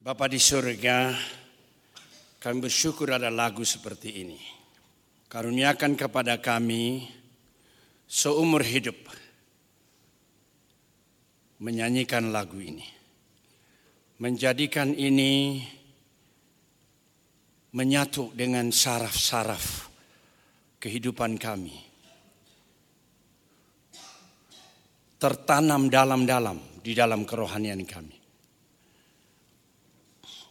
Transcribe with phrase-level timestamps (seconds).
[0.00, 1.12] Bapa di surga,
[2.40, 4.40] kami bersyukur ada lagu seperti ini.
[5.28, 7.04] Karuniakan kepada kami
[8.08, 8.96] seumur hidup
[11.60, 12.88] menyanyikan lagu ini.
[14.24, 15.60] Menjadikan ini
[17.76, 19.92] menyatu dengan saraf-saraf
[20.80, 21.76] kehidupan kami.
[25.20, 28.19] Tertanam dalam-dalam di dalam kerohanian kami.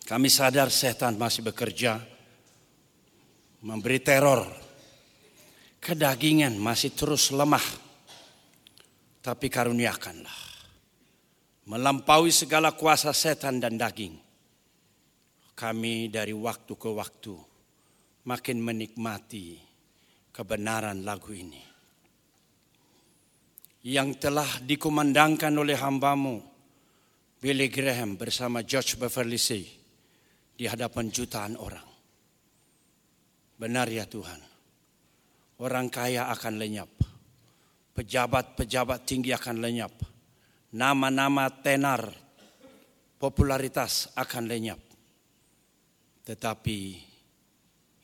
[0.09, 2.01] Kami sadar setan masih bekerja,
[3.61, 4.41] memberi teror.
[5.77, 7.61] Kedagingan masih terus lemah.
[9.21, 10.39] Tapi karuniakanlah.
[11.69, 14.17] Melampaui segala kuasa setan dan daging.
[15.53, 17.35] Kami dari waktu ke waktu
[18.25, 19.61] makin menikmati
[20.33, 21.61] kebenaran lagu ini.
[23.85, 26.41] Yang telah dikumandangkan oleh hambamu,
[27.37, 29.78] Billy Graham bersama George Beverly Sea
[30.59, 31.87] di hadapan jutaan orang.
[33.55, 34.43] Benar ya Tuhan,
[35.63, 36.91] orang kaya akan lenyap,
[37.95, 39.95] pejabat-pejabat tinggi akan lenyap,
[40.75, 42.11] nama-nama tenar
[43.15, 44.83] popularitas akan lenyap.
[46.27, 46.79] Tetapi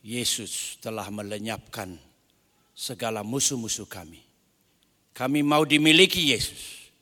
[0.00, 1.92] Yesus telah melenyapkan
[2.72, 4.24] segala musuh-musuh kami.
[5.12, 6.92] Kami mau dimiliki Yesus,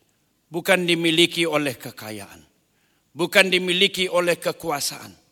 [0.51, 2.43] bukan dimiliki oleh kekayaan,
[3.11, 5.24] bukan dimiliki oleh kekuasaan,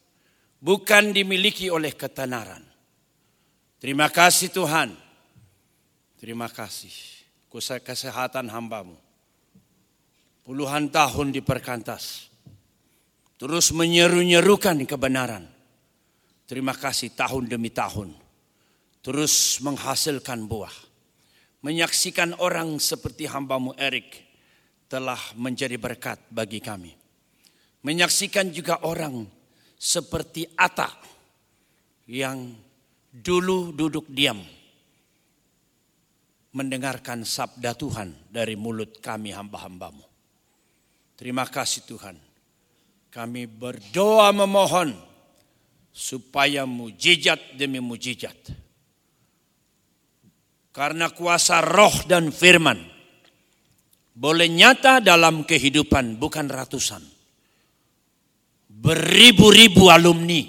[0.62, 2.62] bukan dimiliki oleh ketenaran.
[3.82, 4.94] Terima kasih Tuhan.
[6.22, 6.94] Terima kasih.
[7.82, 8.94] Kesehatan hambamu.
[10.46, 12.30] Puluhan tahun di perkantas.
[13.42, 15.50] Terus menyeru-nyerukan kebenaran.
[16.46, 18.14] Terima kasih tahun demi tahun.
[19.02, 20.74] Terus menghasilkan buah.
[21.66, 24.14] Menyaksikan orang seperti hambamu Erik
[24.86, 26.94] telah menjadi berkat bagi kami.
[27.82, 29.26] Menyaksikan juga orang
[29.82, 30.86] seperti Ata
[32.06, 32.54] yang
[33.10, 34.38] dulu duduk diam
[36.54, 40.06] mendengarkan sabda Tuhan dari mulut kami hamba-hambamu.
[41.18, 42.14] Terima kasih Tuhan.
[43.10, 44.94] Kami berdoa memohon
[45.90, 48.38] supaya mujizat demi mujizat.
[50.72, 52.80] Karena kuasa roh dan firman
[54.16, 57.11] boleh nyata dalam kehidupan bukan ratusan
[58.82, 60.42] beribu-ribu alumni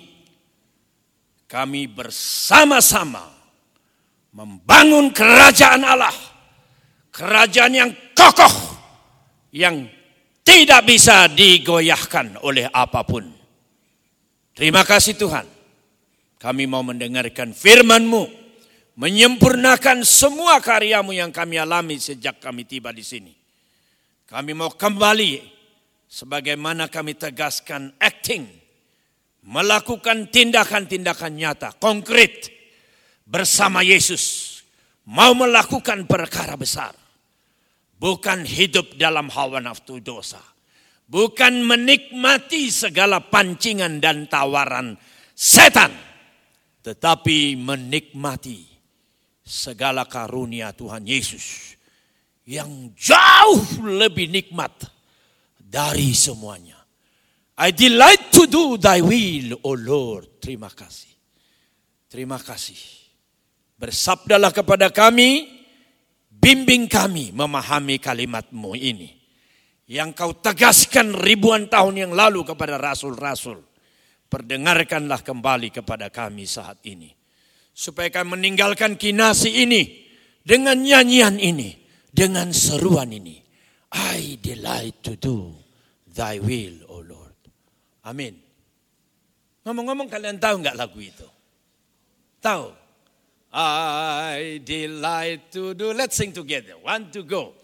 [1.53, 3.29] kami bersama-sama
[4.33, 6.17] membangun kerajaan Allah.
[7.13, 8.55] Kerajaan yang kokoh,
[9.53, 9.85] yang
[10.41, 13.29] tidak bisa digoyahkan oleh apa pun.
[14.57, 15.45] Terima kasih Tuhan.
[16.41, 18.25] Kami mau mendengarkan firman-Mu,
[18.97, 23.33] menyempurnakan semua karyamu yang kami alami sejak kami tiba di sini.
[24.25, 25.37] Kami mau kembali
[26.09, 28.47] sebagaimana kami tegaskan acting,
[29.43, 32.47] melakukan tindakan-tindakan nyata, konkret
[33.27, 34.63] bersama Yesus,
[35.11, 36.95] mau melakukan perkara besar.
[37.99, 40.39] Bukan hidup dalam hawa nafsu dosa.
[41.03, 44.95] Bukan menikmati segala pancingan dan tawaran
[45.35, 45.91] setan.
[46.83, 48.63] Tetapi menikmati
[49.43, 51.75] segala karunia Tuhan Yesus.
[52.43, 54.83] Yang jauh lebih nikmat
[55.59, 56.82] dari semuanya.
[57.53, 60.41] I delight to do thy will, O Lord.
[60.41, 61.13] Terima kasih.
[62.09, 62.77] Terima kasih.
[63.77, 65.49] Bersabdalah kepada kami,
[66.29, 69.09] bimbing kami memahami kalimatmu ini.
[69.85, 73.61] Yang kau tegaskan ribuan tahun yang lalu kepada rasul-rasul.
[74.25, 77.13] Perdengarkanlah kembali kepada kami saat ini.
[77.69, 80.09] Supaya kami meninggalkan kinasi ini.
[80.41, 81.69] Dengan nyanyian ini.
[82.09, 83.37] Dengan seruan ini.
[83.93, 85.53] I delight to do
[86.13, 87.22] Thy will, O Lord.
[88.03, 88.35] Amin.
[89.63, 91.27] Ngomong-ngomong kalian tahu nggak lagu itu?
[92.43, 92.67] Tahu?
[93.55, 95.95] I delight to do.
[95.95, 96.75] Let's sing together.
[96.83, 97.55] One to go.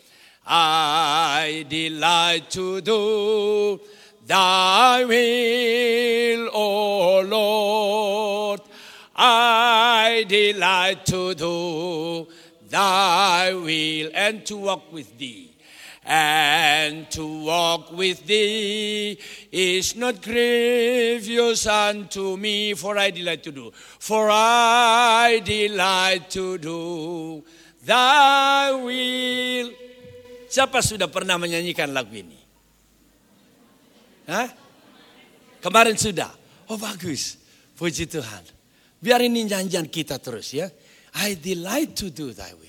[0.48, 3.02] I delight to do
[4.24, 8.62] thy will, O Lord.
[9.18, 11.58] I delight to do
[12.70, 15.49] thy will and to walk with thee
[16.10, 19.14] and to walk with thee
[19.54, 23.70] is not grievous unto me, for I delight to do.
[24.02, 26.82] For I delight to do
[27.86, 29.70] thy will.
[30.50, 32.42] Siapa sudah pernah menyanyikan lagu ini?
[34.26, 34.50] Hah?
[35.62, 36.34] Kemarin sudah.
[36.74, 37.38] Oh bagus.
[37.78, 38.44] Puji Tuhan.
[38.98, 40.66] Biar ini nyanyian kita terus ya.
[41.22, 42.69] I delight to do thy will.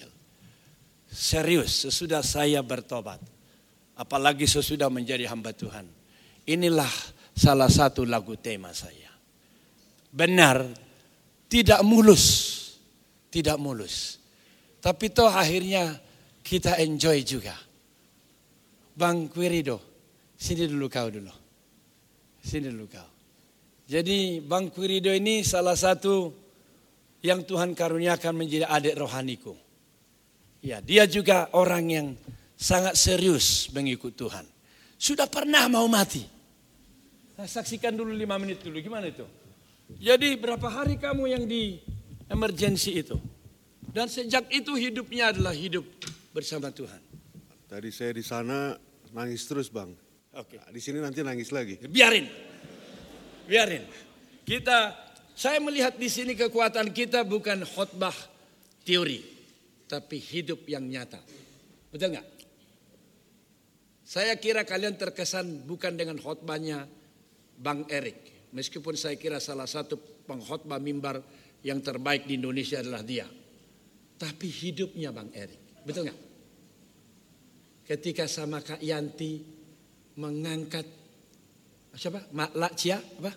[1.11, 3.19] Serius, sesudah saya bertobat.
[3.99, 5.85] Apalagi sesudah menjadi hamba Tuhan.
[6.47, 6.89] Inilah
[7.35, 9.11] salah satu lagu tema saya.
[10.11, 10.65] Benar,
[11.51, 12.25] tidak mulus,
[13.29, 14.23] tidak mulus.
[14.81, 15.99] Tapi toh akhirnya
[16.41, 17.53] kita enjoy juga.
[18.97, 19.79] Bang Quirido,
[20.39, 21.35] sini dulu kau dulu.
[22.41, 23.11] Sini dulu kau.
[23.91, 26.33] Jadi Bang Quirido ini salah satu
[27.21, 29.53] yang Tuhan karuniakan menjadi adik rohaniku.
[30.61, 32.07] Ya, dia juga orang yang
[32.57, 34.45] sangat serius mengikut Tuhan.
[35.01, 36.21] Sudah pernah mau mati.
[37.41, 39.25] Nah, saksikan dulu lima menit dulu, gimana itu?
[39.97, 41.81] Jadi berapa hari kamu yang di
[42.29, 43.17] emergency itu?
[43.91, 45.83] Dan sejak itu hidupnya adalah hidup
[46.37, 47.01] bersama Tuhan.
[47.67, 48.77] Tadi saya di sana
[49.17, 49.91] nangis terus bang.
[50.37, 50.61] Oke.
[50.61, 51.81] Nah, di sini nanti nangis lagi.
[51.89, 52.29] Biarin.
[53.49, 53.83] Biarin.
[54.45, 54.95] Kita
[55.35, 58.15] saya melihat di sini kekuatan kita bukan khotbah
[58.85, 59.25] teori,
[59.91, 61.19] tapi hidup yang nyata.
[61.91, 62.29] Betul nggak?
[64.07, 66.87] Saya kira kalian terkesan bukan dengan khotbahnya
[67.59, 68.47] Bang Erik.
[68.55, 69.99] Meskipun saya kira salah satu
[70.31, 71.19] pengkhotbah mimbar
[71.67, 73.27] yang terbaik di Indonesia adalah dia.
[74.15, 75.83] Tapi hidupnya Bang Erik.
[75.83, 76.21] Betul nggak?
[77.91, 79.43] Ketika sama Kak Yanti
[80.15, 80.87] mengangkat
[81.99, 82.31] siapa?
[82.31, 83.33] Mak Lakcia apa?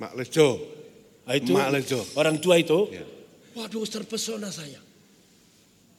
[0.00, 0.48] Mak Lejo.
[1.28, 2.00] Ah, itu Mak Lejo.
[2.16, 2.88] orang tua itu.
[2.88, 3.04] Ya.
[3.56, 4.85] Waduh terpesona saya.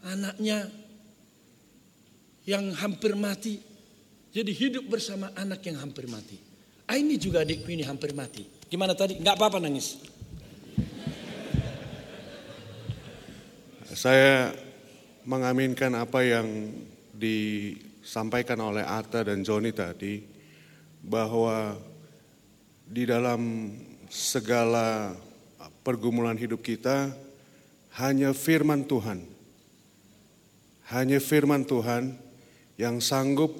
[0.07, 0.71] Anaknya
[2.48, 3.59] yang hampir mati.
[4.31, 6.39] Jadi hidup bersama anak yang hampir mati.
[6.88, 8.48] Ah, ini juga adikku ini hampir mati.
[8.71, 9.19] Gimana tadi?
[9.19, 10.00] Nggak apa-apa nangis.
[13.92, 14.56] Saya
[15.27, 16.71] mengaminkan apa yang
[17.12, 20.24] disampaikan oleh Atta dan Joni tadi
[21.04, 21.75] bahwa
[22.88, 23.74] di dalam
[24.07, 25.12] segala
[25.83, 27.12] pergumulan hidup kita
[28.00, 29.37] hanya firman Tuhan.
[30.88, 32.16] Hanya firman Tuhan
[32.80, 33.51] yang sanggup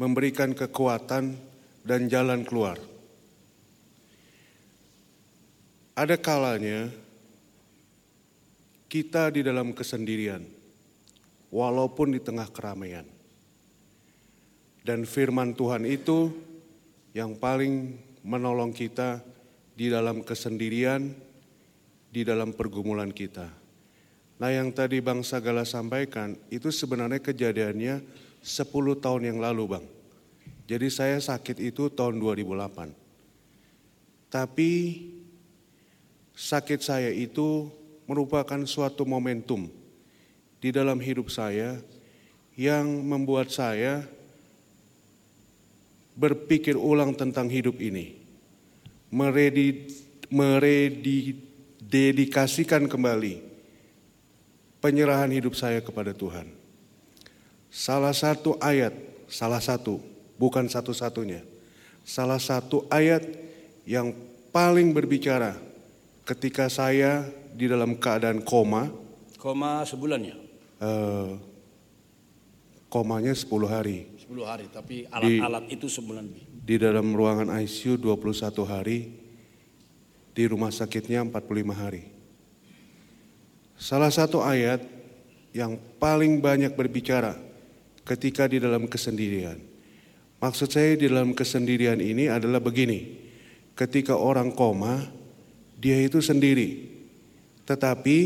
[0.00, 1.36] memberikan kekuatan
[1.84, 2.80] dan jalan keluar.
[5.92, 6.88] Ada kalanya
[8.88, 10.40] kita di dalam kesendirian,
[11.52, 13.04] walaupun di tengah keramaian.
[14.80, 16.32] Dan firman Tuhan itu
[17.12, 19.20] yang paling menolong kita
[19.76, 21.12] di dalam kesendirian,
[22.08, 23.61] di dalam pergumulan kita.
[24.40, 28.00] Nah yang tadi Bang Sagala sampaikan itu sebenarnya kejadiannya
[28.42, 29.86] 10 tahun yang lalu Bang.
[30.66, 34.32] Jadi saya sakit itu tahun 2008.
[34.32, 34.72] Tapi
[36.32, 37.68] sakit saya itu
[38.08, 39.68] merupakan suatu momentum
[40.62, 41.76] di dalam hidup saya
[42.56, 44.08] yang membuat saya
[46.16, 48.16] berpikir ulang tentang hidup ini.
[49.12, 49.86] Meredi,
[50.32, 53.51] merededikasikan kembali
[54.82, 56.50] penyerahan hidup saya kepada Tuhan.
[57.72, 58.92] Salah satu ayat,
[59.30, 60.02] salah satu,
[60.36, 61.40] bukan satu-satunya.
[62.02, 63.22] Salah satu ayat
[63.88, 64.12] yang
[64.50, 65.56] paling berbicara
[66.26, 67.24] ketika saya
[67.54, 68.90] di dalam keadaan koma,
[69.38, 70.36] Koma sebulannya.
[70.82, 71.30] eh,
[72.86, 74.04] komanya 10 hari.
[74.28, 74.66] 10 hari.
[74.68, 76.28] Tapi alat-alat itu sebulan.
[76.62, 79.10] Di dalam ruangan ICU 21 hari,
[80.30, 82.11] di rumah sakitnya 45 hari.
[83.82, 84.78] Salah satu ayat
[85.50, 87.34] yang paling banyak berbicara
[88.06, 89.58] ketika di dalam kesendirian.
[90.38, 93.18] Maksud saya di dalam kesendirian ini adalah begini.
[93.74, 95.02] Ketika orang koma,
[95.74, 96.94] dia itu sendiri.
[97.66, 98.18] Tetapi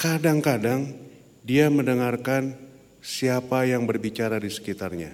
[0.00, 0.88] kadang-kadang
[1.44, 2.56] dia mendengarkan
[3.04, 5.12] siapa yang berbicara di sekitarnya.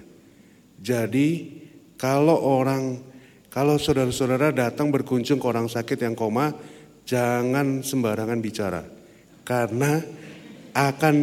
[0.79, 1.59] Jadi
[1.99, 3.03] kalau orang,
[3.51, 6.55] kalau saudara-saudara datang berkunjung ke orang sakit yang koma,
[7.03, 9.00] jangan sembarangan bicara.
[9.41, 10.01] Karena
[10.71, 11.15] akan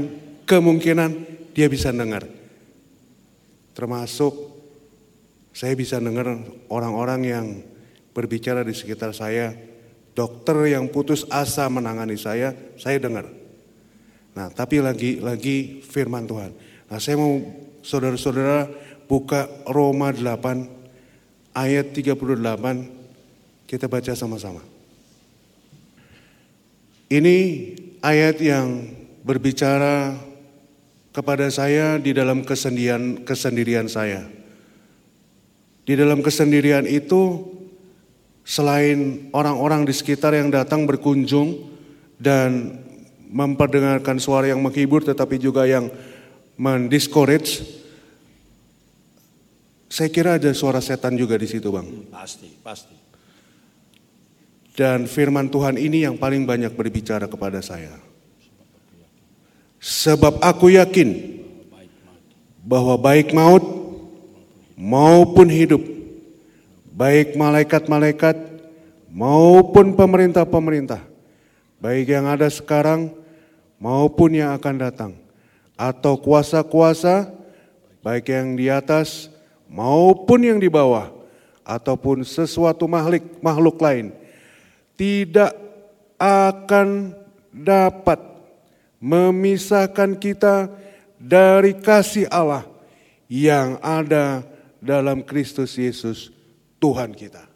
[0.44, 1.10] kemungkinan
[1.52, 2.24] dia bisa dengar.
[3.74, 4.34] Termasuk
[5.54, 6.38] saya bisa dengar
[6.70, 7.46] orang-orang yang
[8.14, 9.54] berbicara di sekitar saya,
[10.14, 13.26] dokter yang putus asa menangani saya, saya dengar.
[14.38, 16.50] Nah, tapi lagi lagi firman Tuhan.
[16.90, 17.42] Nah, saya mau
[17.82, 18.70] saudara-saudara
[19.10, 24.77] buka Roma 8 ayat 38 kita baca sama-sama.
[27.08, 27.36] Ini
[28.04, 28.84] ayat yang
[29.24, 30.12] berbicara
[31.12, 34.28] kepada saya di dalam kesendirian kesendirian saya.
[35.88, 37.48] Di dalam kesendirian itu
[38.44, 41.64] selain orang-orang di sekitar yang datang berkunjung
[42.20, 42.76] dan
[43.28, 45.88] memperdengarkan suara yang menghibur tetapi juga yang
[46.60, 47.78] mendiscourage
[49.88, 51.88] saya kira ada suara setan juga di situ, Bang.
[52.12, 53.07] Pasti, pasti.
[54.78, 57.98] Dan firman Tuhan ini yang paling banyak berbicara kepada saya.
[59.82, 61.42] Sebab aku yakin
[62.62, 63.66] bahwa baik maut
[64.78, 65.82] maupun hidup,
[66.94, 68.38] baik malaikat-malaikat
[69.10, 71.02] maupun pemerintah-pemerintah,
[71.82, 73.10] baik yang ada sekarang
[73.82, 75.12] maupun yang akan datang,
[75.74, 77.26] atau kuasa-kuasa,
[78.06, 79.26] baik yang di atas
[79.66, 81.10] maupun yang di bawah,
[81.66, 84.14] ataupun sesuatu makhluk, makhluk lain,
[84.98, 85.54] tidak
[86.18, 87.14] akan
[87.54, 88.18] dapat
[88.98, 90.66] memisahkan kita
[91.22, 92.66] dari kasih Allah
[93.30, 94.42] yang ada
[94.82, 96.34] dalam Kristus Yesus
[96.82, 97.46] Tuhan kita.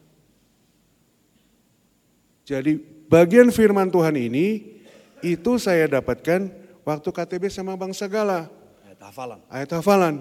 [2.47, 2.79] Jadi
[3.11, 4.79] bagian firman Tuhan ini
[5.23, 6.51] itu saya dapatkan
[6.83, 8.51] waktu KTB sama Bang Segala.
[8.87, 9.41] Ayat hafalan.
[9.51, 10.15] Ayat hafalan.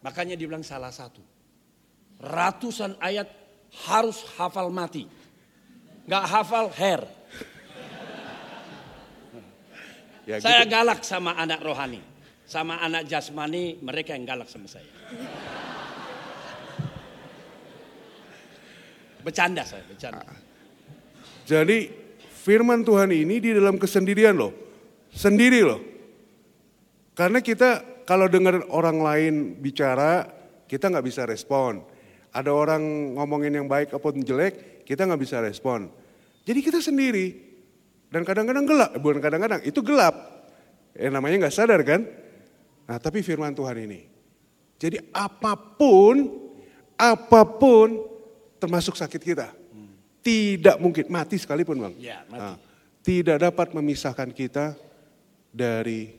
[0.00, 1.22] Makanya dibilang salah satu.
[2.22, 3.28] Ratusan ayat
[3.86, 5.19] harus hafal mati.
[6.10, 7.06] Gak hafal hair.
[10.26, 10.74] Ya, Saya gitu.
[10.74, 12.02] galak sama anak rohani.
[12.50, 14.90] Sama anak jasmani mereka yang galak sama saya.
[19.22, 20.26] Bercanda saya, bercanda.
[21.46, 21.94] Jadi
[22.26, 24.50] firman Tuhan ini di dalam kesendirian loh.
[25.14, 25.78] Sendiri loh.
[27.14, 30.26] Karena kita kalau dengar orang lain bicara,
[30.66, 31.86] kita nggak bisa respon.
[32.34, 35.99] Ada orang ngomongin yang baik ataupun jelek, kita nggak bisa respon.
[36.50, 37.46] Jadi kita sendiri.
[38.10, 40.18] Dan kadang-kadang gelap, bukan kadang-kadang, itu gelap.
[40.98, 42.02] Eh namanya nggak sadar kan?
[42.90, 44.10] Nah tapi firman Tuhan ini.
[44.74, 46.26] Jadi apa pun,
[46.98, 48.02] apa pun
[48.58, 49.54] termasuk sakit kita.
[50.26, 51.94] Tidak mungkin, mati sekalipun bang.
[52.02, 52.42] Ya, mati.
[52.42, 52.56] Nah,
[53.00, 54.74] tidak dapat memisahkan kita
[55.54, 56.18] dari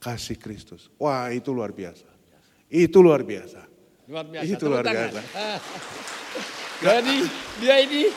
[0.00, 0.88] kasih Kristus.
[0.96, 2.08] Wah itu luar biasa.
[2.72, 3.68] Itu luar biasa.
[4.08, 4.48] Luar biasa.
[4.48, 5.20] Itu luar biasa.
[6.88, 7.16] Jadi
[7.62, 8.10] dia ini,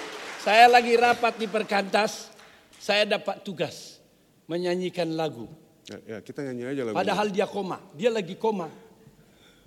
[0.45, 2.29] saya lagi rapat di Perkantas,
[2.77, 3.97] saya dapat tugas
[4.45, 5.49] menyanyikan lagu.
[5.89, 6.95] Ya, ya, kita nyanyi aja lagu.
[7.01, 8.69] Padahal dia koma, dia lagi koma.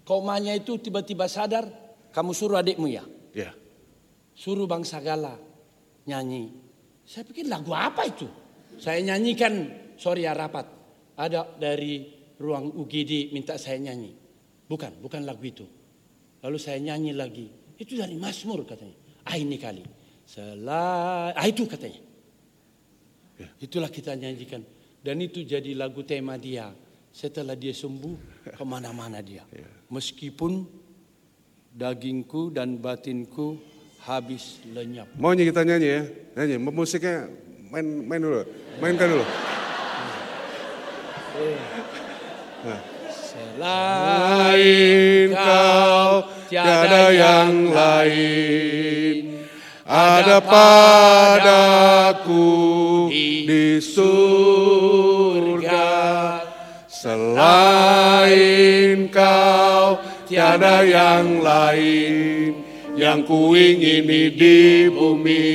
[0.07, 1.67] Komanya itu tiba-tiba sadar,
[2.15, 3.03] kamu suruh adikmu ya,
[3.35, 3.51] Ya.
[4.39, 5.35] suruh Bang Sagala
[6.07, 6.55] nyanyi.
[7.05, 8.31] Saya pikir lagu apa itu?
[8.79, 9.67] Saya nyanyikan,
[9.99, 10.65] sorry ya rapat.
[11.19, 12.07] Ada dari
[12.39, 14.15] ruang UGD minta saya nyanyi.
[14.71, 15.67] Bukan, bukan lagu itu.
[16.39, 17.47] Lalu saya nyanyi lagi.
[17.75, 18.95] Itu dari Mazmur katanya.
[19.27, 19.83] Ah ini kali.
[20.29, 22.05] Selai, ah itu katanya.
[23.65, 24.61] Itulah kita nyanyikan.
[25.01, 26.69] Dan itu jadi lagu tema dia.
[27.09, 29.49] Setelah dia sembuh, ke mana-mana dia.
[29.89, 30.69] Meskipun
[31.73, 33.57] dagingku dan batinku
[34.05, 35.09] habis lenyap.
[35.17, 36.03] Mau nyanyi kita nyanyi ya?
[36.37, 37.33] Nyanyi, musiknya
[37.73, 38.45] main main dulu.
[38.85, 39.25] Mainkan dulu.
[43.09, 49.38] Selain kau tiada yang lain.
[49.89, 52.45] Ada padaku
[53.09, 55.89] di surga.
[56.93, 58.29] Selain
[59.09, 59.97] kau
[60.29, 62.53] tiada yang lain
[63.01, 65.49] yang ku ingini di bumi,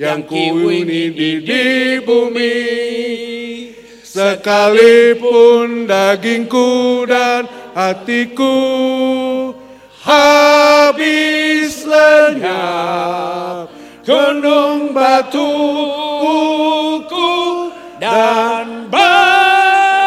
[0.00, 2.56] yang ku ingini di, di bumi.
[4.00, 7.44] Sekalipun dagingku dan
[7.76, 8.56] hatiku
[10.02, 13.70] habis lenyap,
[14.02, 16.10] gunung batuku
[18.02, 20.02] dan bagianku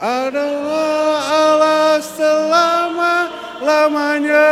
[0.00, 4.48] adalah Allah selama-lamanya.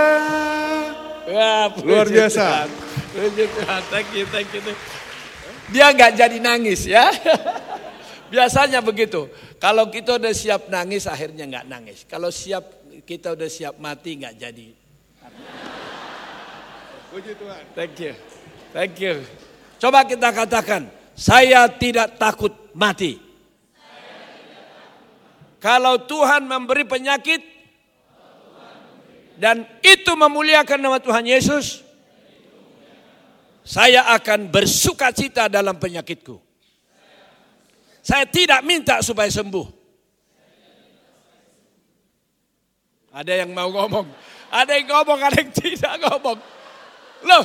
[1.25, 2.69] Wah, Luar puji biasa.
[3.15, 4.61] Tuhan, thank you, thank you.
[5.73, 7.09] Dia nggak jadi nangis ya.
[8.35, 9.31] Biasanya begitu.
[9.63, 12.03] Kalau kita udah siap nangis, akhirnya nggak nangis.
[12.03, 14.69] Kalau siap kita udah siap mati, nggak jadi.
[17.15, 17.63] Puji Tuhan.
[17.79, 18.13] Thank you,
[18.75, 19.23] thank you.
[19.79, 23.23] Coba kita katakan, saya tidak takut mati.
[25.63, 27.41] Kalau Tuhan memberi penyakit
[29.39, 31.87] dan itu memuliakan nama Tuhan Yesus,
[33.63, 36.44] saya akan bersuka cita dalam penyakitku.
[38.05, 39.65] Saya tidak minta supaya sembuh.
[43.15, 44.05] Ada yang mau ngomong,
[44.53, 46.39] ada yang ngomong, ada yang tidak ngomong.
[47.25, 47.45] Loh,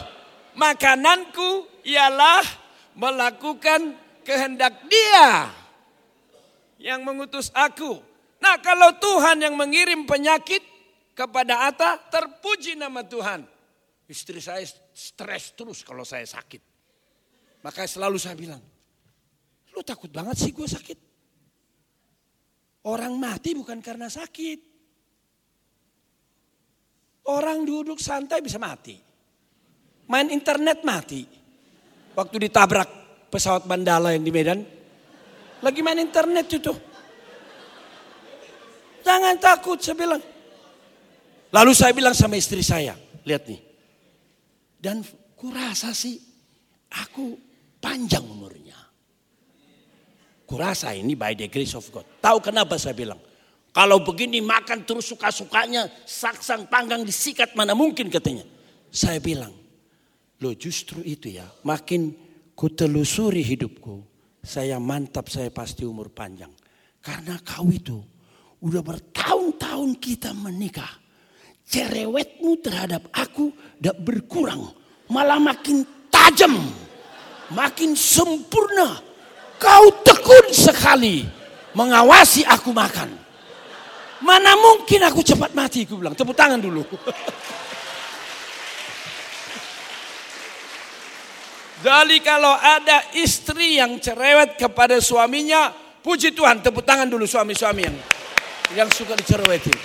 [0.60, 2.44] makananku ialah
[2.98, 3.96] melakukan
[4.28, 5.48] kehendak dia
[6.82, 8.02] yang mengutus aku.
[8.44, 10.64] Nah kalau Tuhan yang mengirim penyakit
[11.16, 13.48] kepada Atta, terpuji nama Tuhan.
[14.10, 16.60] Istri saya stres terus kalau saya sakit.
[17.62, 18.64] Makanya selalu saya bilang,
[19.80, 21.00] lu takut banget sih gue sakit.
[22.92, 24.60] Orang mati bukan karena sakit.
[27.32, 29.00] Orang duduk santai bisa mati.
[30.12, 31.24] Main internet mati.
[32.12, 32.90] Waktu ditabrak
[33.32, 34.60] pesawat bandala yang di Medan.
[35.64, 36.76] Lagi main internet itu.
[39.08, 40.20] Jangan takut, saya bilang.
[41.56, 43.62] Lalu saya bilang sama istri saya, lihat nih.
[44.76, 45.00] Dan
[45.40, 46.20] kurasa sih
[46.92, 47.32] aku
[47.80, 48.59] panjang umurnya.
[50.50, 52.10] Kurasa ini by the grace of God.
[52.18, 53.22] Tahu kenapa saya bilang?
[53.70, 58.42] Kalau begini makan terus suka-sukanya, saksang panggang disikat mana mungkin katanya.
[58.90, 59.54] Saya bilang,
[60.42, 62.18] lo justru itu ya, makin
[62.58, 64.02] kutelusuri hidupku,
[64.42, 66.50] saya mantap saya pasti umur panjang.
[66.98, 68.02] Karena kau itu
[68.66, 70.90] udah bertahun-tahun kita menikah.
[71.70, 74.74] Cerewetmu terhadap aku tidak berkurang,
[75.14, 76.58] malah makin tajam,
[77.54, 78.98] makin sempurna.
[79.62, 79.86] Kau
[80.30, 81.26] tekun sekali
[81.74, 83.10] mengawasi aku makan.
[84.22, 86.14] Mana mungkin aku cepat mati, aku bilang.
[86.14, 86.86] Tepuk tangan dulu.
[91.80, 97.98] Jadi kalau ada istri yang cerewet kepada suaminya, puji Tuhan, tepuk tangan dulu suami-suami yang
[98.76, 99.80] yang suka dicerewetin.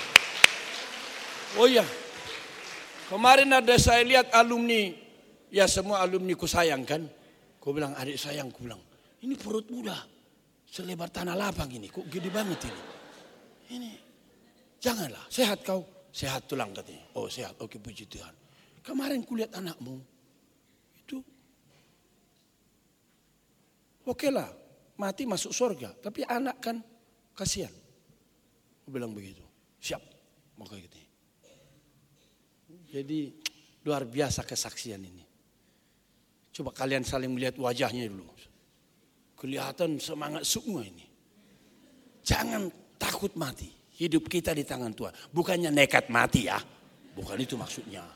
[1.54, 1.86] Oh iya,
[3.06, 4.90] kemarin ada saya lihat alumni,
[5.54, 7.06] ya semua alumni ku sayang kan.
[7.62, 8.82] Ku bilang adik sayang, ku bilang
[9.22, 9.94] ini perut muda,
[10.75, 12.83] selebar tanah lapang ini, kok gede banget ini.
[13.78, 13.90] Ini
[14.83, 15.81] Janganlah, sehat kau.
[16.12, 17.09] Sehat tulang katanya.
[17.16, 18.37] Oh sehat, oke puji Tuhan.
[18.85, 19.97] Kemarin kulihat anakmu,
[21.00, 21.25] itu
[24.04, 24.52] oke lah,
[25.00, 25.97] mati masuk surga.
[26.04, 26.76] Tapi anak kan
[27.33, 27.73] kasihan.
[28.85, 29.40] Aku bilang begitu.
[29.81, 30.02] Siap,
[30.61, 30.99] mau kayak gitu.
[32.93, 33.21] Jadi
[33.88, 35.25] luar biasa kesaksian ini.
[36.54, 38.33] Coba kalian saling melihat wajahnya dulu.
[39.44, 41.04] Kelihatan semangat semua ini.
[42.24, 43.68] Jangan takut mati.
[43.92, 45.12] Hidup kita di tangan Tuhan.
[45.36, 46.56] Bukannya nekat mati ya.
[47.12, 48.08] Bukan itu maksudnya.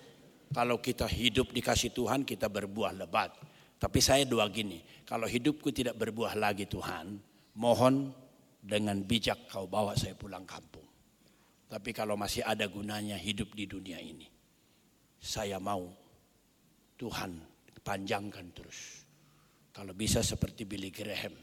[0.48, 3.36] Kalau kita hidup dikasih Tuhan kita berbuah lebat.
[3.76, 4.80] Tapi saya doa gini.
[5.04, 7.20] Kalau hidupku tidak berbuah lagi Tuhan.
[7.60, 8.08] Mohon
[8.64, 10.88] dengan bijak kau bawa saya pulang kampung.
[11.68, 14.24] Tapi kalau masih ada gunanya hidup di dunia ini.
[15.20, 15.92] Saya mau
[16.96, 17.36] Tuhan
[17.84, 18.97] panjangkan terus.
[19.78, 21.38] Kalau bisa seperti Billy Graham.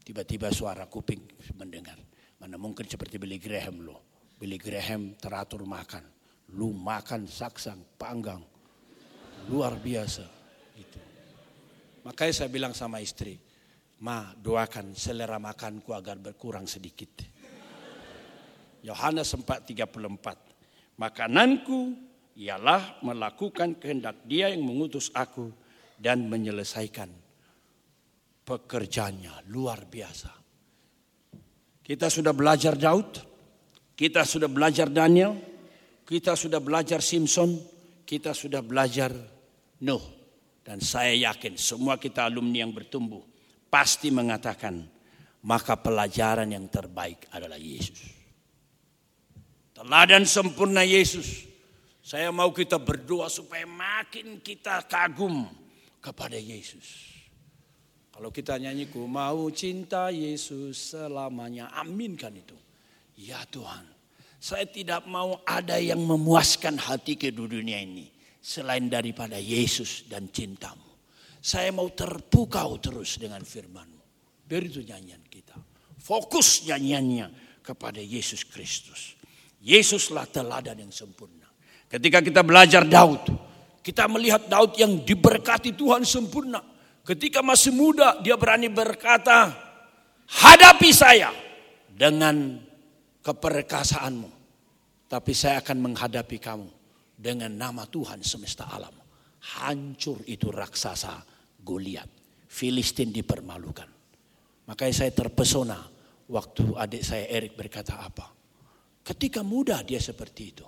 [0.00, 2.00] Tiba-tiba suara kuping mendengar.
[2.40, 4.16] Mana mungkin seperti Billy Graham lo.
[4.32, 6.00] Billy Graham teratur makan.
[6.56, 8.40] Lu makan saksang, panggang.
[9.52, 10.24] Luar biasa.
[10.72, 10.96] Itu.
[12.08, 13.36] Makanya saya bilang sama istri.
[14.00, 17.28] Ma doakan selera makanku agar berkurang sedikit.
[18.88, 20.96] Yohanes 4:34.
[20.96, 21.92] Makananku
[22.40, 25.52] ialah melakukan kehendak dia yang mengutus aku
[26.00, 27.25] dan menyelesaikan
[28.46, 30.30] pekerjaannya luar biasa.
[31.82, 33.10] Kita sudah belajar Daud,
[33.98, 35.34] kita sudah belajar Daniel,
[36.06, 37.58] kita sudah belajar Simpson,
[38.06, 39.10] kita sudah belajar
[39.82, 40.14] Nuh.
[40.62, 43.22] Dan saya yakin semua kita alumni yang bertumbuh
[43.70, 44.82] pasti mengatakan
[45.46, 48.02] maka pelajaran yang terbaik adalah Yesus.
[49.70, 51.46] Teladan sempurna Yesus.
[52.02, 55.46] Saya mau kita berdoa supaya makin kita kagum
[56.02, 57.15] kepada Yesus.
[58.16, 61.68] Kalau kita nyanyi ku mau cinta Yesus selamanya.
[61.76, 62.56] Aminkan itu.
[63.20, 63.84] Ya Tuhan.
[64.40, 68.08] Saya tidak mau ada yang memuaskan hati ke dunia ini.
[68.40, 70.96] Selain daripada Yesus dan cintamu.
[71.44, 74.00] Saya mau terpukau terus dengan firmanmu.
[74.48, 75.52] Biar itu nyanyian kita.
[76.00, 79.12] Fokus nyanyiannya kepada Yesus Kristus.
[79.60, 81.52] Yesuslah teladan yang sempurna.
[81.84, 83.44] Ketika kita belajar Daud.
[83.84, 86.75] Kita melihat Daud yang diberkati Tuhan sempurna
[87.06, 89.54] Ketika masih muda dia berani berkata,
[90.26, 91.30] hadapi saya
[91.86, 92.58] dengan
[93.22, 94.30] keperkasaanmu.
[95.06, 96.66] Tapi saya akan menghadapi kamu
[97.14, 98.90] dengan nama Tuhan semesta alam.
[99.54, 101.22] Hancur itu raksasa
[101.62, 102.10] Goliat.
[102.50, 103.86] Filistin dipermalukan.
[104.66, 105.78] Makanya saya terpesona
[106.26, 108.26] waktu adik saya Erik berkata apa.
[109.06, 110.66] Ketika muda dia seperti itu.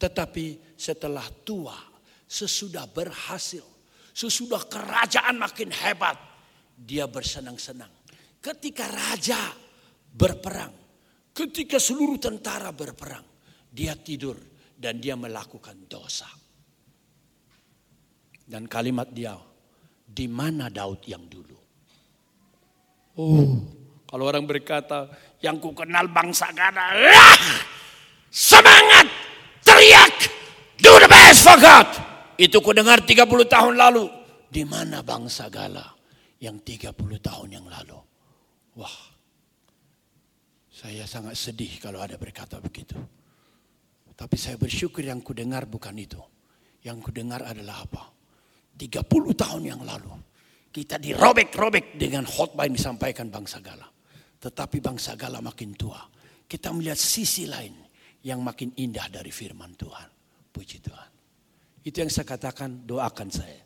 [0.00, 1.76] Tetapi setelah tua,
[2.24, 3.64] sesudah berhasil,
[4.10, 6.18] Sesudah kerajaan makin hebat,
[6.74, 7.90] dia bersenang-senang.
[8.40, 9.52] Ketika raja
[10.10, 10.72] berperang,
[11.30, 13.24] ketika seluruh tentara berperang,
[13.70, 14.36] dia tidur
[14.74, 16.26] dan dia melakukan dosa.
[18.50, 19.38] Dan kalimat dia,
[20.02, 21.58] di mana Daud yang dulu?
[23.20, 23.46] Oh,
[24.10, 25.06] kalau orang berkata,
[25.38, 26.90] yang ku kenal bangsa Gada,
[28.26, 29.06] semangat,
[29.62, 30.16] teriak,
[30.82, 32.09] do the best for God.
[32.40, 34.08] Itu ku dengar 30 tahun lalu.
[34.48, 35.84] Di mana bangsa Gala
[36.40, 38.00] yang 30 tahun yang lalu?
[38.80, 38.96] Wah,
[40.72, 42.96] saya sangat sedih kalau ada berkata begitu.
[44.16, 46.20] Tapi saya bersyukur yang ku dengar bukan itu.
[46.80, 48.08] Yang ku dengar adalah apa?
[48.80, 49.04] 30
[49.36, 50.16] tahun yang lalu.
[50.72, 53.84] Kita dirobek-robek dengan khotbah yang disampaikan bangsa Gala.
[54.40, 56.00] Tetapi bangsa Gala makin tua.
[56.50, 57.78] kita melihat sisi lain
[58.26, 60.08] yang makin indah dari firman Tuhan.
[60.50, 61.09] Puji Tuhan.
[61.80, 63.62] Itu yang saya katakan, doakan saya.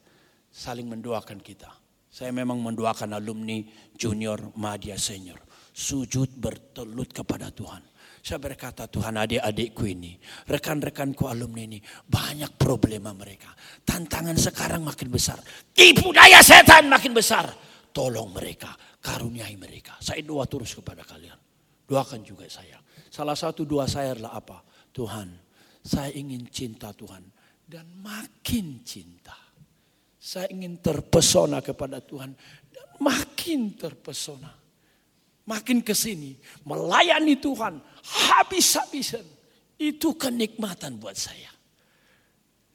[0.55, 1.67] Saling mendoakan kita.
[2.15, 3.59] Saya memang mendoakan alumni
[3.99, 5.43] junior, media senior.
[5.75, 7.83] Sujud bertelut kepada Tuhan.
[8.23, 10.15] Saya berkata Tuhan adik-adikku ini,
[10.47, 13.51] rekan-rekanku alumni ini, banyak problema mereka.
[13.83, 15.43] Tantangan sekarang makin besar.
[15.75, 17.51] Tipu daya setan makin besar.
[17.91, 18.73] Tolong mereka,
[19.03, 19.99] karuniai mereka.
[19.99, 21.37] Saya doa terus kepada kalian.
[21.85, 22.79] Doakan juga saya.
[23.11, 24.63] Salah satu doa saya adalah apa?
[24.95, 25.29] Tuhan,
[25.83, 27.34] saya ingin cinta Tuhan
[27.65, 29.37] dan makin cinta.
[30.21, 32.33] Saya ingin terpesona kepada Tuhan
[32.73, 34.53] dan makin terpesona.
[35.45, 36.33] Makin ke sini
[36.65, 39.27] melayani Tuhan habis-habisan.
[39.77, 41.53] Itu kenikmatan buat saya.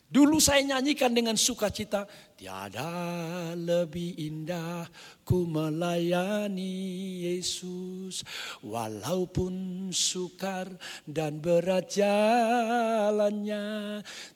[0.10, 4.90] Dulu saya nyanyikan dengan sukacita, tiada lebih indah
[5.22, 6.74] ku melayani
[7.30, 7.99] Yesus
[8.62, 10.70] walaupun sukar
[11.08, 13.66] dan berat jalannya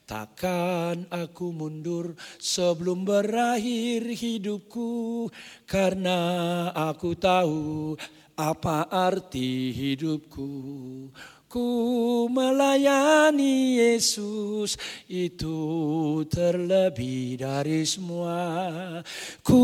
[0.08, 5.28] takkan aku mundur sebelum berakhir hidupku
[5.68, 6.20] karena
[6.74, 7.94] aku tahu
[8.34, 10.50] apa arti hidupku
[11.54, 14.74] Ku melayani Yesus
[15.06, 15.58] itu
[16.26, 18.42] terlebih dari semua.
[19.38, 19.62] Ku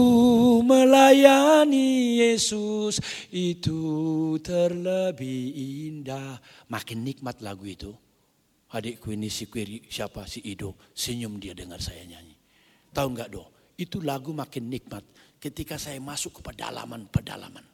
[0.63, 3.03] melayani Yesus
[3.35, 3.83] itu
[4.39, 5.51] terlebih
[5.91, 6.39] indah.
[6.71, 7.91] Makin nikmat lagu itu.
[8.71, 12.39] Adikku ini si Quiri, siapa si Ido, senyum dia dengar saya nyanyi.
[12.95, 13.51] Tahu nggak do?
[13.75, 15.03] Itu lagu makin nikmat
[15.43, 17.67] ketika saya masuk ke pedalaman-pedalaman.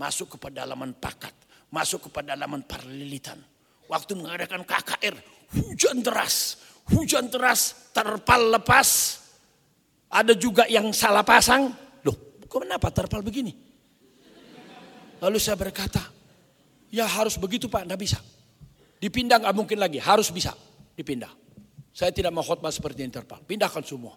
[0.00, 1.36] Masuk ke pedalaman pakat
[1.72, 3.40] masuk ke pedalaman parlilitan.
[3.88, 5.16] Waktu mengadakan KKR,
[5.56, 6.60] hujan deras,
[6.92, 9.18] hujan deras, terpal lepas.
[10.12, 11.72] Ada juga yang salah pasang.
[12.04, 13.56] Loh, kenapa terpal begini?
[15.24, 16.04] Lalu saya berkata,
[16.92, 18.18] ya harus begitu Pak, enggak bisa.
[19.00, 20.52] Dipindah nggak mungkin lagi, harus bisa
[20.94, 21.32] dipindah.
[21.92, 24.16] Saya tidak mau khotbah seperti yang terpal, pindahkan semua.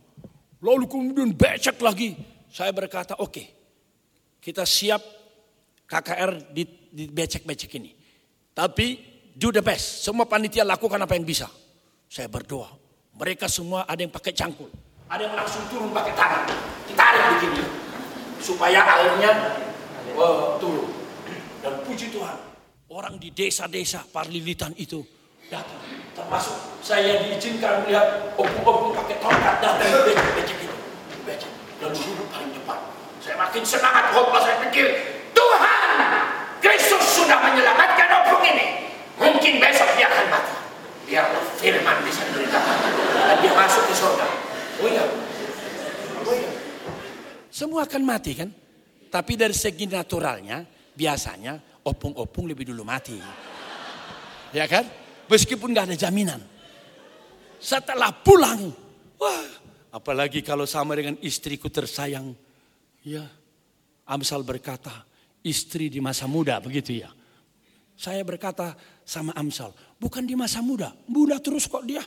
[0.64, 2.16] Lalu kemudian becek lagi.
[2.52, 3.48] Saya berkata, oke, okay,
[4.40, 5.04] kita siap
[5.86, 6.64] KKR di,
[6.96, 7.92] becek-becek ini.
[8.56, 10.08] Tapi do the best.
[10.08, 11.52] Semua panitia lakukan apa yang bisa.
[12.08, 12.72] Saya berdoa.
[13.20, 14.72] Mereka semua ada yang pakai cangkul.
[15.12, 16.48] Ada yang langsung turun pakai tangan.
[16.88, 17.64] Ditarik begini.
[18.40, 19.32] Supaya airnya
[20.16, 20.88] oh, turun.
[21.60, 22.38] Dan puji Tuhan.
[22.88, 25.04] Orang di desa-desa parlilitan itu
[25.52, 25.82] datang.
[26.16, 30.76] Termasuk saya diizinkan melihat opung-opung pakai tongkat datang becek-becek itu.
[31.28, 31.52] Becek.
[31.84, 32.80] Dan duduk paling depan.
[33.20, 34.88] Saya makin semangat khotbah saya pikir
[35.34, 36.25] Tuhan
[36.66, 38.90] Kristus sudah menyelamatkan opung ini.
[39.22, 40.56] Mungkin besok dia akan mati.
[41.06, 41.30] Biar
[41.62, 42.78] firman bisa diberitakan.
[43.14, 44.28] Dan dia masuk ke surga.
[44.82, 45.06] Oh iya.
[46.26, 46.50] Oh iya.
[47.54, 48.50] Semua akan mati kan?
[49.14, 50.66] Tapi dari segi naturalnya,
[50.98, 53.14] biasanya opung-opung lebih dulu mati.
[54.50, 54.90] Ya kan?
[55.30, 56.42] Meskipun gak ada jaminan.
[57.62, 58.74] Setelah pulang,
[59.22, 59.46] wah,
[59.94, 62.34] apalagi kalau sama dengan istriku tersayang.
[63.06, 63.22] Ya,
[64.10, 65.06] Amsal berkata,
[65.46, 67.14] istri di masa muda, begitu ya.
[67.96, 72.04] Saya berkata sama Amsal, bukan di masa muda, muda terus kok dia.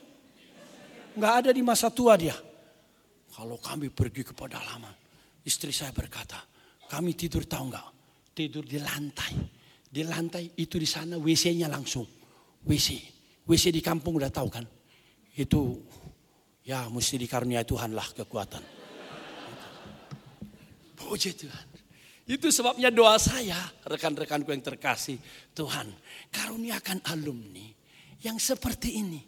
[1.16, 2.37] Nggak ada di masa tua dia.
[3.33, 4.92] Kalau kami pergi ke pedalaman,
[5.46, 6.42] istri saya berkata,
[6.90, 7.87] kami tidur tahu nggak?
[8.35, 9.33] Tidur di lantai.
[9.88, 12.05] Di lantai itu di sana WC-nya langsung.
[12.66, 12.88] WC.
[13.48, 14.66] WC di kampung udah tahu kan?
[15.33, 15.81] Itu
[16.66, 18.62] ya mesti dikaruniai Tuhan lah kekuatan.
[20.98, 21.78] Puji Tuhan.
[22.29, 23.57] Itu sebabnya doa saya,
[23.88, 25.17] rekan-rekanku yang terkasih.
[25.57, 25.88] Tuhan,
[26.29, 27.64] karuniakan alumni
[28.21, 29.25] yang seperti ini.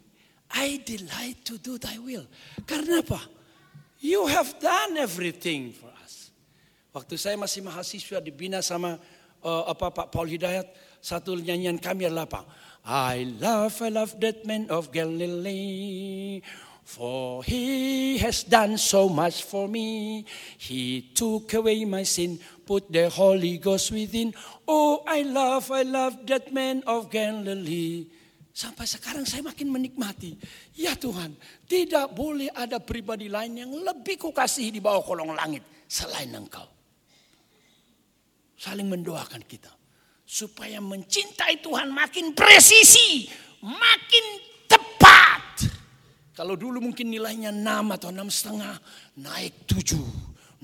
[0.53, 2.29] I delight to do thy will.
[2.69, 3.25] Karena apa?
[4.05, 6.29] You have done everything for us.
[6.93, 9.01] Waktu saya masih mahasiswa dibina sama
[9.41, 10.69] uh, apa Pak Paul Hidayat,
[11.01, 12.41] satu nyanyian kami adalah apa?
[12.85, 16.45] I love, I love that man of Galilee.
[16.81, 20.25] For he has done so much for me.
[20.57, 24.31] He took away my sin, put the Holy Ghost within.
[24.63, 28.07] Oh, I love, I love that man of Galilee.
[28.55, 30.39] Sampai sekarang saya makin menikmati.
[30.79, 31.35] Ya Tuhan,
[31.67, 36.63] tidak boleh ada pribadi lain yang lebih kukasihi di bawah kolong langit selain Engkau.
[38.55, 39.71] Saling mendoakan kita.
[40.23, 43.27] Supaya mencintai Tuhan makin presisi,
[43.67, 44.25] makin
[44.71, 45.67] tepat.
[46.31, 48.79] Kalau dulu mungkin nilainya 6 atau enam setengah,
[49.19, 49.99] naik 7,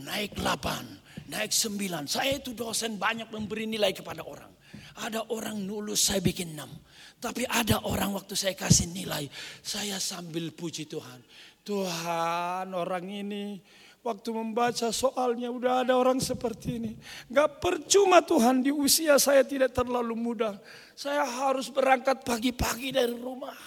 [0.07, 0.96] naik 8,
[1.27, 2.07] naik 9.
[2.07, 4.51] Saya itu dosen banyak memberi nilai kepada orang.
[4.97, 7.21] Ada orang nulus saya bikin 6.
[7.21, 9.25] Tapi ada orang waktu saya kasih nilai,
[9.61, 11.21] saya sambil puji Tuhan.
[11.65, 13.59] Tuhan orang ini
[14.07, 16.91] Waktu membaca soalnya udah ada orang seperti ini.
[17.27, 20.55] Gak percuma Tuhan di usia saya tidak terlalu muda.
[20.95, 23.57] Saya harus berangkat pagi-pagi dari rumah.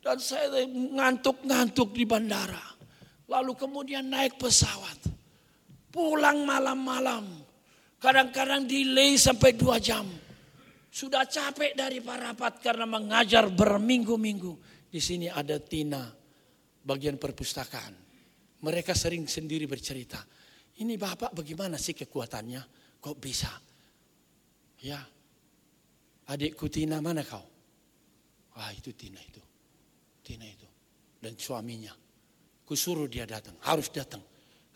[0.00, 2.72] Dan saya ngantuk-ngantuk di bandara.
[3.28, 5.19] Lalu kemudian naik pesawat.
[5.90, 7.26] Pulang malam-malam.
[8.00, 10.06] Kadang-kadang delay sampai dua jam.
[10.90, 14.52] Sudah capek dari parapat karena mengajar berminggu-minggu.
[14.90, 16.02] Di sini ada Tina,
[16.82, 17.94] bagian perpustakaan.
[18.60, 20.18] Mereka sering sendiri bercerita.
[20.80, 22.62] Ini bapak bagaimana sih kekuatannya?
[22.98, 23.52] Kok bisa?
[24.80, 24.98] Ya,
[26.26, 27.44] adikku Tina mana kau?
[28.56, 29.42] Wah itu Tina itu.
[30.24, 30.68] Tina itu.
[31.20, 31.92] Dan suaminya.
[32.64, 33.54] Kusuruh dia datang.
[33.60, 34.24] Harus datang.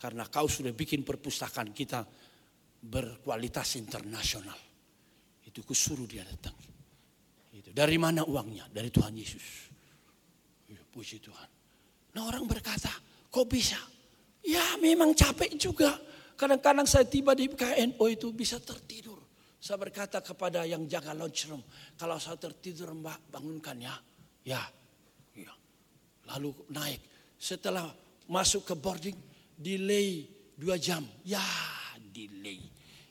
[0.05, 2.05] Karena kau sudah bikin perpustakaan kita
[2.77, 4.53] berkualitas internasional.
[5.41, 6.53] Itu kusuruh dia datang.
[7.49, 7.73] Itu.
[7.73, 8.69] Dari mana uangnya?
[8.69, 9.73] Dari Tuhan Yesus.
[10.69, 11.49] Ya, puji Tuhan.
[12.13, 12.93] Nah orang berkata,
[13.33, 13.81] Kok bisa?
[14.45, 15.97] Ya memang capek juga.
[16.39, 19.19] Kadang-kadang saya tiba di KNO itu bisa tertidur.
[19.57, 21.65] Saya berkata kepada yang jaga lunch room,
[21.97, 23.97] kalau saya tertidur mbak bangunkan ya.
[24.45, 24.61] Ya,
[25.33, 25.51] ya.
[26.31, 27.01] Lalu naik.
[27.35, 27.89] Setelah
[28.31, 31.03] masuk ke boarding, delay dua jam.
[31.23, 31.43] Ya,
[32.11, 32.59] delay.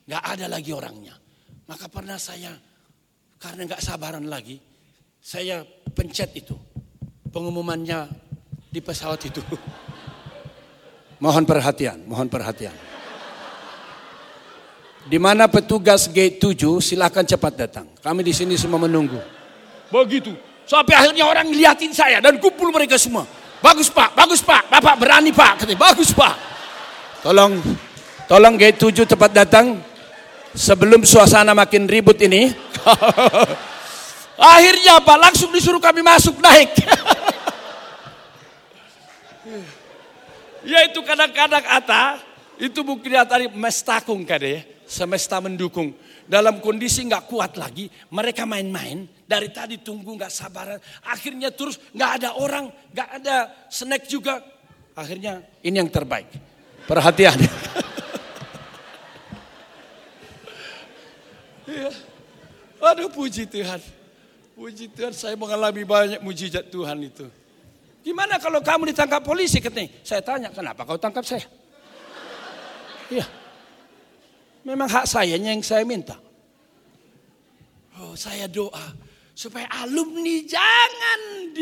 [0.04, 1.16] Gak ada lagi orangnya.
[1.64, 2.52] Maka pernah saya,
[3.40, 4.61] karena gak sabaran lagi,
[5.20, 6.57] saya pencet itu.
[7.33, 8.07] Pengumumannya
[8.68, 9.40] di pesawat itu.
[11.24, 12.74] Mohon perhatian, mohon perhatian.
[15.09, 17.87] Di mana petugas gate 7 silakan cepat datang.
[18.00, 19.20] Kami di sini semua menunggu.
[19.88, 20.37] Begitu.
[20.64, 23.28] Sampai akhirnya orang liatin saya dan kumpul mereka semua.
[23.64, 25.64] Bagus pak, bagus pak, bapak berani pak.
[25.64, 26.37] Katanya, bagus pak.
[27.24, 27.57] Tolong,
[28.29, 29.81] tolong gate 7 cepat datang.
[30.53, 32.53] Sebelum suasana makin ribut ini.
[34.53, 36.77] akhirnya pak langsung disuruh kami masuk naik.
[40.68, 42.20] Yaitu kadang-kadang ata
[42.61, 44.74] itu mungkin tadi mestakung kade ya.
[44.85, 45.97] Semesta mendukung.
[46.25, 49.09] Dalam kondisi nggak kuat lagi, mereka main-main.
[49.25, 50.81] Dari tadi tunggu nggak sabaran.
[51.09, 54.44] Akhirnya terus nggak ada orang, nggak ada snack juga.
[54.94, 56.29] Akhirnya ini yang terbaik.
[56.85, 57.35] Perhatian.
[61.68, 61.90] ya.
[62.85, 63.81] Aduh puji Tuhan.
[64.55, 67.27] Puji Tuhan saya mengalami banyak mujizat Tuhan itu.
[68.05, 69.88] Gimana kalau kamu ditangkap polisi katanya?
[70.05, 71.49] Saya tanya, kenapa kau tangkap saya?
[73.09, 73.43] Iya.
[74.64, 76.16] Memang hak saya yang saya minta.
[78.00, 78.96] Oh, saya doa
[79.37, 81.53] supaya alumni jangan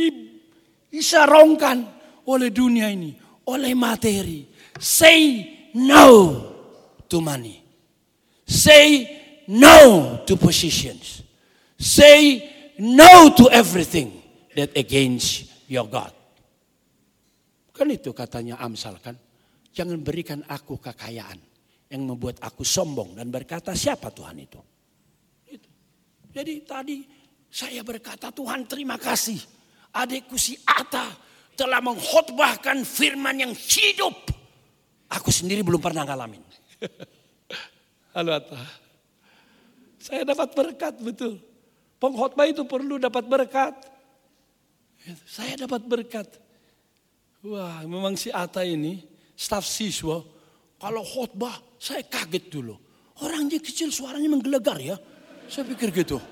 [0.88, 1.82] disarongkan
[2.30, 3.12] oleh dunia ini,
[3.50, 4.46] oleh materi.
[4.78, 6.08] Say no
[7.10, 7.58] to money.
[8.46, 9.10] Say
[9.50, 11.26] no to positions.
[11.76, 12.46] Say
[12.78, 14.14] no to everything
[14.54, 16.14] that against your God.
[17.74, 19.18] Kan itu katanya Amsal kan.
[19.74, 21.51] Jangan berikan aku kekayaan
[21.92, 24.61] yang membuat aku sombong dan berkata siapa Tuhan itu.
[25.52, 25.68] itu.
[26.33, 27.05] Jadi tadi
[27.52, 29.37] saya berkata Tuhan terima kasih.
[29.92, 31.12] Adikku si Ata
[31.52, 34.33] telah mengkhotbahkan firman yang hidup.
[35.12, 36.40] Aku sendiri belum pernah ngalamin.
[38.16, 38.57] Halo Ata.
[40.00, 41.44] Saya dapat berkat betul.
[42.00, 43.76] Pengkhotbah itu perlu dapat berkat.
[45.28, 46.26] Saya dapat berkat.
[47.44, 49.05] Wah, memang si Ata ini
[49.37, 50.24] staf siswa.
[50.81, 52.78] Kalau khotbah, saya kaget dulu.
[53.26, 54.94] Orangnya kecil, suaranya menggelegar ya.
[55.50, 56.22] Saya pikir gitu.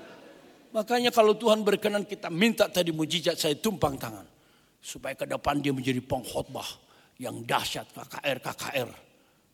[0.71, 4.23] Makanya kalau Tuhan berkenan kita minta tadi mujizat saya tumpang tangan.
[4.79, 6.65] Supaya ke depan dia menjadi pengkhotbah
[7.19, 8.89] yang dahsyat KKR-KKR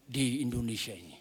[0.05, 1.17] di Indonesia ini.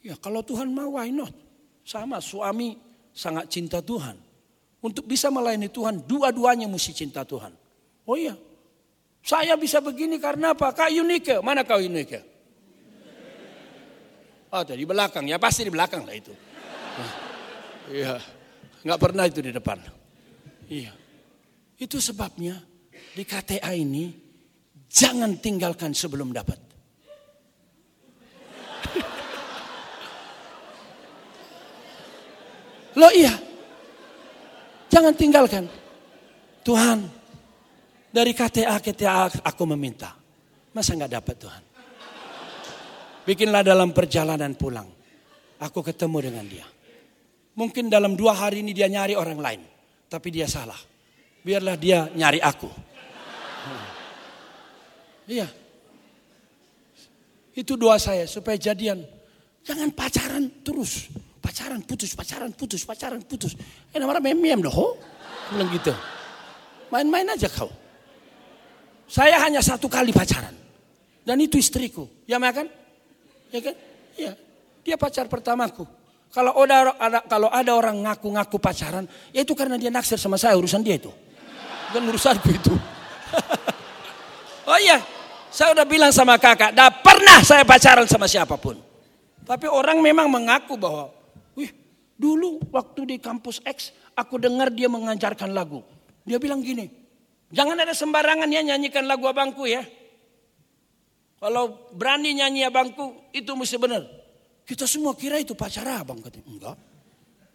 [0.00, 1.36] Ya kalau Tuhan mau why not?
[1.84, 2.80] Sama suami
[3.12, 4.16] sangat cinta Tuhan.
[4.82, 7.54] Untuk bisa melayani Tuhan, dua-duanya mesti cinta Tuhan.
[8.02, 8.34] Oh iya,
[9.22, 10.74] saya bisa begini karena apa?
[10.74, 12.31] Kak Yunike, mana kau Yunike?
[14.52, 16.28] Oh, di belakang ya, pasti di belakang lah itu.
[17.88, 18.20] Iya,
[18.84, 19.80] nggak pernah itu di depan.
[20.68, 20.92] Iya,
[21.80, 22.60] itu sebabnya
[23.16, 24.12] di KTA ini
[24.92, 26.60] jangan tinggalkan sebelum dapat.
[33.00, 33.32] Lo iya,
[34.92, 35.64] jangan tinggalkan.
[36.60, 37.08] Tuhan,
[38.12, 40.12] dari KTA KTA aku meminta.
[40.76, 41.71] Masa nggak dapat Tuhan?
[43.22, 44.90] Bikinlah dalam perjalanan pulang.
[45.62, 46.66] Aku ketemu dengan dia.
[47.54, 49.62] Mungkin dalam dua hari ini dia nyari orang lain.
[50.10, 50.78] Tapi dia salah.
[51.42, 52.66] Biarlah dia nyari aku.
[52.66, 53.84] Hmm.
[55.30, 55.46] Iya.
[57.54, 59.06] Itu doa saya supaya jadian.
[59.62, 61.06] Jangan pacaran terus.
[61.38, 63.54] Pacaran putus, pacaran putus, pacaran putus.
[63.94, 64.62] Eh namanya mem-mem.
[64.62, 65.94] Bilang gitu.
[66.90, 67.70] Main-main aja kau.
[69.06, 70.54] Saya hanya satu kali pacaran.
[71.22, 72.08] Dan itu istriku.
[72.26, 72.81] Ya kan?
[73.52, 73.74] Ya kan?
[74.16, 74.32] Ya.
[74.82, 75.86] Dia pacar pertamaku.
[76.32, 79.04] Kalau ada, ada kalau ada orang ngaku-ngaku pacaran,
[79.36, 81.12] ya itu karena dia naksir sama saya urusan dia itu.
[81.92, 82.72] Bukan urusanku itu.
[84.72, 84.96] oh iya,
[85.52, 88.80] saya udah bilang sama kakak, dah pernah saya pacaran sama siapa pun.
[89.44, 91.12] Tapi orang memang mengaku bahwa,
[91.52, 91.68] wih,
[92.16, 95.84] dulu waktu di kampus X, aku dengar dia mengajarkan lagu.
[96.24, 96.88] Dia bilang gini,
[97.52, 99.84] jangan ada sembarangan ya nyanyikan lagu abangku ya.
[101.42, 104.06] Kalau berani nyanyi abangku, itu mesti benar.
[104.62, 106.46] Kita semua kira itu pacar abang katanya.
[106.46, 106.76] Enggak.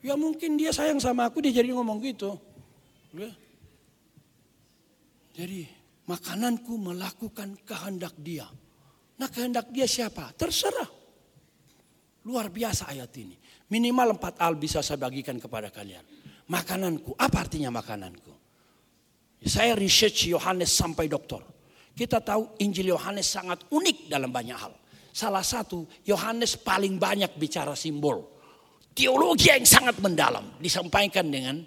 [0.04, 2.36] Ya mungkin dia sayang sama aku dia jadi ngomong gitu.
[3.16, 3.32] Ya.
[5.40, 5.72] Jadi
[6.04, 8.44] makananku melakukan kehendak dia.
[9.24, 10.36] Nah kehendak dia siapa?
[10.36, 10.92] Terserah.
[12.28, 13.40] Luar biasa ayat ini.
[13.72, 16.04] Minimal empat al bisa saya bagikan kepada kalian.
[16.52, 18.36] Makananku, apa artinya makananku?
[19.48, 21.57] Saya research Yohanes sampai doktor.
[21.98, 24.70] Kita tahu Injil Yohanes sangat unik dalam banyak hal.
[25.10, 28.38] Salah satu, Yohanes paling banyak bicara simbol.
[28.94, 31.58] Teologi yang sangat mendalam disampaikan dengan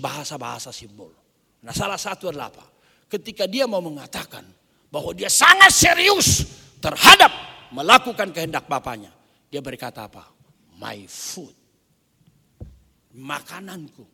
[0.00, 1.12] bahasa-bahasa simbol.
[1.60, 2.64] Nah salah satu adalah apa?
[3.12, 4.48] Ketika dia mau mengatakan
[4.88, 6.48] bahwa dia sangat serius
[6.80, 7.28] terhadap
[7.76, 9.12] melakukan kehendak Bapaknya.
[9.52, 10.32] Dia berkata apa?
[10.80, 11.52] My food.
[13.12, 14.06] Makananku.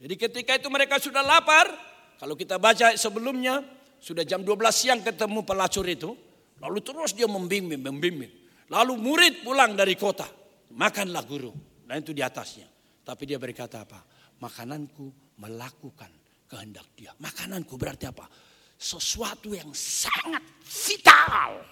[0.00, 1.68] Jadi ketika itu mereka sudah lapar.
[2.16, 3.83] Kalau kita baca sebelumnya.
[4.04, 6.12] Sudah jam 12 siang ketemu pelacur itu.
[6.60, 8.32] Lalu terus dia membimbing, membimbing.
[8.68, 10.28] Lalu murid pulang dari kota.
[10.76, 11.48] Makanlah guru.
[11.88, 12.68] Dan itu di atasnya.
[13.00, 14.04] Tapi dia berkata apa?
[14.44, 16.12] Makananku melakukan
[16.44, 17.16] kehendak dia.
[17.16, 18.28] Makananku berarti apa?
[18.76, 21.64] Sesuatu yang sangat vital.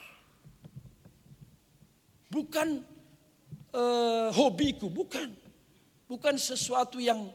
[2.33, 2.69] Bukan
[3.77, 5.29] uh, hobiku, bukan.
[6.09, 7.29] Bukan sesuatu yang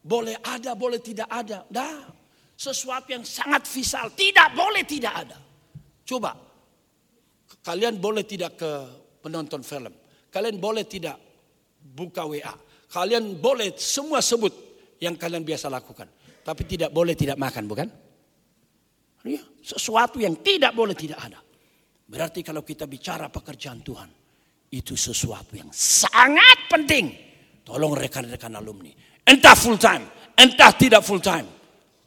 [0.00, 1.68] boleh ada, boleh tidak ada.
[1.68, 2.17] Dah,
[2.58, 5.38] sesuatu yang sangat vital, tidak boleh tidak ada.
[6.02, 6.48] Coba
[7.68, 8.70] Kalian boleh tidak ke
[9.20, 9.92] penonton film.
[10.32, 11.20] Kalian boleh tidak
[11.76, 12.54] buka WA.
[12.88, 14.48] Kalian boleh semua sebut
[15.04, 16.08] yang kalian biasa lakukan.
[16.40, 17.88] Tapi tidak boleh tidak makan, bukan?
[19.28, 21.44] Ya, sesuatu yang tidak boleh tidak ada.
[22.08, 24.08] Berarti kalau kita bicara pekerjaan Tuhan,
[24.72, 27.12] itu sesuatu yang sangat penting.
[27.68, 28.88] Tolong rekan-rekan alumni.
[29.28, 31.57] Entah full time, entah tidak full time.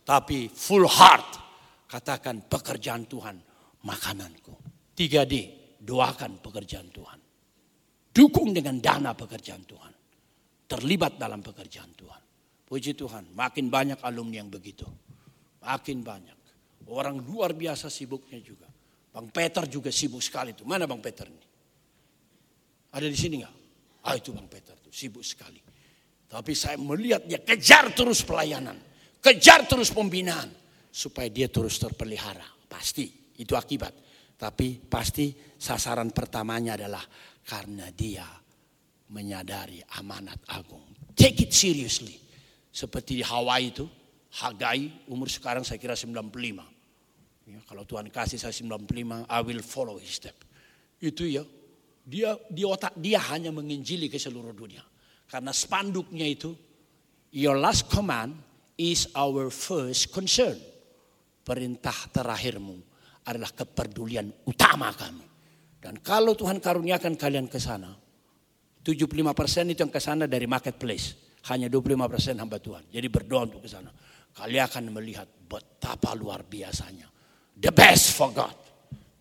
[0.05, 1.29] Tapi full heart.
[1.91, 3.35] Katakan pekerjaan Tuhan,
[3.83, 4.55] makananku.
[4.95, 5.33] 3D,
[5.83, 7.19] doakan pekerjaan Tuhan.
[8.11, 9.93] Dukung dengan dana pekerjaan Tuhan.
[10.71, 12.21] Terlibat dalam pekerjaan Tuhan.
[12.63, 14.87] Puji Tuhan, makin banyak alumni yang begitu.
[15.59, 16.37] Makin banyak.
[16.87, 18.67] Orang luar biasa sibuknya juga.
[19.11, 20.63] Bang Peter juga sibuk sekali itu.
[20.63, 21.45] Mana Bang Peter ini?
[22.95, 23.55] Ada di sini nggak?
[24.07, 25.59] Ah itu Bang Peter tuh sibuk sekali.
[26.31, 28.79] Tapi saya melihat dia kejar terus pelayanan.
[29.21, 30.49] Kejar terus pembinaan.
[30.91, 32.43] Supaya dia terus terpelihara.
[32.67, 33.07] Pasti
[33.39, 33.93] itu akibat.
[34.35, 37.05] Tapi pasti sasaran pertamanya adalah
[37.45, 38.25] karena dia
[39.13, 40.83] menyadari amanat agung.
[41.13, 42.17] Take it seriously.
[42.71, 43.85] Seperti di Hawaii itu,
[44.31, 46.31] Hagai umur sekarang saya kira 95.
[47.51, 50.39] Ya, kalau Tuhan kasih saya 95, I will follow his step.
[51.03, 51.43] Itu ya,
[52.07, 54.81] dia di otak dia hanya menginjili ke seluruh dunia.
[55.27, 56.55] Karena spanduknya itu,
[57.35, 58.39] your last command
[58.81, 60.57] is our first concern.
[61.45, 62.81] Perintah terakhirmu
[63.29, 65.25] adalah kepedulian utama kami.
[65.81, 67.93] Dan kalau Tuhan karuniakan kalian ke sana,
[68.81, 71.29] 75% itu yang ke sana dari marketplace.
[71.49, 72.85] Hanya 25% hamba Tuhan.
[72.89, 73.89] Jadi berdoa untuk ke sana.
[74.33, 77.09] Kalian akan melihat betapa luar biasanya.
[77.57, 78.53] The best for God.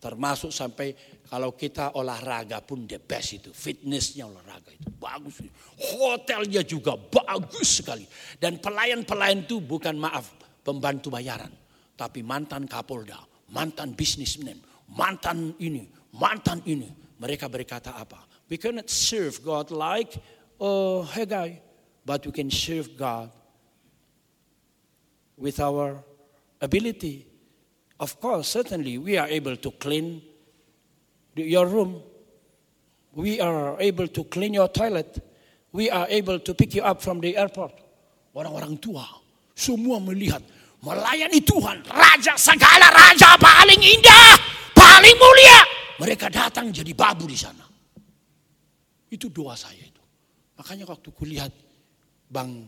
[0.01, 0.93] Termasuk sampai
[1.31, 3.55] kalau kita olahraga pun the best itu.
[3.55, 5.39] Fitnessnya olahraga itu bagus.
[5.79, 8.03] Hotelnya juga bagus sekali.
[8.35, 10.27] Dan pelayan-pelayan itu bukan maaf
[10.59, 11.47] pembantu bayaran.
[11.95, 13.15] Tapi mantan kapolda,
[13.47, 14.59] mantan bisnismen,
[14.91, 15.87] mantan ini,
[16.19, 16.91] mantan ini.
[17.15, 18.27] Mereka berkata apa?
[18.51, 20.19] We cannot serve God like
[20.59, 21.63] oh, Haggai,
[22.03, 23.31] but we can serve God
[25.39, 26.03] with our
[26.59, 27.23] ability.
[28.03, 30.27] Of course, certainly we are able to clean
[31.35, 32.01] your room.
[33.13, 35.19] We are able to clean your toilet.
[35.71, 37.75] We are able to pick you up from the airport.
[38.31, 39.03] Orang-orang tua
[39.51, 40.39] semua melihat
[40.81, 44.39] melayani Tuhan, raja segala raja paling indah,
[44.71, 45.59] paling mulia.
[45.99, 47.67] Mereka datang jadi babu di sana.
[49.11, 50.01] Itu doa saya itu.
[50.55, 51.51] Makanya waktu kulihat
[52.31, 52.63] Bang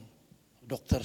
[0.59, 0.99] Dokter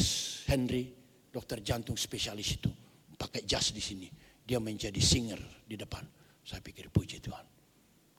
[0.51, 0.91] Henry,
[1.31, 2.71] dokter jantung spesialis itu,
[3.15, 4.09] pakai jas di sini.
[4.43, 6.18] Dia menjadi singer di depan.
[6.49, 7.45] Saya pikir puji Tuhan.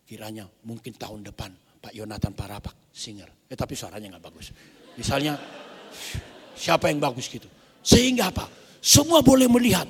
[0.06, 1.50] Kiranya mungkin tahun depan
[1.82, 3.26] Pak Yonatan Parapak singer.
[3.50, 4.54] Eh tapi suaranya nggak bagus.
[4.94, 5.34] Misalnya
[6.54, 7.50] siapa yang bagus gitu.
[7.82, 8.46] Sehingga apa?
[8.78, 9.90] Semua boleh melihat.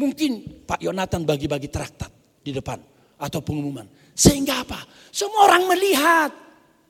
[0.00, 2.80] Mungkin Pak Yonatan bagi-bagi traktat di depan
[3.20, 3.84] atau pengumuman.
[4.16, 4.80] Sehingga apa?
[5.12, 6.32] Semua orang melihat.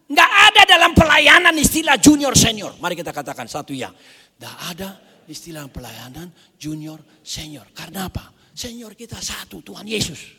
[0.09, 2.79] Nggak ada dalam pelayanan istilah junior senior.
[2.79, 3.91] Mari kita katakan satu ya.
[4.39, 4.89] Nggak ada
[5.27, 7.67] istilah pelayanan junior senior.
[7.75, 8.38] Karena apa?
[8.59, 10.35] Senior kita satu, Tuhan Yesus.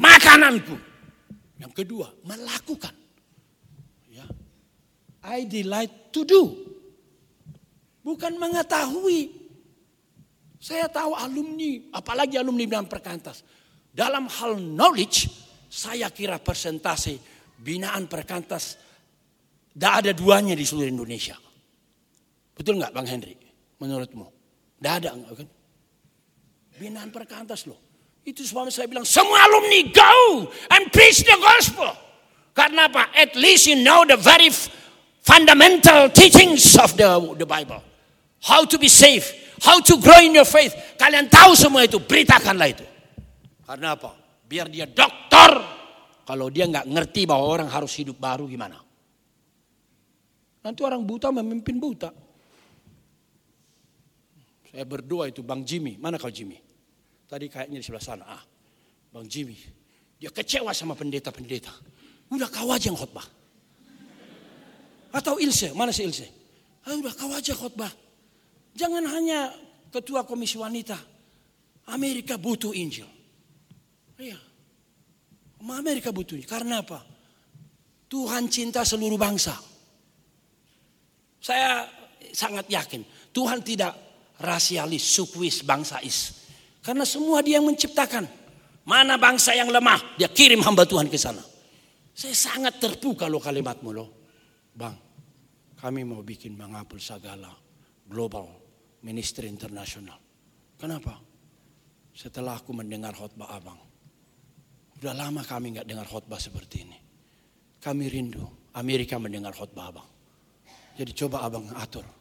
[0.00, 0.80] Makananku.
[1.60, 2.96] Yang kedua, melakukan.
[4.08, 4.24] Ya.
[5.28, 6.42] I delight to do.
[8.00, 9.28] Bukan mengetahui.
[10.56, 13.44] Saya tahu alumni, apalagi alumni dalam perkantas.
[13.92, 15.28] Dalam hal knowledge,
[15.68, 17.20] saya kira persentase
[17.60, 18.80] binaan perkantas
[19.76, 21.36] tidak ada duanya di seluruh Indonesia.
[22.56, 23.36] Betul nggak Bang Henry?
[23.80, 24.39] Menurutmu?
[24.80, 25.48] Tidak ada kan?
[26.80, 27.76] Binaan perkantas loh.
[28.24, 31.92] Itu sebabnya saya bilang semua alumni go and preach the gospel.
[32.56, 33.12] Karena apa?
[33.12, 34.48] At least you know the very
[35.20, 37.84] fundamental teachings of the, the Bible.
[38.40, 39.28] How to be safe,
[39.60, 40.72] how to grow in your faith.
[40.96, 42.84] Kalian tahu semua itu, beritakanlah itu.
[43.68, 44.16] Karena apa?
[44.48, 45.60] Biar dia dokter.
[46.24, 48.80] Kalau dia nggak ngerti bahwa orang harus hidup baru gimana?
[50.60, 52.12] Nanti orang buta memimpin buta.
[54.70, 55.98] Saya berdoa itu Bang Jimmy.
[55.98, 56.58] Mana kau Jimmy?
[57.26, 58.24] Tadi kayaknya di sebelah sana.
[58.26, 58.42] Ah,
[59.10, 59.58] Bang Jimmy.
[60.22, 61.74] Dia kecewa sama pendeta-pendeta.
[62.30, 63.26] Udah kau aja yang khotbah.
[65.10, 66.26] Atau Ilse, mana si Ilse?
[66.86, 67.90] Ah, udah kau aja khotbah.
[68.78, 69.50] Jangan hanya
[69.90, 70.94] ketua komisi wanita.
[71.90, 73.10] Amerika butuh Injil.
[74.14, 74.38] Iya.
[75.66, 76.38] Amerika butuh.
[76.46, 77.02] Karena apa?
[78.06, 79.54] Tuhan cinta seluruh bangsa.
[81.42, 81.90] Saya
[82.30, 83.02] sangat yakin.
[83.34, 84.09] Tuhan tidak
[84.40, 86.48] rasialis, sukuis, bangsais.
[86.80, 88.24] Karena semua dia yang menciptakan.
[88.88, 91.44] Mana bangsa yang lemah, dia kirim hamba Tuhan ke sana.
[92.16, 94.08] Saya sangat terpukau kalau kalimatmu loh.
[94.74, 94.96] Bang,
[95.76, 97.52] kami mau bikin mengapul segala
[98.08, 98.48] global
[99.04, 100.16] ministry internasional.
[100.80, 101.20] Kenapa?
[102.16, 103.78] Setelah aku mendengar khotbah abang.
[105.00, 106.98] Udah lama kami nggak dengar khotbah seperti ini.
[107.80, 108.44] Kami rindu
[108.76, 110.08] Amerika mendengar khotbah abang.
[110.96, 112.19] Jadi coba abang atur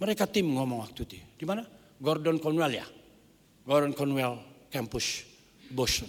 [0.00, 1.20] mereka tim ngomong waktu itu.
[1.36, 1.60] Di mana?
[2.00, 2.86] Gordon Conwell ya.
[3.68, 4.40] Gordon Conwell
[4.72, 5.28] Campus
[5.68, 6.08] Boston.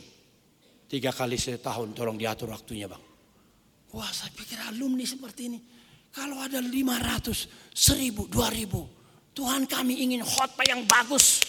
[0.88, 3.04] Tiga kali setahun tolong diatur waktunya bang.
[3.92, 5.60] Wah saya pikir alumni seperti ini.
[6.12, 9.36] Kalau ada 500, 1000, 2000.
[9.36, 11.44] Tuhan kami ingin khotbah yang bagus.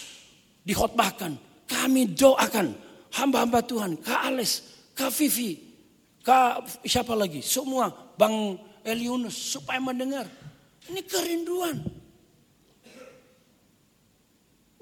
[0.63, 1.35] Dikhotbahkan.
[1.67, 2.75] Kami doakan
[3.19, 3.99] hamba-hamba Tuhan.
[3.99, 4.63] Kak Ales,
[4.95, 5.59] Kak Vivi,
[6.23, 7.43] Kak siapa lagi.
[7.43, 10.27] Semua Bang Eliunus supaya mendengar.
[10.87, 12.02] Ini kerinduan.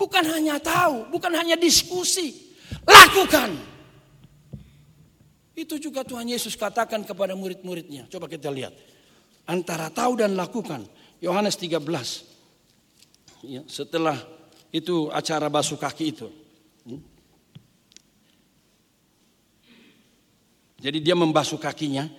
[0.01, 2.57] Bukan hanya tahu, bukan hanya diskusi.
[2.89, 3.53] Lakukan.
[5.53, 8.09] Itu juga Tuhan Yesus katakan kepada murid-muridnya.
[8.09, 8.73] Coba kita lihat.
[9.45, 10.89] Antara tahu dan lakukan.
[11.21, 11.85] Yohanes 13.
[13.45, 14.17] Ya, setelah
[14.73, 16.33] itu acara basuh kaki itu.
[16.81, 17.01] Hmm.
[20.81, 22.09] Jadi dia membasuh kakinya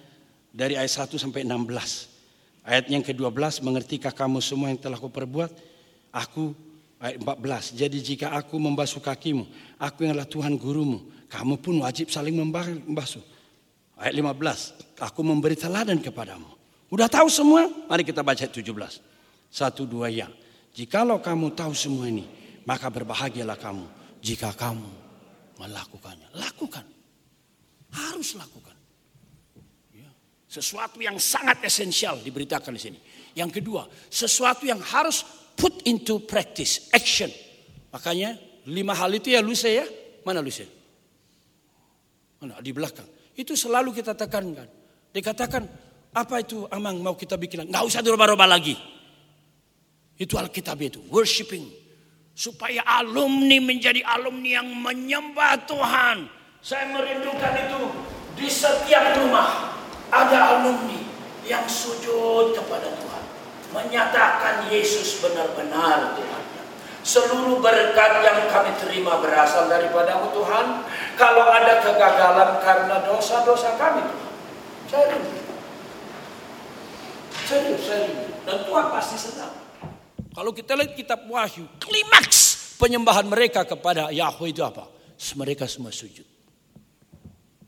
[0.55, 2.63] dari ayat 1 sampai 16.
[2.63, 5.51] Ayat yang ke-12, mengertikah kamu semua yang telah kuperbuat?
[6.15, 6.55] Aku
[7.03, 7.75] Ayat 14.
[7.75, 9.43] Jadi jika aku membasuh kakimu,
[9.75, 13.19] aku yang adalah Tuhan gurumu, kamu pun wajib saling membasuh.
[13.99, 15.03] Ayat 15.
[15.03, 16.47] Aku memberi teladan kepadamu.
[16.95, 17.67] Udah tahu semua?
[17.91, 19.03] Mari kita baca ayat 17.
[19.51, 20.31] Satu dua ya.
[20.71, 22.23] Jikalau kamu tahu semua ini,
[22.63, 23.85] maka berbahagialah kamu
[24.23, 24.87] jika kamu
[25.59, 26.31] melakukannya.
[26.39, 26.87] Lakukan.
[27.93, 28.79] Harus lakukan.
[29.91, 30.09] Ya.
[30.47, 32.99] Sesuatu yang sangat esensial diberitakan di sini.
[33.35, 37.31] Yang kedua, sesuatu yang harus put into practice, action.
[37.93, 38.37] Makanya
[38.69, 39.87] lima hal itu ya Luce ya.
[40.25, 40.67] Mana Luce?
[42.41, 43.07] Mana di belakang.
[43.37, 44.69] Itu selalu kita tekankan.
[45.13, 45.63] Dikatakan
[46.13, 47.69] apa itu amang mau kita bikin?
[47.69, 48.77] Nggak usah dirubah-rubah lagi.
[50.17, 51.65] Itu Alkitab itu, worshiping.
[52.33, 56.19] Supaya alumni menjadi alumni yang menyembah Tuhan.
[56.65, 57.81] Saya merindukan itu
[58.39, 59.77] di setiap rumah
[60.09, 61.01] ada alumni
[61.45, 63.12] yang sujud kepada Tuhan
[63.73, 66.43] menyatakan Yesus benar-benar Tuhan.
[67.03, 70.87] Seluruh berkat yang kami terima berasal daripadamu Tuhan.
[71.19, 74.33] Kalau ada kegagalan karena dosa-dosa kami Tuhan.
[74.87, 75.29] Serius.
[77.49, 78.31] Serius, serius.
[78.47, 79.51] Dan Tuhan pasti senang.
[80.33, 84.89] Kalau kita lihat kitab Wahyu, klimaks penyembahan mereka kepada Yahweh itu apa?
[85.37, 86.25] Mereka semua sujud.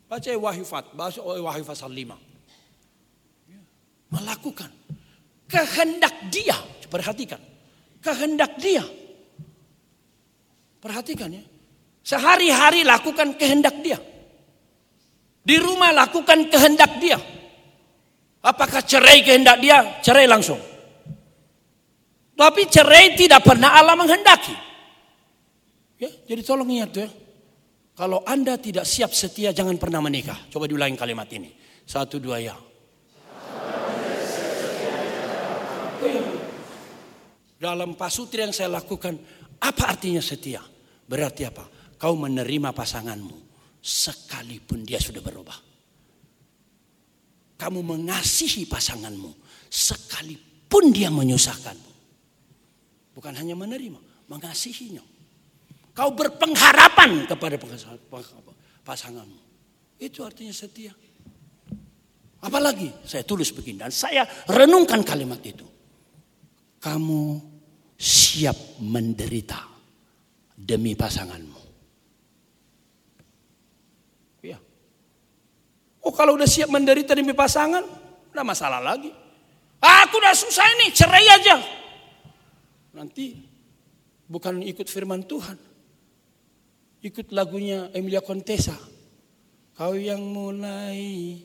[0.08, 2.14] Baca Wahyu Fat, baca Wahyu pasal 5.
[4.14, 4.70] Melakukan
[5.48, 6.56] kehendak dia.
[6.88, 7.40] Perhatikan.
[7.98, 8.84] Kehendak dia.
[10.78, 11.44] Perhatikan ya.
[12.04, 13.96] Sehari-hari lakukan kehendak dia.
[15.44, 17.16] Di rumah lakukan kehendak dia.
[18.44, 20.00] Apakah cerai kehendak dia?
[20.04, 20.60] Cerai langsung.
[22.34, 24.52] Tapi cerai tidak pernah Allah menghendaki.
[25.96, 27.08] Ya, jadi tolong ingat ya.
[27.94, 30.50] Kalau Anda tidak siap setia jangan pernah menikah.
[30.50, 31.54] Coba diulangi kalimat ini.
[31.86, 32.58] Satu dua ya.
[37.64, 39.16] Dalam pasutri yang saya lakukan,
[39.62, 40.60] apa artinya setia?
[41.08, 41.64] Berarti apa?
[41.96, 43.36] Kau menerima pasanganmu
[43.80, 45.56] sekalipun dia sudah berubah.
[47.56, 49.32] Kamu mengasihi pasanganmu
[49.72, 51.92] sekalipun dia menyusahkanmu.
[53.16, 55.00] Bukan hanya menerima, mengasihinya.
[55.94, 57.56] Kau berpengharapan kepada
[58.84, 59.40] pasanganmu.
[59.96, 60.92] Itu artinya setia.
[62.44, 65.73] Apalagi saya tulis begini dan saya renungkan kalimat itu.
[66.84, 67.40] Kamu
[67.96, 69.56] siap menderita
[70.52, 71.60] demi pasanganmu.
[74.44, 74.60] Ya.
[76.04, 77.80] Oh kalau udah siap menderita demi pasangan,
[78.36, 79.08] udah masalah lagi.
[79.80, 81.56] Aku udah susah ini, cerai aja.
[82.92, 83.32] Nanti
[84.28, 85.56] bukan ikut firman Tuhan.
[87.00, 88.76] Ikut lagunya Emilia Contessa.
[89.72, 91.40] Kau yang mulai,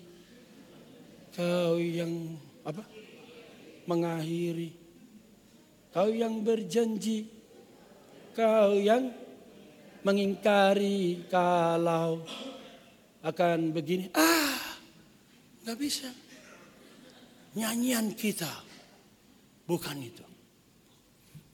[1.32, 2.36] kau yang
[2.68, 2.84] apa?
[3.88, 4.79] Mengakhiri.
[5.90, 7.26] Kau yang berjanji,
[8.38, 9.10] kau yang
[10.06, 12.22] mengingkari kalau
[13.26, 14.06] akan begini.
[14.14, 14.78] Ah,
[15.66, 16.14] nggak bisa.
[17.58, 18.54] Nyanyian kita
[19.66, 20.22] bukan itu.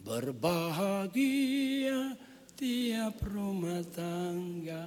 [0.04, 2.12] Berbahagia
[2.60, 4.86] tiap rumah tangga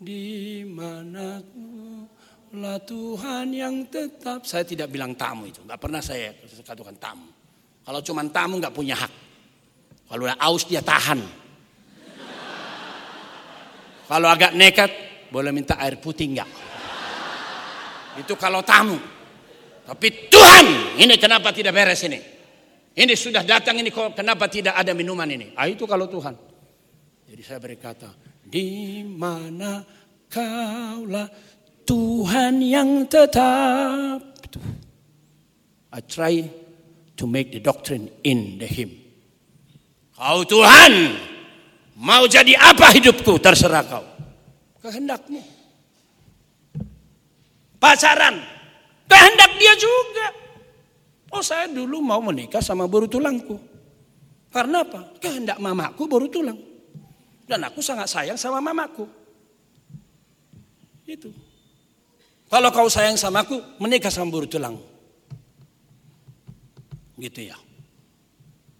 [0.00, 1.44] di mana
[2.56, 4.48] lah Tuhan yang tetap.
[4.48, 6.32] Saya tidak bilang tamu itu, nggak pernah saya
[6.64, 7.35] katakan tamu.
[7.86, 9.12] Kalau cuma tamu nggak punya hak.
[10.10, 11.22] Kalau udah aus dia tahan.
[14.06, 14.90] Kalau agak nekat
[15.30, 16.50] boleh minta air putih nggak?
[18.18, 18.98] Itu kalau tamu.
[19.86, 22.18] Tapi Tuhan, ini kenapa tidak beres ini?
[22.96, 25.54] Ini sudah datang ini kok kenapa tidak ada minuman ini?
[25.54, 26.34] Ah itu kalau Tuhan.
[27.26, 28.10] Jadi saya berkata,
[28.42, 29.84] di mana
[30.26, 31.30] kaulah
[31.86, 34.34] Tuhan yang tetap.
[35.94, 36.65] I try
[37.16, 38.92] to make the doctrine in the hymn.
[40.16, 41.16] Kau Tuhan,
[41.96, 44.04] mau jadi apa hidupku terserah kau.
[44.80, 45.40] Kehendakmu.
[47.76, 48.40] Pacaran,
[49.04, 50.26] kehendak dia juga.
[51.36, 53.60] Oh saya dulu mau menikah sama baru tulangku.
[54.48, 55.20] Karena apa?
[55.20, 56.56] Kehendak mamaku baru tulang.
[57.44, 59.04] Dan aku sangat sayang sama mamaku.
[61.04, 61.28] Itu.
[62.48, 64.95] Kalau kau sayang sama aku, menikah sama baru tulang.
[67.16, 67.56] Gitu ya.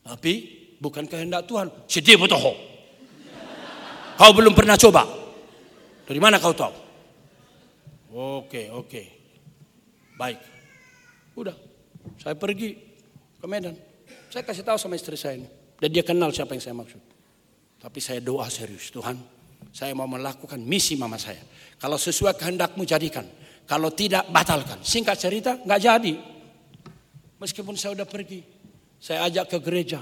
[0.07, 0.33] Tapi
[0.79, 1.73] bukan kehendak Tuhan.
[1.89, 2.39] Sedih betul.
[4.17, 5.05] Kau belum pernah coba.
[6.07, 6.75] Dari mana kau tahu?
[8.17, 9.03] Oke, oke.
[10.17, 10.41] Baik.
[11.37, 11.57] Udah.
[12.17, 12.73] Saya pergi
[13.37, 13.77] ke Medan.
[14.33, 15.49] Saya kasih tahu sama istri saya ini.
[15.77, 17.03] Dan dia kenal siapa yang saya maksud.
[17.77, 18.89] Tapi saya doa serius.
[18.89, 19.21] Tuhan,
[19.69, 21.45] saya mau melakukan misi mama saya.
[21.77, 23.27] Kalau sesuai kehendakmu jadikan.
[23.69, 24.81] Kalau tidak batalkan.
[24.81, 26.15] Singkat cerita nggak jadi.
[27.37, 28.41] Meskipun saya udah pergi.
[28.97, 30.01] Saya ajak ke gereja.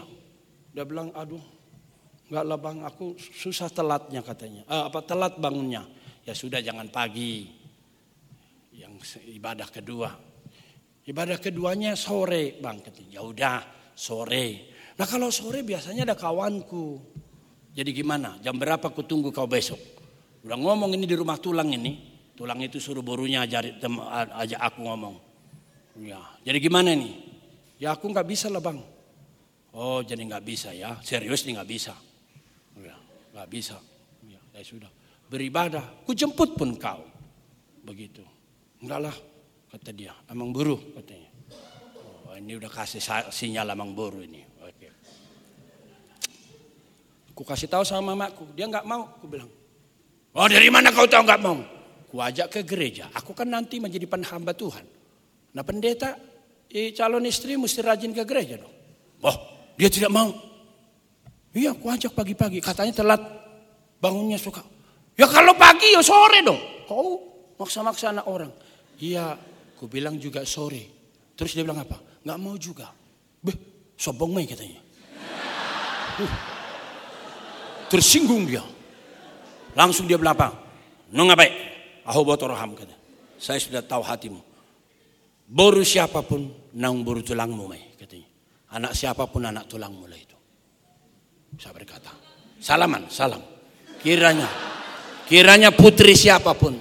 [0.75, 1.43] Dia bilang aduh
[2.25, 4.63] nggak lah bang aku susah telatnya katanya.
[4.67, 5.87] Eh, apa telat bangunnya.
[6.25, 7.51] Ya sudah jangan pagi.
[8.75, 10.11] Yang ibadah kedua
[11.05, 12.81] Ibadah keduanya sore bang.
[13.13, 13.61] Ya udah
[13.93, 14.73] sore.
[14.97, 16.97] Nah kalau sore biasanya ada kawanku.
[17.77, 18.41] Jadi gimana?
[18.41, 19.77] Jam berapa aku tunggu kau besok?
[20.49, 22.17] Udah ngomong ini di rumah tulang ini.
[22.33, 25.17] Tulang itu suruh borunya ajak aku ngomong.
[26.03, 27.24] Ya, jadi gimana nih?
[27.85, 28.81] Ya aku nggak bisa lah bang.
[29.77, 30.97] Oh jadi nggak bisa ya?
[31.05, 31.93] Serius nih nggak bisa?
[32.81, 32.97] Ya,
[33.37, 33.77] nggak bisa.
[34.25, 34.89] Ya, ya sudah.
[35.29, 37.05] Beribadah, ku jemput pun kau.
[37.85, 38.25] Begitu.
[38.81, 39.17] Enggak lah,
[39.69, 41.29] kata dia, amang buruh katanya.
[42.25, 44.41] Oh, ini udah kasih sinyal amang buruh ini.
[44.65, 44.89] Oke.
[47.37, 49.53] Ku kasih tahu sama mamaku, dia nggak mau, ku bilang.
[50.33, 51.61] Oh dari mana kau tahu nggak mau?
[52.09, 54.89] Ku ajak ke gereja, aku kan nanti menjadi penhamba Tuhan.
[55.53, 56.17] Nah pendeta,
[56.75, 58.75] eh, calon istri mesti rajin ke gereja dong.
[59.23, 59.37] Oh
[59.79, 60.35] dia tidak mau.
[61.55, 62.59] Iya, aku ajak pagi-pagi.
[62.59, 63.23] Katanya telat
[64.03, 64.67] bangunnya suka.
[65.15, 66.59] Ya kalau pagi ya sore dong.
[66.91, 67.23] Kau
[67.55, 68.51] maksa-maksa anak orang.
[68.99, 69.39] Iya,
[69.75, 70.89] Aku bilang juga sore.
[71.37, 72.01] Terus dia bilang apa?
[72.25, 72.89] Nggak mau juga.
[73.45, 73.53] Beh,
[73.99, 74.81] sobong main katanya.
[76.17, 76.33] Uh,
[77.93, 78.65] tersinggung dia.
[79.77, 80.57] Langsung dia bilang apa?
[81.13, 81.45] Nung apa?
[82.07, 82.97] Aku roham kata.
[83.37, 84.41] Saya sudah tahu hatimu.
[85.55, 88.27] Boru siapa pun nang boru tulangmu mai katanya.
[88.75, 90.35] Anak siapa pun anak tulangmu lah itu.
[91.63, 92.11] Saya berkata,
[92.59, 93.39] salaman, salam.
[94.03, 94.51] Kiranya,
[95.31, 96.75] kiranya putri siapa pun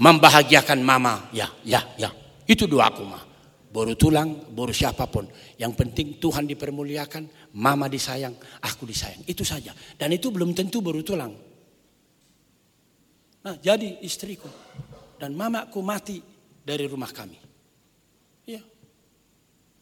[0.00, 1.28] membahagiakan mama.
[1.36, 2.08] Ya, ya, ya.
[2.48, 3.24] Itu doaku mah.
[3.76, 5.28] baru tulang, baru siapa pun.
[5.60, 8.32] Yang penting Tuhan dipermuliakan, mama disayang,
[8.64, 9.20] aku disayang.
[9.28, 9.76] Itu saja.
[10.00, 11.36] Dan itu belum tentu baru tulang.
[13.44, 14.48] Nah, jadi istriku
[15.20, 16.16] dan mamaku mati
[16.64, 17.45] dari rumah kami.
[18.46, 18.62] Iya.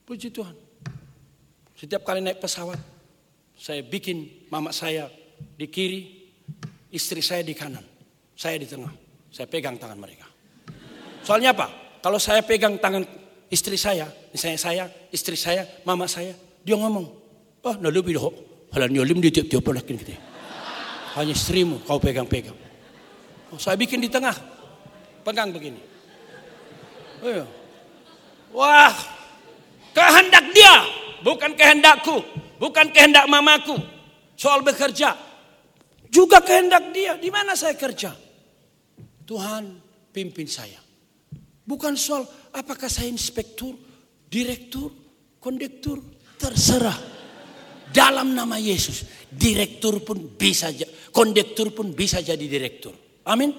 [0.09, 0.57] Puji Tuhan.
[1.77, 2.81] Setiap kali naik pesawat,
[3.55, 6.29] saya bikin mama saya di kiri,
[6.89, 7.85] istri saya di kanan,
[8.33, 8.93] saya di tengah.
[9.35, 10.25] Saya pegang tangan mereka.
[11.27, 11.99] Soalnya apa?
[11.99, 13.03] Kalau saya pegang tangan
[13.51, 17.07] istri saya, misalnya saya, istri saya, mama saya, dia ngomong,
[17.67, 18.31] oh nah lebih doh,
[18.71, 20.15] halan nyolim di tiap-tiap lagi gitu.
[21.19, 22.55] Hanya istrimu kau pegang-pegang.
[23.51, 24.35] Oh, saya bikin di tengah,
[25.27, 25.83] pegang begini.
[27.23, 27.47] Oh, iya.
[28.55, 28.95] Wah,
[29.91, 30.75] kehendak dia,
[31.27, 32.23] bukan kehendakku,
[32.63, 33.75] bukan kehendak mamaku.
[34.39, 35.19] Soal bekerja,
[36.07, 37.19] juga kehendak dia.
[37.19, 38.15] Di mana saya kerja?
[39.27, 39.65] Tuhan
[40.15, 40.79] pimpin saya.
[41.67, 42.23] Bukan soal
[42.55, 43.75] apakah saya inspektur,
[44.31, 44.95] direktur,
[45.43, 45.99] kondektur,
[46.39, 47.13] terserah.
[47.91, 50.71] Dalam nama Yesus, direktur pun bisa,
[51.11, 52.95] kondektur pun bisa jadi direktur.
[53.27, 53.51] Amin.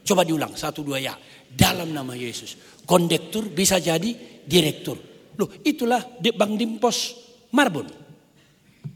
[0.00, 1.16] Coba diulang, satu dua ya.
[1.50, 4.10] Dalam nama Yesus, kondektur bisa jadi
[4.42, 4.98] direktur.
[5.38, 7.14] Loh, itulah di Bang Dimpos
[7.54, 7.86] Marbun.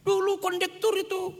[0.02, 1.30] Dulu kondektur itu.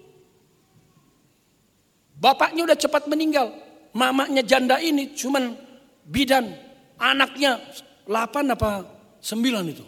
[2.15, 3.51] Bapaknya udah cepat meninggal.
[3.91, 5.59] Mamanya janda ini cuman
[6.07, 6.55] bidan
[6.95, 7.59] Anaknya
[8.07, 8.87] 8 apa
[9.19, 9.85] 9 itu.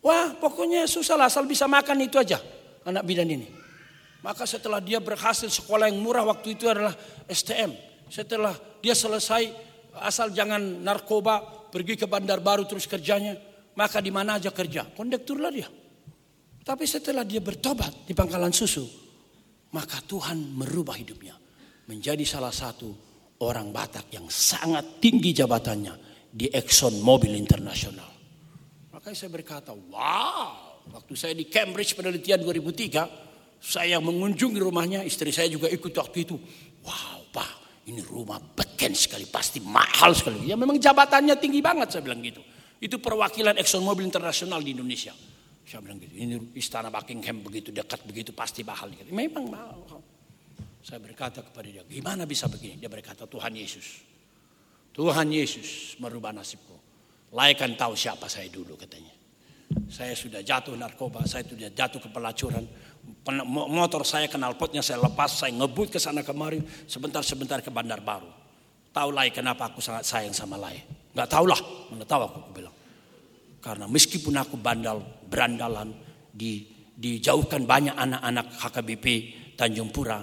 [0.00, 2.40] Wah pokoknya susah lah asal bisa makan itu aja
[2.84, 3.48] anak bidan ini.
[4.24, 6.96] Maka setelah dia berhasil sekolah yang murah waktu itu adalah
[7.28, 7.76] STM.
[8.08, 9.52] Setelah dia selesai
[10.00, 11.44] asal jangan narkoba
[11.74, 13.34] pergi ke bandar baru terus kerjanya.
[13.74, 14.86] Maka di mana aja kerja.
[14.94, 15.66] Kondektur lah dia.
[16.62, 18.86] Tapi setelah dia bertobat di pangkalan susu.
[19.74, 21.34] Maka Tuhan merubah hidupnya.
[21.90, 22.94] Menjadi salah satu
[23.42, 25.94] orang Batak yang sangat tinggi jabatannya
[26.30, 28.08] di Exxon Mobil Internasional.
[28.94, 35.50] Makanya saya berkata, wow, waktu saya di Cambridge penelitian 2003, saya mengunjungi rumahnya, istri saya
[35.50, 36.36] juga ikut waktu itu.
[36.86, 40.48] Wow, Pak, ini rumah beken sekali, pasti mahal sekali.
[40.48, 42.40] Ya memang jabatannya tinggi banget, saya bilang gitu.
[42.80, 45.12] Itu perwakilan Exxon Mobil Internasional di Indonesia.
[45.64, 48.92] Saya bilang gitu, ini istana Buckingham begitu dekat begitu pasti mahal.
[49.08, 49.80] Memang mahal.
[50.84, 52.76] Saya berkata kepada dia, gimana bisa begini?
[52.76, 54.04] Dia berkata, Tuhan Yesus.
[54.92, 56.76] Tuhan Yesus merubah nasibku.
[57.32, 59.10] Laikan tahu siapa saya dulu katanya.
[59.88, 62.68] Saya sudah jatuh narkoba, saya sudah jatuh ke pelacuran.
[63.24, 68.28] Motor saya kenal potnya saya lepas, saya ngebut ke sana kemari, sebentar-sebentar ke Bandar Baru.
[68.92, 70.76] Tahu Lai kenapa aku sangat sayang sama Lai?
[71.16, 71.56] Tahu lah,
[71.88, 72.76] mana tahu aku, aku bilang.
[73.64, 75.88] Karena meskipun aku bandal, berandalan,
[76.28, 79.06] di, dijauhkan banyak anak-anak HKBP
[79.56, 80.20] Tanjung Pura,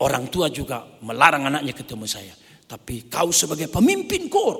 [0.00, 2.34] orang tua juga melarang anaknya ketemu saya.
[2.64, 4.56] Tapi kau sebagai pemimpin kor,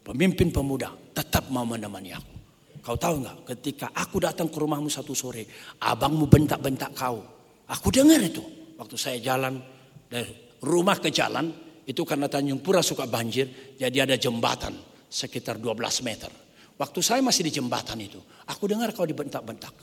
[0.00, 2.41] pemimpin pemuda, tetap mau menemani aku.
[2.82, 3.36] Kau tahu nggak?
[3.46, 5.46] Ketika aku datang ke rumahmu satu sore,
[5.78, 7.22] abangmu bentak-bentak kau.
[7.70, 8.42] Aku dengar itu.
[8.74, 9.62] Waktu saya jalan
[10.10, 11.46] dari rumah ke jalan,
[11.86, 14.74] itu karena Tanjung Pura suka banjir, jadi ada jembatan
[15.06, 16.30] sekitar 12 meter.
[16.74, 18.18] Waktu saya masih di jembatan itu,
[18.50, 19.74] aku dengar kau dibentak-bentak.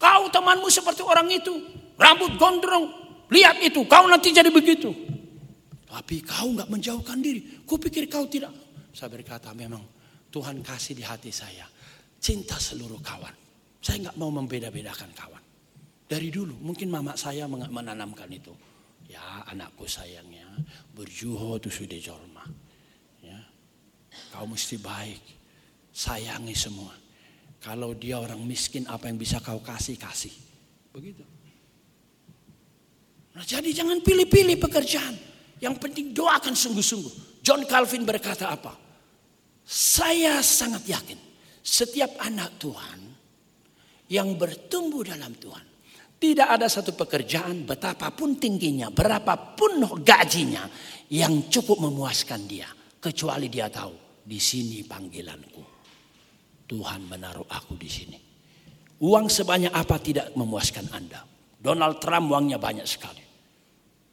[0.00, 1.52] Kau temanmu seperti orang itu,
[2.00, 2.88] rambut gondrong,
[3.28, 4.88] lihat itu, kau nanti jadi begitu.
[5.84, 7.64] Tapi kau nggak menjauhkan diri.
[7.68, 8.52] Kupikir kau tidak.
[8.96, 9.80] Saya berkata memang
[10.32, 11.75] Tuhan kasih di hati saya.
[12.20, 13.34] Cinta seluruh kawan.
[13.80, 15.44] Saya nggak mau membeda-bedakan kawan.
[16.06, 18.54] Dari dulu mungkin mama saya menanamkan itu.
[19.06, 20.46] Ya anakku sayangnya
[20.90, 22.42] berjuho tu sudah jorma.
[23.22, 23.38] Ya,
[24.34, 25.22] kau mesti baik.
[25.94, 26.92] Sayangi semua.
[27.62, 30.34] Kalau dia orang miskin apa yang bisa kau kasih kasih.
[30.94, 31.24] Begitu.
[33.36, 35.14] Nah, jadi jangan pilih-pilih pekerjaan.
[35.60, 37.40] Yang penting doakan sungguh-sungguh.
[37.44, 38.76] John Calvin berkata apa?
[39.66, 41.25] Saya sangat yakin
[41.66, 43.00] setiap anak Tuhan
[44.14, 45.66] yang bertumbuh dalam Tuhan.
[46.16, 50.64] Tidak ada satu pekerjaan betapapun tingginya, berapapun gajinya
[51.12, 52.70] yang cukup memuaskan dia.
[52.96, 55.62] Kecuali dia tahu di sini panggilanku.
[56.66, 58.18] Tuhan menaruh aku di sini.
[59.04, 61.20] Uang sebanyak apa tidak memuaskan Anda.
[61.60, 63.22] Donald Trump uangnya banyak sekali.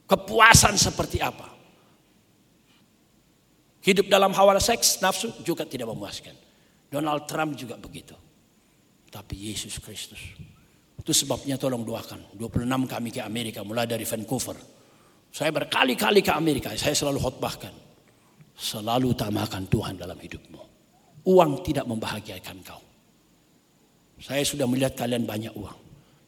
[0.04, 1.48] Kepuasan seperti apa?
[3.80, 6.43] Hidup dalam hawa seks, nafsu juga tidak memuaskan.
[6.94, 8.14] Donald Trump juga begitu.
[9.10, 10.22] Tapi Yesus Kristus.
[10.94, 12.38] Itu sebabnya tolong doakan.
[12.38, 14.54] 26 kami ke Amerika mulai dari Vancouver.
[15.34, 17.74] Saya berkali-kali ke Amerika, saya selalu khotbahkan.
[18.54, 20.62] Selalu utamakan Tuhan dalam hidupmu.
[21.26, 22.78] Uang tidak membahagiakan kau.
[24.22, 25.78] Saya sudah melihat kalian banyak uang.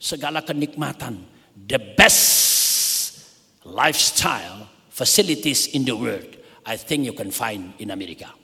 [0.03, 1.23] Segala kenikmatan,
[1.55, 3.23] the best
[3.63, 6.27] lifestyle facilities in the world,
[6.67, 8.35] I think you can find in America.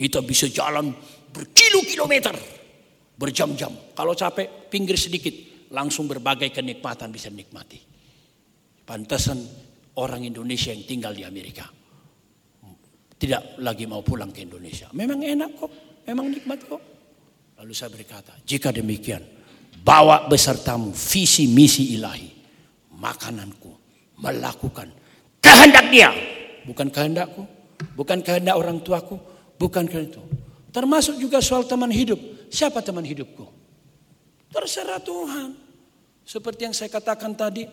[0.00, 0.88] Kita bisa jalan
[1.28, 2.32] berkilo-kilometer,
[3.20, 3.92] berjam-jam.
[3.92, 5.36] Kalau capek, pinggir sedikit,
[5.76, 7.76] langsung berbagai kenikmatan bisa nikmati.
[8.88, 9.44] Pantesan
[10.00, 11.68] orang Indonesia yang tinggal di Amerika
[13.20, 14.88] tidak lagi mau pulang ke Indonesia.
[14.96, 15.72] Memang enak kok,
[16.08, 16.82] memang nikmat kok.
[17.60, 19.20] Lalu saya berkata, jika demikian,
[19.84, 22.32] bawa besertamu visi misi ilahi,
[22.96, 23.68] makananku,
[24.24, 24.88] melakukan
[25.44, 26.08] kehendak dia,
[26.64, 27.44] bukan kehendakku,
[27.92, 29.20] bukan kehendak orang tuaku,
[29.60, 30.22] bukan kehendak itu.
[30.72, 32.16] Termasuk juga soal teman hidup.
[32.48, 33.44] Siapa teman hidupku?
[34.48, 35.52] Terserah Tuhan.
[36.24, 37.68] Seperti yang saya katakan tadi,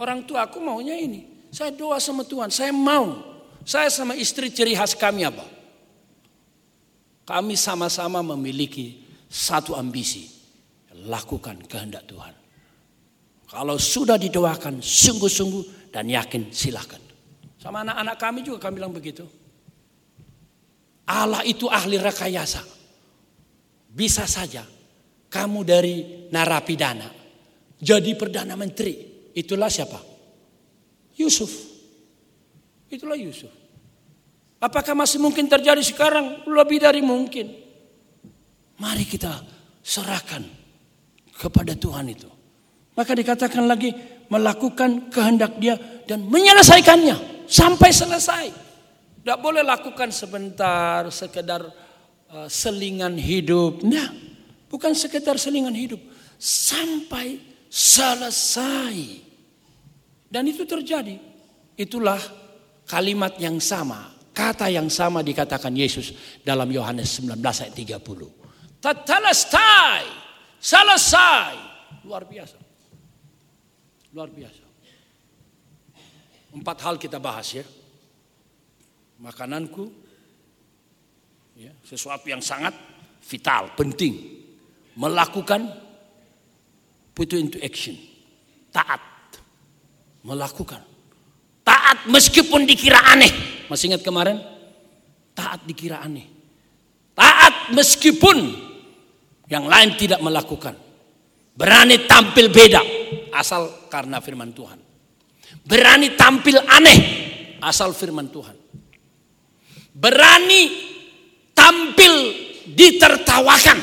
[0.00, 1.28] orang tua aku maunya ini.
[1.52, 5.46] Saya doa sama Tuhan, saya mau saya sama istri ciri khas kami apa?
[7.22, 10.26] Kami sama-sama memiliki satu ambisi.
[11.02, 12.34] Lakukan kehendak Tuhan.
[13.50, 17.02] Kalau sudah didoakan sungguh-sungguh dan yakin silakan.
[17.58, 19.26] Sama anak-anak kami juga kami bilang begitu.
[21.08, 22.62] Allah itu ahli rekayasa.
[23.92, 24.64] Bisa saja
[25.28, 25.94] kamu dari
[26.32, 27.22] narapidana
[27.82, 28.94] jadi perdana menteri.
[29.34, 29.98] Itulah siapa?
[31.18, 31.50] Yusuf.
[32.86, 33.50] Itulah Yusuf.
[34.62, 36.46] Apakah masih mungkin terjadi sekarang?
[36.46, 37.50] Lebih dari mungkin.
[38.78, 39.42] Mari kita
[39.82, 40.46] serahkan
[41.34, 42.30] kepada Tuhan itu.
[42.94, 43.90] Maka dikatakan lagi
[44.30, 45.74] melakukan kehendak dia
[46.06, 48.46] dan menyelesaikannya sampai selesai.
[49.22, 51.62] Tidak boleh lakukan sebentar, sekedar
[52.26, 53.86] uh, selingan hidup.
[53.86, 54.10] Nah,
[54.66, 56.02] bukan sekedar selingan hidup.
[56.42, 57.38] Sampai
[57.70, 59.22] selesai.
[60.26, 61.22] Dan itu terjadi.
[61.78, 62.18] Itulah
[62.82, 68.82] kalimat yang sama, kata yang sama dikatakan Yesus dalam Yohanes 19 ayat 30.
[68.82, 70.02] Tetelestai,
[70.58, 71.54] selesai.
[72.02, 72.58] Luar biasa.
[74.10, 74.66] Luar biasa.
[76.52, 77.62] Empat hal kita bahas ya.
[79.22, 79.86] Makananku,
[81.54, 82.74] ya, sesuatu yang sangat
[83.22, 84.42] vital, penting.
[84.98, 85.62] Melakukan,
[87.14, 87.94] put into action.
[88.74, 88.98] Taat.
[90.26, 90.82] Melakukan.
[91.62, 93.30] Taat meskipun dikira aneh.
[93.70, 94.42] Masih ingat kemarin?
[95.38, 96.26] Taat dikira aneh.
[97.14, 98.38] Taat meskipun
[99.46, 100.74] yang lain tidak melakukan.
[101.52, 102.82] Berani tampil beda
[103.36, 104.80] asal karena firman Tuhan.
[105.62, 106.98] Berani tampil aneh
[107.60, 108.61] asal firman Tuhan.
[109.92, 110.62] Berani
[111.52, 112.14] tampil
[112.72, 113.78] ditertawakan.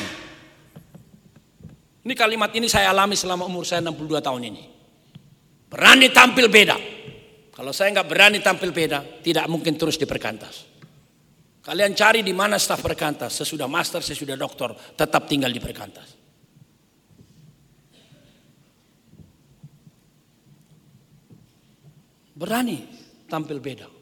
[2.00, 4.62] Ini kalimat ini saya alami selama umur saya 62 tahun ini.
[5.70, 7.00] Berani tampil beda
[7.60, 10.64] kalau saya nggak berani tampil beda, tidak mungkin terus di perkantas.
[11.60, 16.08] Kalian cari di mana staf perkantas, sesudah master, sesudah doktor, tetap tinggal di perkantas.
[22.32, 22.80] Berani
[23.28, 23.99] tampil beda.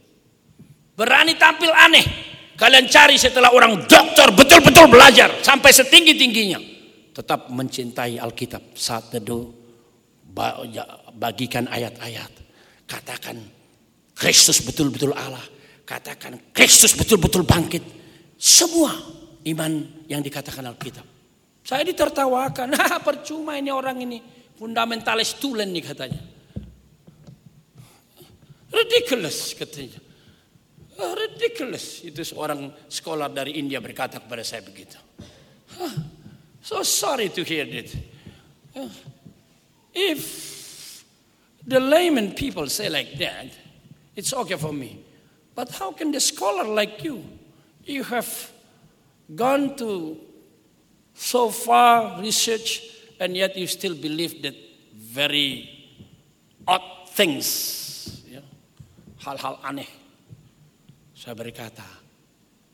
[0.99, 2.03] Berani tampil aneh.
[2.59, 6.59] Kalian cari setelah orang doktor betul-betul belajar sampai setinggi-tingginya.
[7.15, 9.47] Tetap mencintai Alkitab saat teduh
[11.15, 12.39] bagikan ayat-ayat
[12.89, 13.37] Katakan
[14.17, 15.45] Kristus betul-betul Allah.
[15.85, 17.85] Katakan Kristus betul-betul bangkit.
[18.41, 18.97] Semua
[19.45, 19.73] iman
[20.09, 21.05] yang dikatakan Alkitab.
[21.63, 22.73] Saya ditertawakan.
[22.75, 24.19] Nah, percuma ini orang ini.
[24.57, 26.19] Fundamentalis tulen nih katanya.
[28.73, 30.08] Ridiculous katanya.
[30.99, 32.03] Ridiculous.
[32.03, 34.99] Itu seorang sekolah dari India berkata kepada saya begitu.
[36.59, 37.89] So sorry to hear that.
[39.95, 40.23] If
[41.63, 43.55] the layman people say like that,
[44.19, 44.99] it's okay for me.
[45.55, 47.23] But how can the scholar like you,
[47.87, 48.31] you have
[49.35, 50.19] gone to
[51.15, 52.83] so far research
[53.19, 54.55] and yet you still believe that
[54.95, 55.67] very
[56.67, 58.23] odd things,
[59.19, 59.87] hal-hal aneh.
[61.19, 61.83] Saya berkata,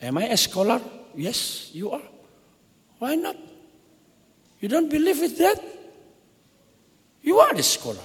[0.05, 0.77] am I a scholar?
[1.17, 2.05] Yes, you are.
[3.01, 3.41] Why not?
[4.61, 5.57] You don't believe with that?
[7.25, 8.05] You are the scholar.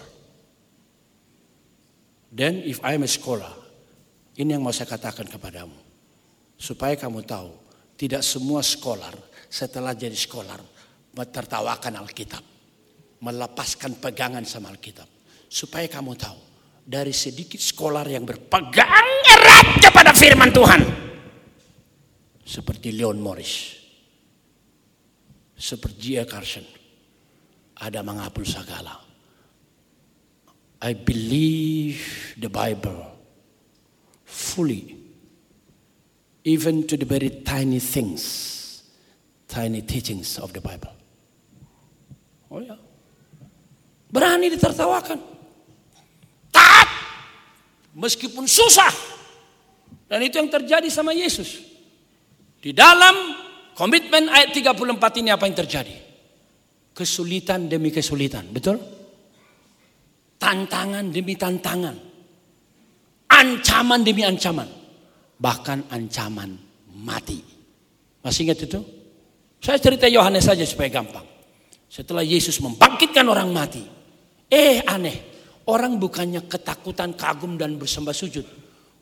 [2.32, 3.52] Then if I am a scholar,
[4.40, 5.76] ini yang mau saya katakan kepadamu.
[6.56, 7.52] Supaya kamu tahu,
[8.00, 9.12] tidak semua sekolah
[9.52, 10.56] setelah jadi sekolah
[11.20, 12.44] tertawakan Alkitab.
[13.20, 15.08] Melepaskan pegangan sama Alkitab.
[15.52, 16.40] Supaya kamu tahu,
[16.90, 20.82] dari sedikit sekolah yang berpegang erat kepada firman Tuhan.
[22.42, 23.78] Seperti Leon Morris.
[25.54, 26.26] Seperti G.A.
[26.26, 26.66] Carson.
[27.78, 28.98] Ada menghapus segala
[30.82, 33.04] I believe the Bible
[34.24, 34.96] fully,
[36.44, 38.84] even to the very tiny things,
[39.48, 40.92] tiny teachings of the Bible.
[42.50, 42.76] Oh ya.
[44.10, 45.39] Berani ditertawakan.
[47.96, 48.94] Meskipun susah.
[50.10, 51.62] Dan itu yang terjadi sama Yesus.
[52.60, 53.14] Di dalam
[53.78, 55.96] komitmen ayat 34 ini apa yang terjadi?
[56.92, 58.82] Kesulitan demi kesulitan, betul?
[60.42, 61.96] Tantangan demi tantangan.
[63.30, 64.68] Ancaman demi ancaman.
[65.40, 66.58] Bahkan ancaman
[67.00, 67.40] mati.
[68.20, 68.82] Masih ingat itu?
[69.64, 71.24] Saya cerita Yohanes saja supaya gampang.
[71.88, 73.84] Setelah Yesus membangkitkan orang mati.
[74.50, 75.29] Eh aneh.
[75.70, 78.46] Orang bukannya ketakutan, kagum dan bersembah sujud.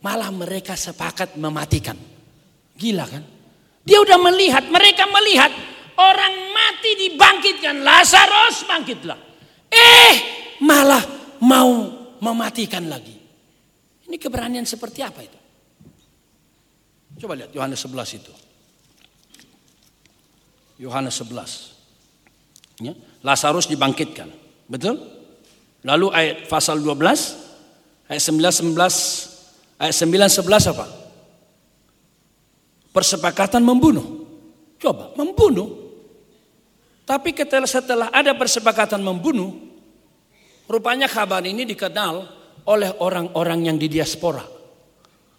[0.03, 1.95] Malah mereka sepakat mematikan.
[2.75, 3.23] Gila kan?
[3.87, 5.47] Dia udah melihat, mereka melihat
[5.95, 7.87] orang mati dibangkitkan.
[7.87, 9.19] Lazarus bangkitlah.
[9.71, 10.13] Eh
[10.59, 11.03] malah
[11.39, 11.71] mau
[12.19, 13.15] mematikan lagi.
[14.07, 15.39] Ini keberanian seperti apa itu?
[17.23, 18.33] Coba lihat Yohanes 11 itu.
[20.83, 22.85] Yohanes 11.
[22.85, 22.93] Ya,
[23.25, 24.29] Lazarus dibangkitkan.
[24.69, 25.16] Betul?
[25.85, 30.85] Lalu ayat pasal 12 ayat 9 11 ayat 9 11 apa?
[32.89, 34.25] Persepakatan membunuh.
[34.81, 35.69] Coba, membunuh.
[37.05, 37.31] Tapi
[37.65, 39.53] setelah ada persepakatan membunuh,
[40.65, 42.15] rupanya kabar ini dikenal
[42.67, 44.43] oleh orang-orang yang di diaspora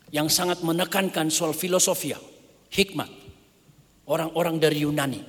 [0.09, 2.16] yang sangat menekankan soal filosofia,
[2.72, 3.11] hikmat,
[4.09, 5.22] orang-orang dari Yunani.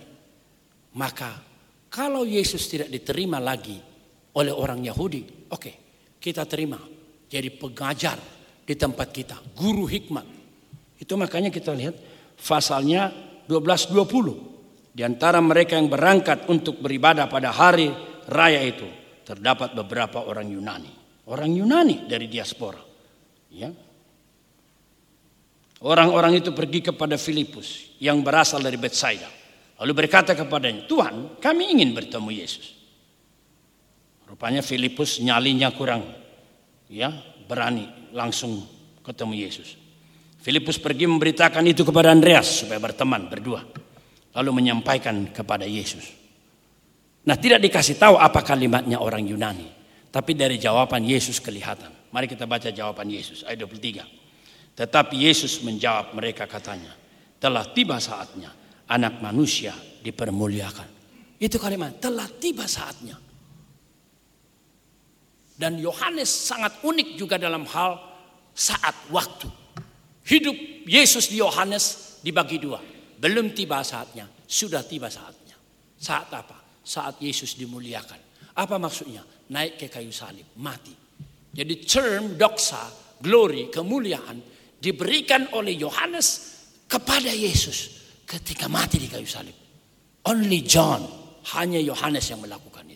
[0.95, 1.43] Maka
[1.91, 3.88] kalau Yesus tidak diterima lagi
[4.35, 5.71] oleh orang Yahudi, oke,
[6.21, 6.77] kita terima
[7.29, 8.17] jadi pengajar
[8.65, 10.25] di tempat kita, guru hikmat.
[10.99, 11.95] Itu makanya kita lihat
[12.37, 13.09] pasalnya
[13.49, 14.93] 12-20.
[14.93, 17.89] Di antara mereka yang berangkat untuk beribadah pada hari
[18.27, 18.85] raya itu
[19.23, 20.91] terdapat beberapa orang Yunani.
[21.29, 22.81] Orang Yunani dari diaspora.
[23.49, 23.69] Ya,
[25.79, 29.31] Orang-orang itu pergi kepada Filipus yang berasal dari Bethsaida.
[29.79, 32.78] Lalu berkata kepadanya, Tuhan kami ingin bertemu Yesus.
[34.29, 36.05] Rupanya Filipus nyalinya kurang
[36.85, 37.09] ya
[37.49, 38.61] berani langsung
[39.01, 39.73] ketemu Yesus.
[40.39, 43.65] Filipus pergi memberitakan itu kepada Andreas supaya berteman berdua.
[44.37, 46.05] Lalu menyampaikan kepada Yesus.
[47.25, 49.65] Nah tidak dikasih tahu apa kalimatnya orang Yunani.
[50.13, 52.13] Tapi dari jawaban Yesus kelihatan.
[52.13, 54.77] Mari kita baca jawaban Yesus ayat 23.
[54.77, 56.93] Tetapi Yesus menjawab mereka katanya,
[57.37, 58.49] telah tiba saatnya
[58.89, 60.89] anak manusia dipermuliakan.
[61.37, 63.28] Itu kalimat, telah tiba saatnya.
[65.59, 67.99] Dan Yohanes sangat unik juga dalam hal
[68.55, 69.51] saat waktu.
[70.23, 70.55] Hidup
[70.87, 72.79] Yesus di Yohanes dibagi dua.
[73.19, 75.59] Belum tiba saatnya, sudah tiba saatnya.
[75.99, 76.79] Saat apa?
[76.79, 78.15] Saat Yesus dimuliakan.
[78.55, 79.19] Apa maksudnya?
[79.51, 80.95] Naik ke kayu salib, mati.
[81.51, 82.87] Jadi term doksa,
[83.19, 84.39] glory, kemuliaan
[84.79, 86.55] diberikan oleh Yohanes
[86.87, 89.57] kepada Yesus ketika mati di kayu salib.
[90.23, 91.03] Only John,
[91.59, 92.88] hanya Yohanes yang melakukan.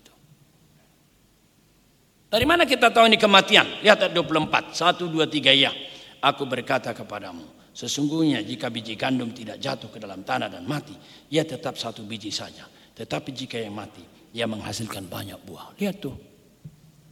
[2.34, 3.86] Dari mana kita tahu ini kematian?
[3.86, 5.70] Lihat ayat 24, 1, 2, 3 ya.
[6.18, 7.46] Aku berkata kepadamu,
[7.78, 10.98] sesungguhnya jika biji gandum tidak jatuh ke dalam tanah dan mati,
[11.30, 12.66] ia tetap satu biji saja.
[12.98, 14.02] Tetapi jika yang mati,
[14.34, 15.78] ia menghasilkan banyak buah.
[15.78, 16.18] Lihat tuh,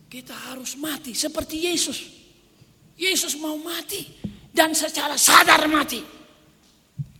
[0.09, 2.01] kita harus mati seperti Yesus.
[2.97, 4.01] Yesus mau mati
[4.49, 6.01] dan secara sadar mati.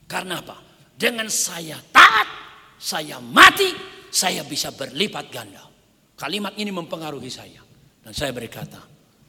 [0.09, 0.57] Karena apa?
[0.97, 2.25] Dengan saya taat,
[2.81, 3.69] saya mati,
[4.09, 5.61] saya bisa berlipat ganda.
[6.17, 7.70] Kalimat ini mempengaruhi saya.
[8.01, 8.81] Dan saya berkata,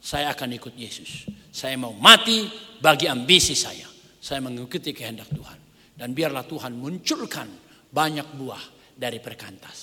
[0.03, 1.29] saya akan ikut Yesus.
[1.53, 2.49] Saya mau mati
[2.81, 3.87] bagi ambisi saya.
[4.19, 5.59] Saya mengikuti kehendak Tuhan.
[5.93, 7.47] Dan biarlah Tuhan munculkan
[7.87, 8.63] banyak buah
[8.97, 9.79] dari perkantas.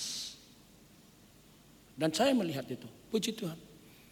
[1.97, 2.85] Dan saya melihat itu.
[3.09, 3.57] Puji Tuhan.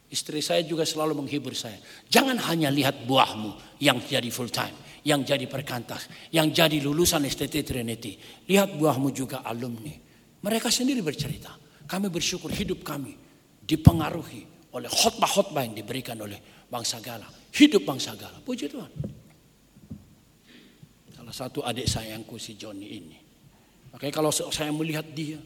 [0.09, 1.77] Istri saya juga selalu menghibur saya.
[2.09, 4.73] Jangan hanya lihat buahmu yang jadi full time,
[5.05, 8.17] yang jadi perkantas, yang jadi lulusan STT Trinity.
[8.49, 9.93] Lihat buahmu juga alumni.
[10.41, 11.53] Mereka sendiri bercerita.
[11.85, 13.13] Kami bersyukur hidup kami
[13.69, 16.37] dipengaruhi oleh khotbah-khotbah yang diberikan oleh
[16.69, 17.25] bangsa Gala.
[17.49, 18.37] Hidup bangsa Gala.
[18.45, 18.91] Puji Tuhan.
[21.13, 23.17] Salah satu adik sayangku si Johnny ini.
[23.89, 25.41] Makanya kalau saya melihat dia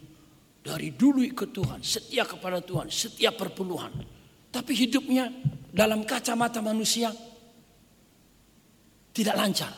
[0.63, 3.91] dari dulu ikut Tuhan, setia kepada Tuhan, setia perpuluhan.
[4.51, 5.31] Tapi hidupnya
[5.71, 7.09] dalam kacamata manusia
[9.15, 9.71] tidak lancar.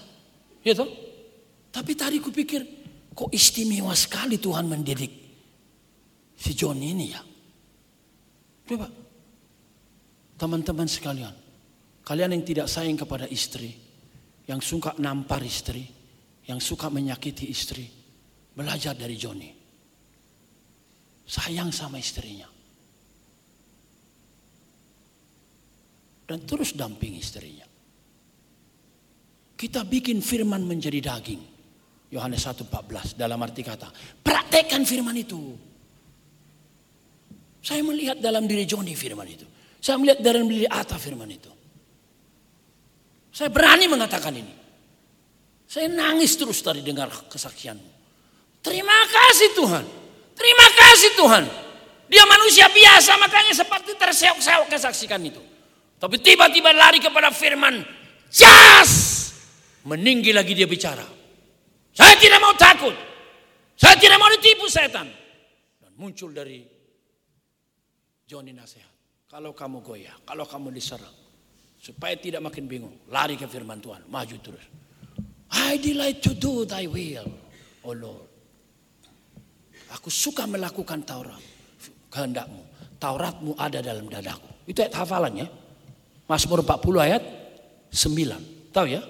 [0.66, 0.86] Gitu?
[1.70, 2.62] Tapi tadi kupikir
[3.14, 5.14] kok istimewa sekali Tuhan mendidik
[6.36, 7.22] si John ini ya.
[8.66, 9.05] Coba
[10.36, 11.36] teman-teman sekalian,
[12.04, 13.72] kalian yang tidak sayang kepada istri,
[14.48, 15.84] yang suka nampar istri,
[16.46, 17.88] yang suka menyakiti istri,
[18.54, 19.52] belajar dari Johnny.
[21.26, 22.56] Sayang sama istrinya.
[26.26, 27.66] dan terus dampingi istrinya.
[29.56, 31.42] Kita bikin firman menjadi daging.
[32.12, 33.90] Yohanes 1:14 dalam arti kata,
[34.22, 35.56] praktekkan firman itu.
[37.66, 39.48] Saya melihat dalam diri Joni firman itu.
[39.86, 41.54] Saya melihat dalam diri Ata firman itu.
[43.30, 44.50] Saya berani mengatakan ini.
[45.70, 47.90] Saya nangis terus tadi dengar kesaksianmu.
[48.66, 49.86] Terima kasih Tuhan.
[50.34, 51.44] Terima kasih Tuhan.
[52.10, 55.42] Dia manusia biasa makanya seperti terseok-seok kesaksikan itu.
[56.02, 57.86] Tapi tiba-tiba lari kepada firman.
[58.34, 59.30] Jas!
[59.86, 61.06] Meninggi lagi dia bicara.
[61.94, 62.98] Saya tidak mau takut.
[63.78, 65.06] Saya tidak mau ditipu setan.
[65.78, 66.66] Dan muncul dari
[68.26, 68.95] Joni nasihat.
[69.36, 71.12] Kalau kamu goyah, kalau kamu diserang.
[71.76, 72.96] Supaya tidak makin bingung.
[73.12, 74.08] Lari ke firman Tuhan.
[74.08, 74.64] Maju terus.
[75.52, 77.28] I delight to do thy will,
[77.84, 78.32] oh Lord.
[79.92, 81.44] Aku suka melakukan Taurat.
[82.16, 82.64] Kehendakmu.
[82.96, 84.72] Tauratmu ada dalam dadaku.
[84.72, 85.52] Itu ayat hafalannya.
[86.32, 87.24] Mazmur 40 ayat
[87.92, 88.72] 9.
[88.72, 89.04] Tahu ya?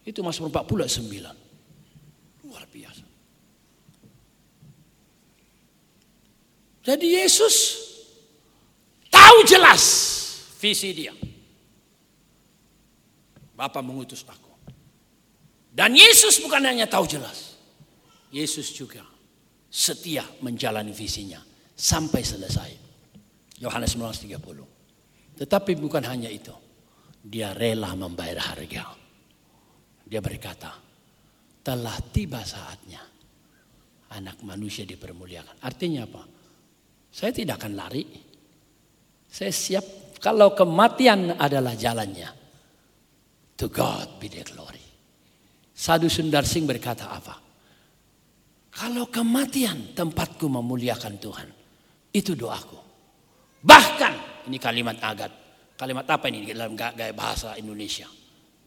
[0.00, 2.48] Itu Mazmur 40 ayat 9.
[2.48, 3.04] Luar biasa.
[6.88, 7.85] Jadi Yesus
[9.26, 9.82] tahu jelas
[10.62, 11.14] visi dia.
[13.56, 14.54] Bapak mengutus aku.
[15.74, 17.58] Dan Yesus bukan hanya tahu jelas.
[18.30, 19.02] Yesus juga
[19.68, 21.42] setia menjalani visinya
[21.74, 22.70] sampai selesai.
[23.60, 25.40] Yohanes 19:30.
[25.42, 26.54] Tetapi bukan hanya itu.
[27.26, 28.94] Dia rela membayar harga.
[30.06, 30.70] Dia berkata,
[31.66, 33.02] telah tiba saatnya
[34.14, 35.58] anak manusia dipermuliakan.
[35.66, 36.22] Artinya apa?
[37.10, 38.04] Saya tidak akan lari.
[39.36, 42.32] Saya siap kalau kematian adalah jalannya.
[43.60, 44.80] To God be the glory.
[45.76, 47.36] Sadu Sundar Singh berkata apa?
[48.72, 51.48] Kalau kematian tempatku memuliakan Tuhan.
[52.16, 52.80] Itu doaku.
[53.60, 55.32] Bahkan, ini kalimat agat.
[55.76, 58.08] Kalimat apa ini dalam gaya bahasa Indonesia?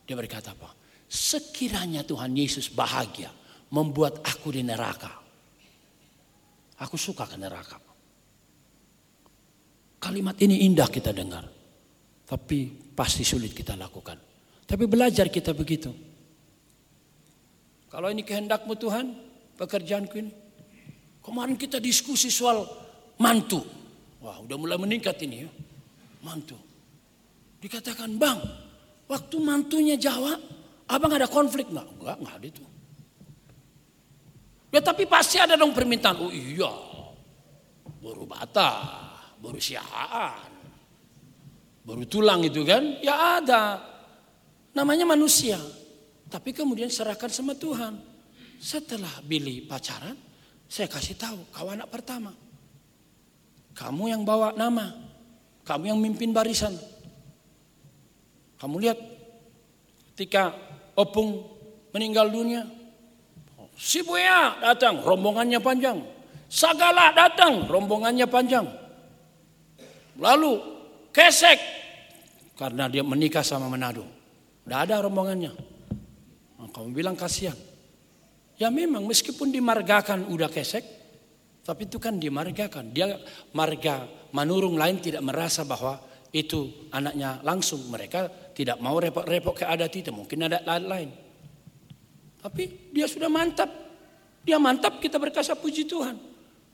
[0.06, 0.70] Dia berkata apa?
[1.10, 3.34] Sekiranya Tuhan Yesus bahagia
[3.74, 5.18] membuat aku di neraka.
[6.78, 7.89] Aku suka ke neraka.
[10.00, 11.44] Kalimat ini indah kita dengar.
[12.24, 14.16] Tapi pasti sulit kita lakukan.
[14.64, 15.92] Tapi belajar kita begitu.
[17.90, 19.06] Kalau ini kehendakmu Tuhan,
[19.60, 20.32] pekerjaanku ini.
[21.20, 22.64] Kemarin kita diskusi soal
[23.20, 23.60] mantu.
[24.24, 25.52] Wah udah mulai meningkat ini ya.
[26.24, 26.56] Mantu.
[27.60, 28.40] Dikatakan bang,
[29.10, 30.38] waktu mantunya Jawa,
[30.88, 31.88] abang ada konflik nggak?
[32.00, 32.64] Enggak, enggak ada itu.
[34.70, 36.18] Ya tapi pasti ada dong permintaan.
[36.24, 36.70] Oh iya,
[38.00, 38.70] baru bata,
[39.40, 40.52] baru siaan,
[41.88, 43.00] baru tulang itu kan?
[43.00, 43.80] Ya ada.
[44.76, 45.58] Namanya manusia.
[46.30, 47.98] Tapi kemudian serahkan sama Tuhan.
[48.62, 50.14] Setelah Billy pacaran,
[50.70, 52.36] saya kasih tahu kau anak pertama.
[53.74, 54.94] Kamu yang bawa nama.
[55.66, 56.76] Kamu yang mimpin barisan.
[58.60, 59.00] Kamu lihat
[60.14, 60.52] ketika
[61.00, 61.48] Opung
[61.96, 62.68] meninggal dunia.
[63.80, 66.04] Si Buya datang, rombongannya panjang.
[66.52, 68.68] Sagala datang, rombongannya panjang.
[70.20, 71.60] Lalu Kesek
[72.54, 74.06] karena dia menikah sama Manado.
[74.64, 75.54] Tidak ada rombongannya.
[76.62, 77.58] Nah, kamu bilang kasihan.
[78.60, 80.84] Ya memang meskipun dimargakan udah kesek,
[81.64, 82.92] tapi itu kan dimargakan.
[82.92, 83.16] Dia
[83.56, 84.06] marga
[84.36, 85.98] manurung lain tidak merasa bahwa
[86.30, 87.88] itu anaknya langsung.
[87.88, 90.12] Mereka tidak mau repot-repot ke adat itu.
[90.12, 91.10] Mungkin ada lain-lain.
[92.44, 93.72] Tapi dia sudah mantap.
[94.44, 96.20] Dia mantap kita berkasa puji Tuhan.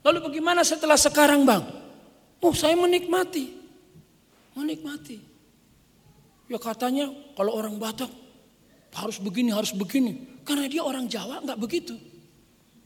[0.01, 1.84] Lalu bagaimana setelah sekarang bang?
[2.45, 3.49] Oh saya menikmati.
[4.53, 5.17] Menikmati.
[6.45, 8.13] Ya katanya kalau orang Batak
[8.93, 10.45] harus begini, harus begini.
[10.45, 11.97] Karena dia orang Jawa nggak begitu.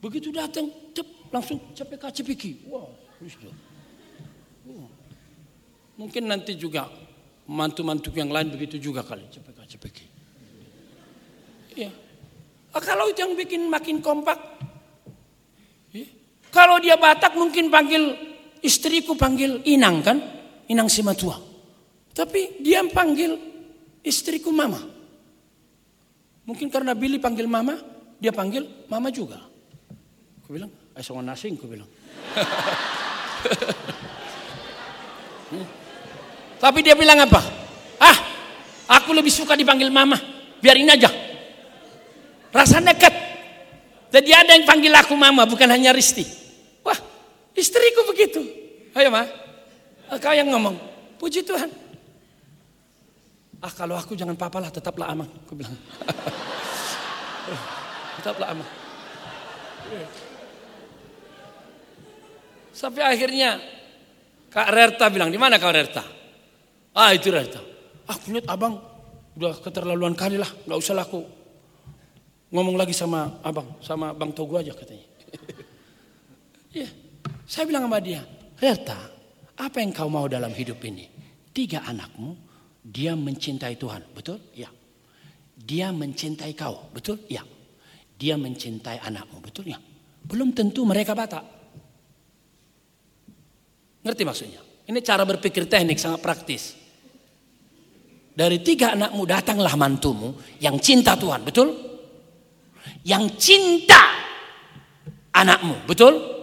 [0.00, 2.72] Begitu datang, cep, langsung cepeka cepiki.
[2.72, 3.52] Wah, wow.
[6.00, 6.88] Mungkin nanti juga
[7.44, 10.08] mantu-mantu yang lain begitu juga kali cepeka cepiki.
[11.76, 11.92] Iya.
[12.72, 14.40] Ah, kalau itu yang bikin makin kompak.
[15.92, 16.08] Ya.
[16.48, 18.29] Kalau dia Batak mungkin panggil
[18.62, 20.18] istriku panggil Inang kan,
[20.68, 21.36] Inang Simatua.
[22.10, 23.36] Tapi dia panggil
[24.04, 25.00] istriku Mama.
[26.50, 27.78] Mungkin karena Billy panggil mama,
[28.18, 29.38] dia panggil mama juga.
[30.42, 30.66] Aku bilang,
[30.98, 31.86] eh sama nasing, aku bilang.
[35.54, 35.66] hmm.
[36.58, 37.38] Tapi dia bilang apa?
[38.02, 38.18] Ah,
[38.98, 40.18] aku lebih suka dipanggil mama.
[40.58, 41.06] Biarin aja.
[42.50, 43.14] Rasa dekat.
[44.10, 46.26] Jadi ada yang panggil aku mama, bukan hanya Risti.
[47.60, 48.40] Istriku begitu.
[48.96, 49.28] Ayo ma,
[50.16, 50.80] kau yang ngomong.
[51.20, 51.68] Puji Tuhan.
[53.60, 55.28] Ah kalau aku jangan papa lah tetaplah aman.
[55.44, 55.76] Aku bilang.
[58.16, 58.68] tetaplah aman.
[62.72, 63.60] Sampai akhirnya
[64.48, 66.02] Kak Rerta bilang, di mana Kak Rerta?
[66.96, 67.60] Ah itu Rerta.
[68.08, 68.80] Aku lihat abang
[69.36, 71.20] udah keterlaluan kali lah, nggak usah laku.
[72.50, 75.06] Ngomong lagi sama abang, sama bang Togo aja katanya.
[76.70, 76.86] Iya,
[77.50, 78.22] saya bilang sama dia,
[78.62, 78.94] Rerta,
[79.58, 81.10] apa yang kau mau dalam hidup ini?
[81.50, 82.38] Tiga anakmu,
[82.86, 84.38] dia mencintai Tuhan, betul?
[84.54, 84.70] Ya.
[85.58, 87.26] Dia mencintai kau, betul?
[87.26, 87.42] Ya.
[88.14, 89.82] Dia mencintai anakmu, betul ya?
[90.24, 91.44] belum tentu mereka Batak.
[94.00, 94.60] Ngerti maksudnya?
[94.88, 96.76] Ini cara berpikir teknik sangat praktis.
[98.30, 100.32] Dari tiga anakmu datanglah mantumu
[100.62, 101.68] yang cinta Tuhan, betul?
[103.04, 104.00] Yang cinta
[105.36, 106.39] anakmu, betul?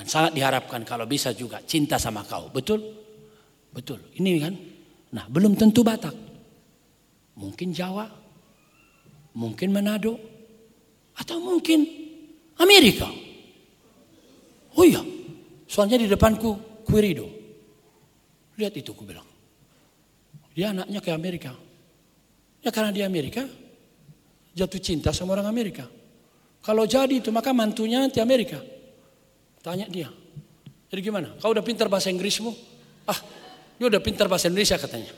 [0.00, 2.80] Dan sangat diharapkan kalau bisa juga cinta sama kau, betul?
[3.68, 4.56] Betul, ini kan.
[5.12, 6.16] Nah, belum tentu Batak.
[7.36, 8.08] Mungkin Jawa,
[9.36, 10.16] mungkin Manado,
[11.20, 11.84] atau mungkin
[12.56, 13.12] Amerika.
[14.72, 15.04] Oh iya,
[15.68, 17.28] soalnya di depanku Quirido.
[18.56, 19.28] Lihat itu, ku bilang.
[20.56, 21.52] Dia anaknya ke Amerika.
[22.64, 23.44] Ya karena di Amerika,
[24.56, 25.84] jatuh cinta sama orang Amerika.
[26.64, 28.79] Kalau jadi itu maka mantunya nanti Amerika.
[29.60, 30.08] Tanya dia.
[30.90, 31.36] Jadi gimana?
[31.38, 32.50] Kau udah pintar bahasa Inggrismu?
[33.06, 33.18] Ah,
[33.78, 35.12] dia udah pintar bahasa Indonesia katanya.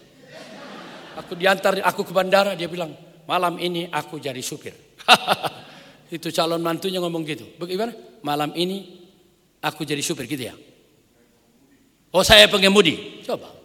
[1.23, 2.93] Aku diantar aku ke bandara, dia bilang,
[3.25, 4.75] malam ini aku jadi supir.
[6.15, 7.57] Itu calon mantunya ngomong gitu.
[7.57, 7.97] Bagaimana?
[8.21, 9.01] Malam ini
[9.65, 10.55] aku jadi supir gitu ya.
[12.13, 13.25] Oh saya pengemudi.
[13.25, 13.63] Coba.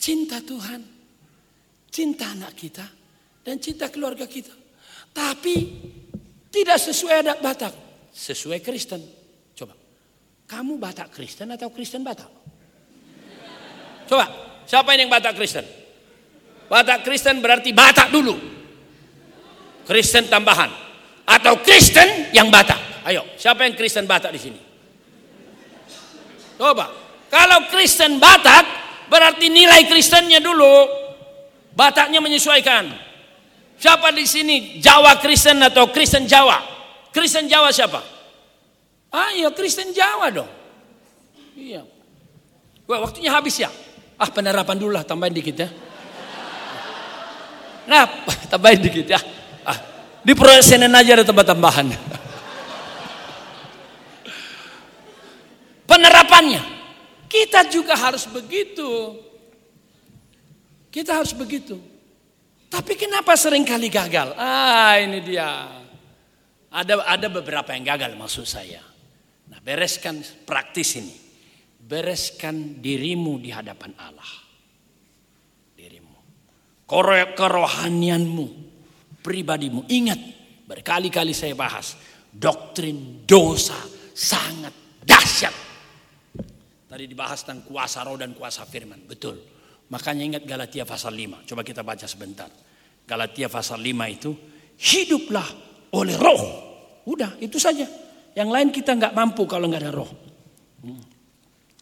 [0.00, 0.80] Cinta Tuhan.
[1.92, 2.82] Cinta anak kita.
[3.44, 4.50] Dan cinta keluarga kita.
[5.12, 5.54] Tapi
[6.48, 7.74] tidak sesuai adat Batak.
[8.10, 9.20] Sesuai Kristen.
[10.50, 12.26] Kamu Batak Kristen atau Kristen Batak?
[14.10, 14.26] Coba,
[14.66, 15.62] siapa yang Batak Kristen?
[16.66, 18.34] Batak Kristen berarti Batak dulu.
[19.86, 20.66] Kristen tambahan.
[21.22, 23.06] Atau Kristen yang Batak.
[23.06, 24.58] Ayo, siapa yang Kristen Batak di sini?
[26.58, 26.90] Coba,
[27.30, 28.66] kalau Kristen Batak
[29.06, 30.90] berarti nilai Kristennya dulu
[31.78, 32.90] Bataknya menyesuaikan.
[33.78, 36.79] Siapa di sini Jawa Kristen atau Kristen Jawa?
[37.10, 38.00] Kristen Jawa siapa?
[39.10, 40.50] Ah iya Kristen Jawa dong.
[41.58, 41.82] Iya.
[42.86, 43.70] Wah waktunya habis ya.
[44.14, 45.68] Ah penerapan dulu lah tambahin dikit ya.
[47.90, 48.06] Nah
[48.52, 49.18] tambahin dikit ya.
[49.66, 49.78] Ah,
[50.22, 51.90] di aja ada tambah tambahan.
[55.90, 56.62] Penerapannya.
[57.26, 59.18] Kita juga harus begitu.
[60.90, 61.78] Kita harus begitu.
[62.70, 64.34] Tapi kenapa sering kali gagal?
[64.38, 65.79] Ah ini dia.
[66.70, 68.78] Ada ada beberapa yang gagal maksud saya.
[69.50, 71.14] Nah, bereskan praktis ini.
[71.80, 74.30] Bereskan dirimu di hadapan Allah.
[75.74, 76.14] Dirimu.
[76.86, 78.46] Kerohanianmu,
[79.18, 79.90] pribadimu.
[79.90, 80.20] Ingat,
[80.70, 81.98] berkali-kali saya bahas.
[82.30, 83.74] Doktrin dosa
[84.14, 85.56] sangat dahsyat.
[86.86, 89.02] Tadi dibahas tentang kuasa roh dan kuasa firman.
[89.02, 89.42] Betul.
[89.90, 91.42] Makanya ingat Galatia pasal 5.
[91.50, 92.46] Coba kita baca sebentar.
[93.02, 94.30] Galatia pasal 5 itu.
[94.78, 96.42] Hiduplah oleh roh.
[97.06, 97.86] Udah, itu saja.
[98.34, 100.10] Yang lain kita nggak mampu kalau nggak ada roh.
[100.84, 101.02] Hmm.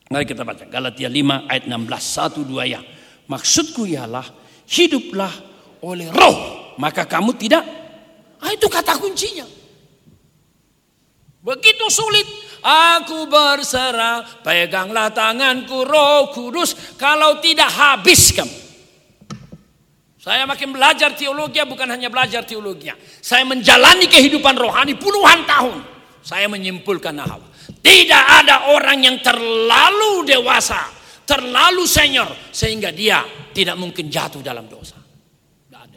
[0.08, 2.80] Mari kita baca Galatia 5 ayat 16 satu dua ya.
[3.28, 4.24] Maksudku ialah
[4.64, 5.32] hiduplah
[5.84, 6.36] oleh roh
[6.80, 7.64] maka kamu tidak.
[8.40, 9.44] Ah itu kata kuncinya.
[11.44, 12.24] Begitu sulit
[12.64, 18.67] aku berserah peganglah tanganku roh kudus kalau tidak habis kamu.
[20.28, 22.92] Saya makin belajar teologi bukan hanya belajar teologi.
[23.24, 25.80] Saya menjalani kehidupan rohani puluhan tahun.
[26.20, 27.40] Saya menyimpulkan hal.
[27.80, 30.84] Tidak ada orang yang terlalu dewasa,
[31.24, 33.24] terlalu senior sehingga dia
[33.56, 35.00] tidak mungkin jatuh dalam dosa.
[35.00, 35.96] Tidak ada.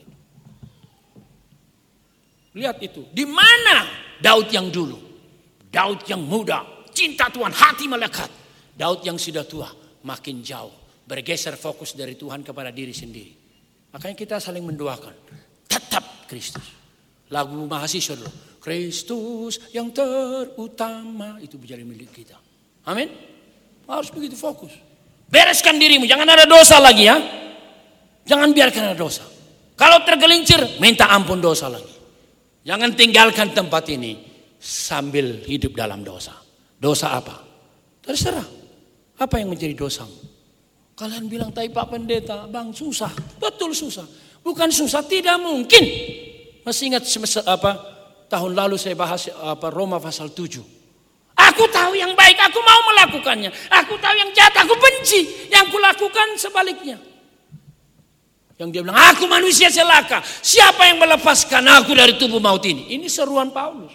[2.55, 3.11] Lihat itu.
[3.11, 3.83] Di mana
[4.15, 4.95] Daud yang dulu?
[5.67, 8.31] Daud yang muda, cinta Tuhan, hati melekat.
[8.79, 9.67] Daud yang sudah tua,
[10.07, 10.71] makin jauh.
[11.03, 13.40] Bergeser fokus dari Tuhan kepada diri sendiri.
[13.91, 15.15] Makanya kita saling mendoakan.
[15.67, 16.63] Tetap Kristus.
[17.31, 18.31] Lagu mahasiswa dulu.
[18.61, 22.37] Kristus yang terutama itu menjadi milik kita.
[22.87, 23.09] Amin.
[23.89, 24.71] Harus begitu fokus.
[25.31, 27.17] Bereskan dirimu, jangan ada dosa lagi ya.
[28.27, 29.23] Jangan biarkan ada dosa.
[29.79, 31.95] Kalau tergelincir, minta ampun dosa lagi.
[32.61, 34.13] Jangan tinggalkan tempat ini
[34.61, 36.37] sambil hidup dalam dosa.
[36.77, 37.41] Dosa apa?
[38.05, 38.45] Terserah.
[39.17, 40.30] Apa yang menjadi dosamu?
[41.01, 43.09] Kalian bilang, tapi Pak Pendeta, Bang susah.
[43.41, 44.05] Betul susah.
[44.45, 45.81] Bukan susah, tidak mungkin.
[46.61, 47.09] Masih ingat
[47.49, 47.91] apa
[48.31, 50.63] Tahun lalu saya bahas apa Roma pasal 7.
[51.35, 53.51] Aku tahu yang baik, aku mau melakukannya.
[53.83, 55.51] Aku tahu yang jahat, aku benci.
[55.51, 56.95] Yang kulakukan sebaliknya.
[58.55, 60.23] Yang dia bilang, aku manusia celaka.
[60.23, 62.95] Siapa yang melepaskan aku dari tubuh maut ini?
[62.95, 63.91] Ini seruan Paulus.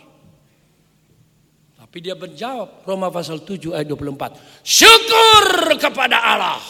[1.81, 4.37] Tapi dia menjawab, Roma pasal 7 ayat 24.
[4.61, 5.45] Syukur
[5.81, 6.61] kepada Allah.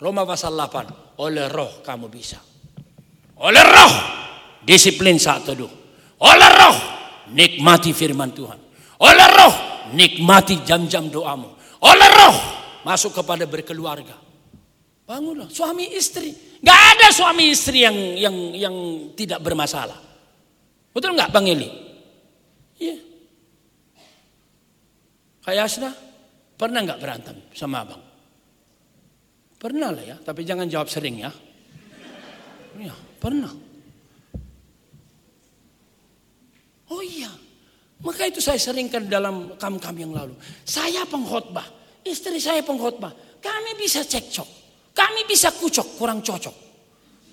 [0.00, 2.40] Roma pasal 8, oleh roh kamu bisa.
[3.44, 3.92] Oleh roh,
[4.64, 5.68] disiplin saat teduh.
[6.24, 6.76] Oleh roh
[7.36, 8.58] nikmati firman Tuhan.
[9.00, 9.54] Oleh roh
[9.92, 11.52] nikmati jam-jam doamu.
[11.84, 12.36] Oleh roh
[12.84, 14.16] masuk kepada berkeluarga.
[15.04, 16.32] Bangunlah suami istri.
[16.60, 18.76] Gak ada suami istri yang yang yang
[19.16, 19.96] tidak bermasalah.
[20.92, 21.70] Betul nggak Bang Eli?
[22.80, 22.96] Iya.
[25.40, 25.90] Kayak Asna,
[26.56, 28.09] pernah nggak berantem sama abang?
[29.60, 31.28] Pernah lah ya, tapi jangan jawab sering ya.
[32.80, 33.52] Iya, pernah.
[36.88, 37.28] Oh iya,
[38.00, 40.32] maka itu saya seringkan dalam kam-kam yang lalu.
[40.64, 41.68] Saya pengkhotbah,
[42.08, 43.12] istri saya pengkhotbah.
[43.36, 44.48] Kami bisa cekcok,
[44.96, 46.56] kami bisa kucok, kurang cocok.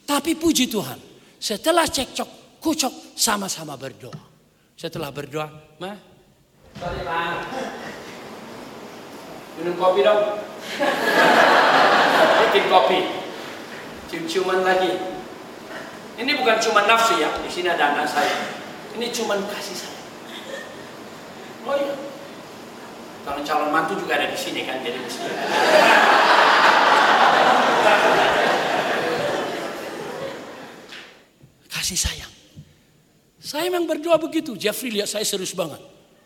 [0.03, 0.99] Tapi puji Tuhan,
[1.39, 4.19] setelah cekcok, kucok, sama-sama berdoa.
[4.75, 5.47] Setelah berdoa,
[5.79, 5.95] ma,
[6.75, 7.39] sorry ma,
[9.57, 10.21] minum kopi dong.
[12.47, 12.99] Bikin kopi,
[14.09, 14.93] cium-ciuman lagi.
[16.17, 18.35] Ini bukan cuma nafsu ya, di sini ada anak saya.
[18.97, 19.99] Ini cuma kasih saya.
[21.67, 21.93] Oh iya.
[23.27, 25.27] Kalau calon mantu juga ada di sini kan, jadi mesti.
[31.69, 32.33] Kasih sayang.
[33.37, 34.57] Saya memang berdoa begitu.
[34.57, 35.79] Jeffrey lihat saya serius banget.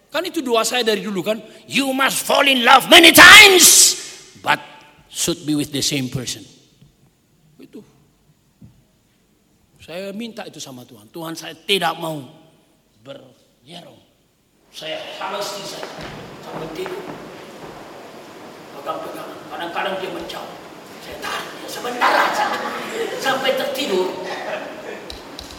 [0.09, 1.37] Kan itu doa saya dari dulu kan.
[1.69, 3.97] You must fall in love many times.
[4.41, 4.57] But
[5.11, 6.41] should be with the same person.
[7.59, 7.83] Itu.
[9.83, 11.11] Saya minta itu sama Tuhan.
[11.11, 12.23] Tuhan saya tidak mau
[13.03, 13.99] berjerong.
[14.71, 15.83] Saya sama istri saya.
[16.47, 17.03] Sampai tidur.
[18.79, 19.29] Pegang-pegang.
[19.51, 20.53] Kadang-kadang dia menjauh.
[21.03, 22.45] Saya tahan dia sebentar aja.
[23.19, 24.15] Sampai tertidur.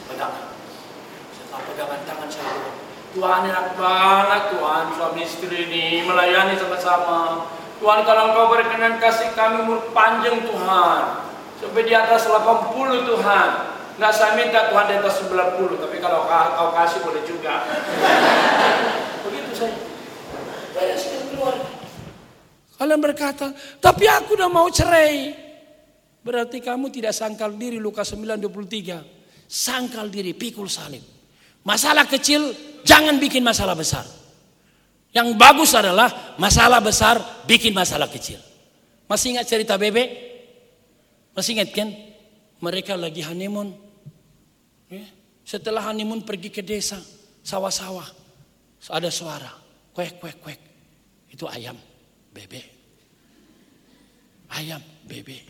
[0.09, 0.57] Pegangan.
[1.37, 2.73] Setelah pegangan tangan saya.
[3.12, 7.45] Tuhan enak banget Tuhan suami istri ini melayani sama-sama.
[7.82, 11.02] Tuhan kalau engkau berkenan kasih kami umur panjang Tuhan.
[11.59, 13.48] Sampai di atas 80 Tuhan.
[13.98, 15.82] Nggak saya minta Tuhan di atas 90.
[15.82, 17.66] Tapi kalau kau kasih boleh juga.
[19.26, 19.74] Begitu saya.
[20.70, 21.54] Saya sudah keluar.
[22.78, 23.50] Kalian berkata,
[23.82, 25.34] tapi aku udah mau cerai.
[26.22, 29.02] Berarti kamu tidak sangkal diri Lukas 9:23.
[29.50, 31.02] Sangkal diri, pikul salib.
[31.66, 32.54] Masalah kecil
[32.86, 34.06] jangan bikin masalah besar.
[35.12, 38.40] Yang bagus adalah masalah besar bikin masalah kecil.
[39.05, 40.09] Masih ingat cerita bebek?
[41.36, 41.93] Masih ingat kan?
[42.64, 43.76] Mereka lagi honeymoon.
[44.89, 45.05] Ya.
[45.44, 46.97] Setelah honeymoon pergi ke desa,
[47.44, 48.09] sawah-sawah.
[48.89, 49.52] Ada suara,
[49.93, 50.60] kuek, kuek, kuek.
[51.28, 51.76] Itu ayam,
[52.32, 52.66] bebek.
[54.56, 55.44] Ayam, bebek.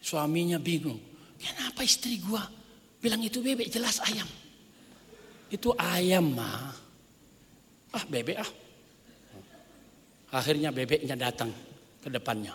[0.00, 0.98] Suaminya bingung.
[1.36, 2.48] Kenapa istri gua
[3.02, 4.26] bilang itu bebek jelas ayam.
[5.52, 6.85] Itu ayam mah.
[7.96, 8.50] Ah bebek ah.
[10.36, 11.48] Akhirnya bebeknya datang
[12.04, 12.52] ke depannya.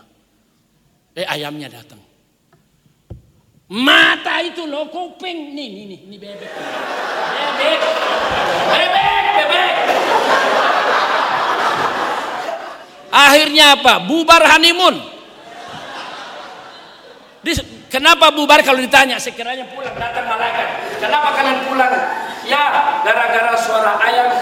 [1.18, 1.98] Eh ayamnya datang.
[3.72, 5.50] Mata itu loh kuping.
[5.50, 6.50] Nih, nih, nih, ini bebek.
[7.58, 7.80] Bebek.
[8.70, 9.74] Bebek, bebek.
[13.12, 13.94] Akhirnya apa?
[14.06, 14.96] Bubar honeymoon.
[17.42, 19.20] Dis- Kenapa bubar kalau ditanya?
[19.20, 20.96] Sekiranya pulang datang malaikat.
[20.96, 21.92] Kenapa kalian pulang?
[22.48, 22.62] Ya,
[23.04, 24.32] gara-gara suara ayam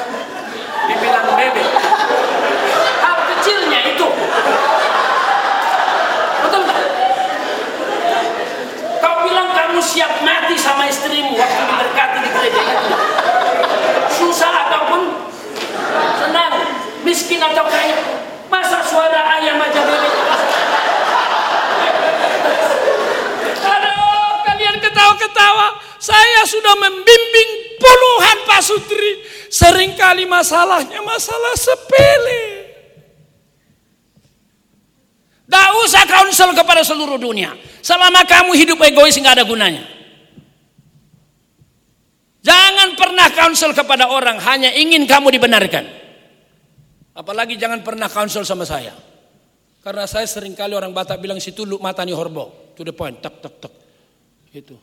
[0.91, 1.69] dibilang bebek.
[2.99, 4.07] Hal kecilnya itu.
[6.47, 6.81] Betul nggak?
[8.99, 12.97] Kau bilang kamu siap mati sama istrimu waktu diberkati di gereja itu.
[14.11, 15.31] Susah ataupun
[16.19, 16.55] senang,
[17.07, 17.99] miskin atau kaya.
[18.51, 20.15] Masa suara ayam aja bebek?
[23.63, 25.79] Aduh, kalian ketawa-ketawa.
[26.03, 29.25] Saya sudah membimbing puluhan pasutri.
[29.51, 32.43] Seringkali masalahnya masalah sepele.
[35.51, 37.59] Tidak usah konsel kepada seluruh dunia.
[37.83, 39.83] Selama kamu hidup egois nggak ada gunanya.
[42.41, 45.85] Jangan pernah konsel kepada orang hanya ingin kamu dibenarkan.
[47.19, 48.95] Apalagi jangan pernah konsel sama saya.
[49.81, 52.73] Karena saya sering kali orang Batak bilang situ lu mata nih horbo.
[52.77, 53.73] To the point, tak tak tak.
[54.55, 54.79] Gitu.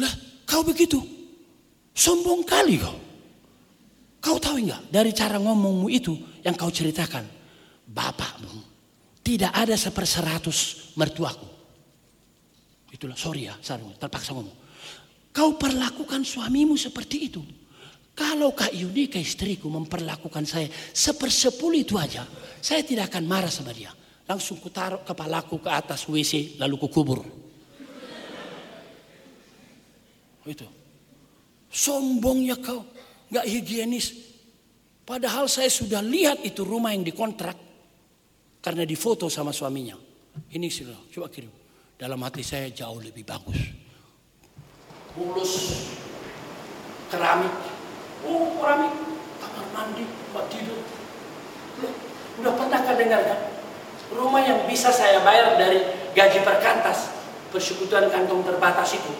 [0.00, 0.12] Lah,
[0.48, 1.00] kau begitu.
[1.92, 2.96] Sombong kali kau.
[4.22, 7.26] Kau tahu enggak dari cara ngomongmu itu yang kau ceritakan.
[7.86, 8.72] Bapakmu
[9.22, 11.46] tidak ada seperseratus mertuaku.
[12.92, 14.56] Itulah sorry ya, sarung terpaksa ngomong.
[15.32, 17.42] Kau perlakukan suamimu seperti itu.
[18.12, 22.28] Kalau Kak Yunika istriku memperlakukan saya sepersepuluh itu aja,
[22.60, 23.88] saya tidak akan marah sama dia.
[24.28, 27.24] Langsung kutaruh kepalaku ke atas WC lalu kukubur.
[30.44, 30.81] Itu.
[31.72, 32.84] Sombongnya kau,
[33.32, 34.12] nggak higienis.
[35.08, 37.56] Padahal saya sudah lihat itu rumah yang dikontrak
[38.60, 39.96] karena difoto sama suaminya.
[40.52, 41.50] Ini sudah, coba kirim.
[41.96, 43.56] Dalam hati saya jauh lebih bagus.
[45.16, 45.52] Mulus,
[47.12, 47.52] keramik,
[48.24, 48.94] oh keramik,
[49.40, 50.80] kamar mandi, tempat tidur.
[51.84, 51.92] Loh,
[52.40, 53.40] udah pernah kan dengar kan?
[54.12, 55.84] Rumah yang bisa saya bayar dari
[56.16, 57.11] gaji perkantas,
[57.52, 59.12] persekutuan kantong terbatas itu.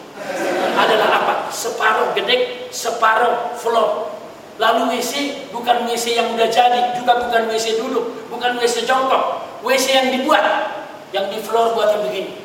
[0.73, 1.33] adalah apa?
[1.53, 4.09] Separuh gedek, separuh floor.
[4.57, 9.85] Lalu WC bukan WC yang udah jadi, juga bukan WC duduk, bukan WC jongkok, WC
[9.93, 10.45] yang dibuat,
[11.13, 12.41] yang di floor buatan begini,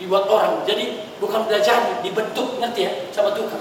[0.00, 0.64] dibuat orang.
[0.64, 3.60] Jadi bukan udah jadi, dibentuk ngerti ya sama tukang.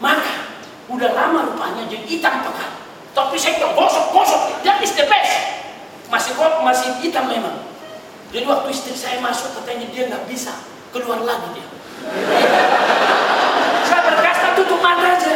[0.00, 0.52] Maka
[0.88, 2.70] udah lama rupanya jadi hitam pekat.
[3.16, 5.64] Tapi saya bilang gosok, gosok, that is the best.
[6.12, 7.64] Masih kok masih hitam memang.
[8.32, 11.66] Jadi waktu istri saya masuk katanya dia nggak bisa keluar lagi dia.
[13.82, 15.34] saya berkata tutup mata aja,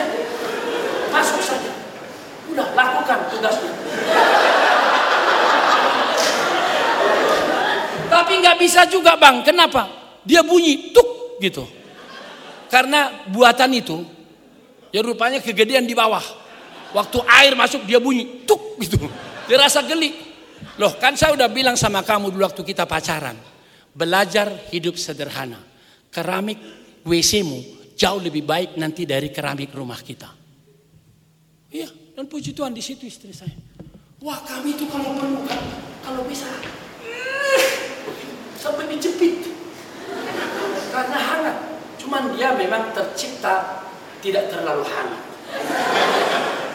[1.10, 1.72] masuk saja.
[2.54, 3.72] Udah lakukan tugasnya.
[8.08, 9.90] Tapi nggak bisa juga bang, kenapa?
[10.22, 11.66] Dia bunyi tuk gitu.
[12.70, 14.06] Karena buatan itu,
[14.94, 16.22] ya rupanya kegedean di bawah.
[16.94, 19.10] Waktu air masuk dia bunyi tuk gitu.
[19.50, 20.14] Dia rasa geli.
[20.78, 23.57] Loh kan saya udah bilang sama kamu dulu waktu kita pacaran.
[23.98, 25.58] Belajar hidup sederhana.
[26.14, 26.62] Keramik
[27.02, 30.30] WC-mu jauh lebih baik nanti dari keramik rumah kita.
[31.74, 33.58] Iya, dan puji Tuhan di situ istri saya.
[34.22, 35.42] Wah kami itu kalau perlu
[36.06, 36.46] kalau bisa
[37.02, 37.62] eh,
[38.54, 39.50] sampai dijepit
[40.94, 41.56] karena hangat.
[41.98, 43.82] Cuman dia memang tercipta
[44.22, 45.22] tidak terlalu hangat.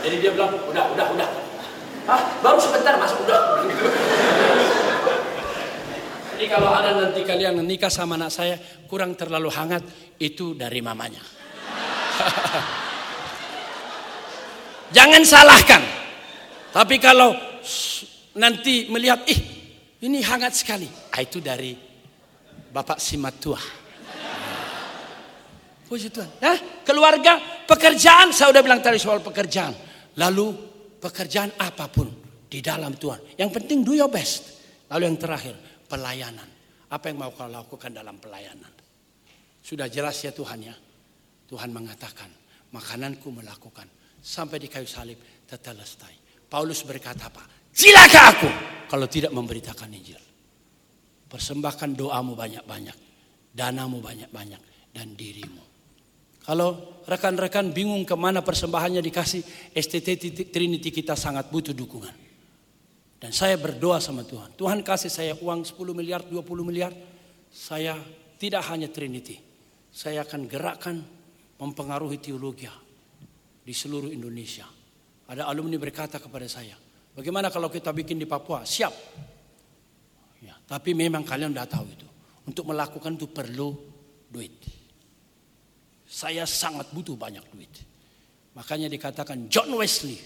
[0.03, 1.29] Jadi dia bilang udah udah udah.
[2.03, 3.63] Ah baru sebentar masuk udah.
[6.43, 9.79] Jadi kalau ada nanti kalian nikah sama anak saya kurang terlalu hangat
[10.19, 11.23] itu dari mamanya.
[14.99, 15.79] Jangan salahkan.
[16.75, 17.31] Tapi kalau
[18.35, 19.39] nanti melihat, ih
[20.03, 20.91] ini hangat sekali.
[21.15, 21.79] Ah, itu dari
[22.75, 23.63] Bapak Simatua.
[25.87, 26.43] Puji Tuhan.
[26.43, 29.71] Nah, keluarga, pekerjaan, saya udah bilang tadi soal pekerjaan.
[30.19, 30.51] Lalu
[30.99, 32.11] pekerjaan apa pun
[32.51, 33.39] di dalam Tuhan.
[33.39, 34.59] Yang penting do your best.
[34.91, 36.49] Lalu yang terakhir, pelayanan.
[36.89, 38.73] Apa yang mau kau lakukan dalam pelayanan?
[39.61, 40.73] Sudah jelas ya Tuhan ya.
[41.45, 42.33] Tuhan mengatakan,
[42.73, 43.85] makananku melakukan
[44.17, 46.17] sampai di kayu salib tetelestai.
[46.49, 47.45] Paulus berkata apa?
[47.69, 48.49] Cilaka aku
[48.89, 50.21] kalau tidak memberitakan Injil.
[51.29, 52.97] Persembahkan doamu banyak-banyak,
[53.53, 54.61] danamu banyak-banyak,
[54.93, 55.61] dan dirimu.
[56.45, 59.41] Kalau rekan-rekan bingung ke mana persembahannya dikasih,
[59.73, 60.09] STT
[60.53, 62.22] Trinity kita sangat butuh dukungan.
[63.23, 64.51] Dan saya berdoa sama Tuhan.
[64.59, 66.91] Tuhan kasih saya uang 10 miliar, 20 miliar.
[67.47, 67.95] Saya
[68.35, 69.39] tidak hanya Trinity.
[69.87, 70.99] Saya akan gerakkan
[71.55, 72.67] mempengaruhi teologi
[73.63, 74.67] di seluruh Indonesia.
[75.23, 76.75] Ada alumni berkata kepada saya,
[77.15, 78.67] bagaimana kalau kita bikin di Papua?
[78.67, 78.91] Siap.
[80.43, 82.07] Ya, tapi memang kalian udah tahu itu.
[82.43, 83.71] Untuk melakukan itu perlu
[84.27, 84.51] duit.
[86.03, 87.71] Saya sangat butuh banyak duit.
[88.51, 90.19] Makanya dikatakan John Wesley,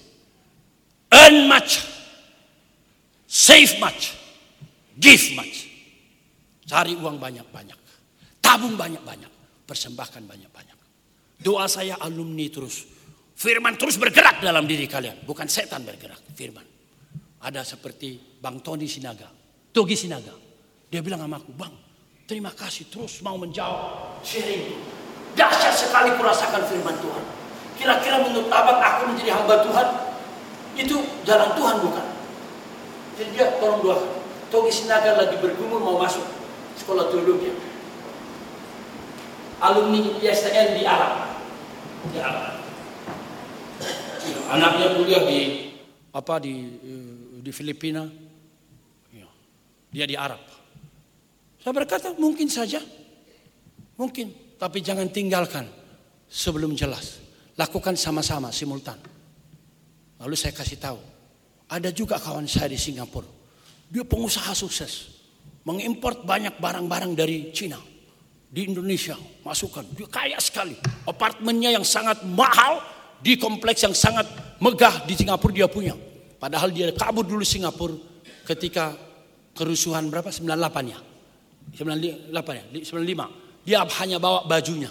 [1.13, 1.85] earn much,
[3.27, 4.15] save much,
[4.95, 5.67] give much.
[6.67, 7.79] Cari uang banyak-banyak,
[8.41, 9.29] tabung banyak-banyak,
[9.67, 10.75] persembahkan banyak-banyak.
[11.37, 12.97] Doa saya alumni terus
[13.37, 15.21] Firman terus bergerak dalam diri kalian.
[15.21, 16.65] Bukan setan bergerak, firman.
[17.45, 19.29] Ada seperti Bang Tony Sinaga.
[19.69, 20.33] Togi Sinaga.
[20.89, 21.69] Dia bilang sama aku, Bang,
[22.25, 24.73] terima kasih terus mau menjawab sharing.
[25.37, 27.25] Dahsyat sekali kurasakan firman Tuhan.
[27.77, 29.87] Kira-kira menurut abang aku menjadi hamba Tuhan,
[30.81, 32.06] itu jalan Tuhan bukan?
[33.17, 34.11] Jadi dia tolong doakan.
[34.47, 36.23] Togi Sinaga lagi bergumul mau masuk
[36.79, 37.51] sekolah teologi.
[39.59, 41.41] Alumni ISTN di Arab.
[42.13, 42.57] Di Arab
[44.47, 45.39] anaknya kuliah di
[46.15, 48.03] apa di eh, di Filipina,
[49.11, 49.27] ya.
[49.91, 50.41] dia di Arab.
[51.61, 52.79] Saya berkata mungkin saja,
[53.99, 55.67] mungkin, tapi jangan tinggalkan
[56.27, 57.19] sebelum jelas.
[57.57, 58.99] Lakukan sama-sama simultan.
[60.21, 60.99] Lalu saya kasih tahu,
[61.67, 63.27] ada juga kawan saya di Singapura,
[63.91, 65.11] dia pengusaha sukses,
[65.67, 67.79] mengimpor banyak barang-barang dari Cina
[68.47, 72.79] di Indonesia, masukkan, dia kaya sekali, apartemennya yang sangat mahal,
[73.17, 74.29] di kompleks yang sangat
[74.61, 75.97] megah di Singapura dia punya.
[76.37, 77.97] Padahal dia kabur dulu Singapura
[78.45, 78.93] ketika
[79.57, 80.29] kerusuhan berapa?
[80.29, 80.99] 98 ya.
[81.73, 83.65] 98 ya, 95.
[83.67, 84.87] Dia hanya bawa bajunya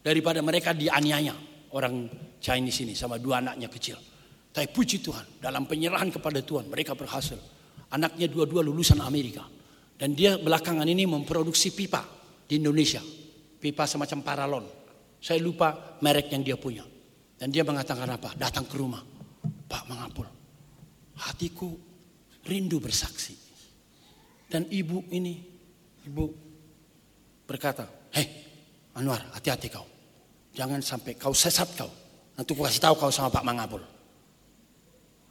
[0.00, 1.34] daripada mereka dianiaya
[1.74, 2.08] orang
[2.40, 3.98] Chinese ini sama dua anaknya kecil.
[4.56, 7.36] Tapi puji Tuhan, dalam penyerahan kepada Tuhan mereka berhasil.
[7.92, 9.44] Anaknya dua-dua lulusan Amerika.
[10.00, 12.00] Dan dia belakangan ini memproduksi pipa
[12.48, 13.04] di Indonesia.
[13.60, 14.64] Pipa semacam paralon.
[15.20, 16.88] Saya lupa merek yang dia punya.
[17.36, 18.32] Dan dia mengatakan apa?
[18.32, 19.04] Datang ke rumah.
[19.68, 20.24] Pak Mangapul,
[21.20, 21.76] hatiku
[22.48, 23.36] rindu bersaksi.
[24.48, 25.36] Dan ibu ini,
[26.08, 26.24] ibu
[27.44, 27.84] berkata,
[28.16, 28.24] hei
[28.96, 29.84] Anwar hati-hati kau.
[30.56, 31.92] Jangan sampai kau sesat kau.
[32.40, 33.95] Nanti aku kasih tahu kau sama Pak Mangapul.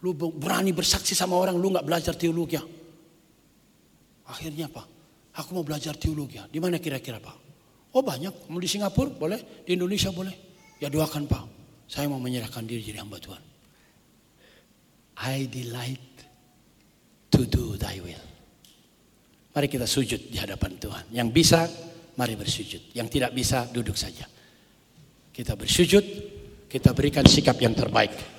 [0.06, 2.62] Lu berani bersaksi sama orang, lu nggak belajar teologi.
[4.30, 4.86] Akhirnya apa?
[5.42, 6.38] Aku mau belajar teologi.
[6.46, 7.38] Di mana kira-kira Pak?
[7.98, 10.36] Oh banyak, mau di Singapura boleh, di Indonesia boleh.
[10.78, 11.44] Ya doakan Pak,
[11.90, 13.42] saya mau menyerahkan diri jadi hamba Tuhan.
[15.26, 16.14] I delight
[17.34, 18.26] to do thy will.
[19.58, 21.10] Mari kita sujud di hadapan Tuhan.
[21.10, 21.66] Yang bisa,
[22.20, 22.94] mari bersujud.
[22.94, 24.28] Yang tidak bisa, duduk saja.
[25.34, 26.04] Kita bersujud,
[26.70, 28.35] kita berikan sikap yang terbaik.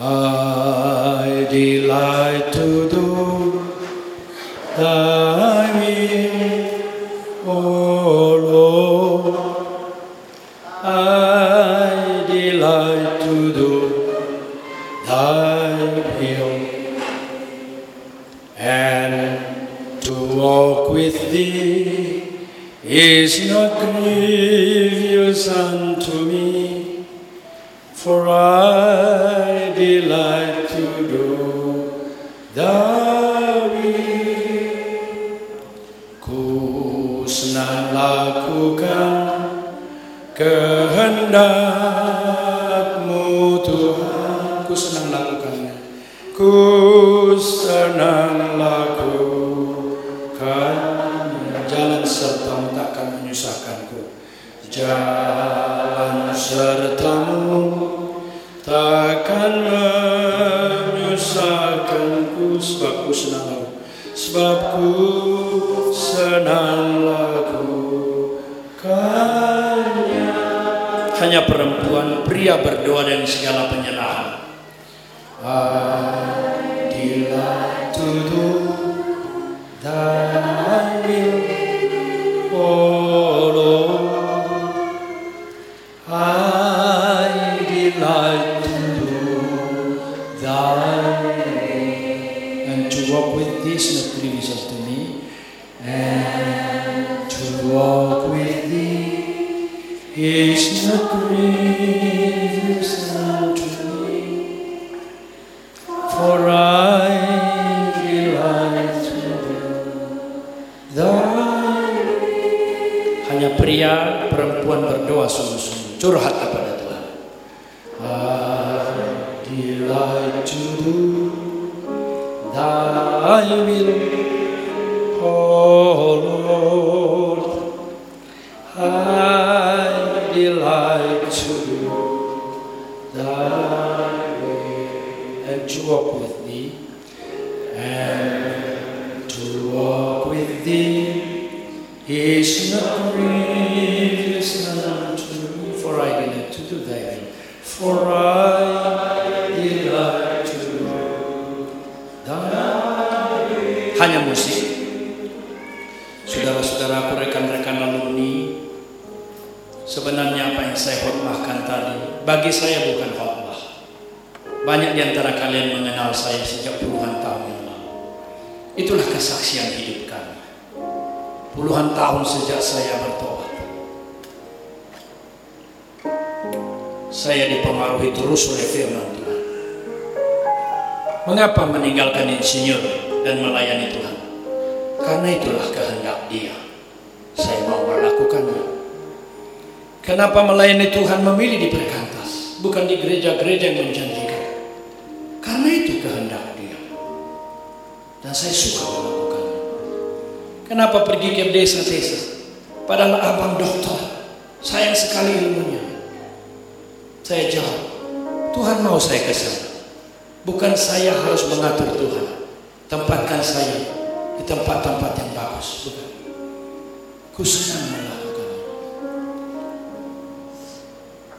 [0.00, 3.74] I delight to do
[4.76, 6.82] thy will,
[7.44, 9.34] oh Lord.
[10.84, 13.72] I delight to do
[15.04, 15.74] thy
[16.20, 16.58] will
[18.56, 22.46] and to walk with thee
[22.84, 27.04] is not grievous unto me,
[27.94, 29.37] for I
[37.98, 39.10] lakukan
[40.38, 41.58] kehendakmu
[43.66, 44.62] Tuhan.
[44.62, 45.74] Ku senang lakukannya.
[46.36, 46.54] Ku
[47.34, 49.26] senang lakukannya.
[51.66, 54.14] Jalan sertamu takkan menyusahkanku.
[54.70, 57.66] Jalan sertamu
[58.62, 59.66] takkan
[60.94, 62.58] menyusahkanku.
[62.58, 63.78] Sebab ku senang laku
[64.18, 64.90] Sebab ku
[65.94, 67.96] senang lakukannya
[71.18, 74.38] Hanya perempuan, pria berdoa dengan segala penyerahan
[75.40, 78.48] I delight to do
[79.80, 82.66] thy will, O
[83.54, 84.50] Lord.
[86.08, 89.22] I delight to do
[90.42, 91.46] thy will.
[92.66, 93.78] And to walk with thee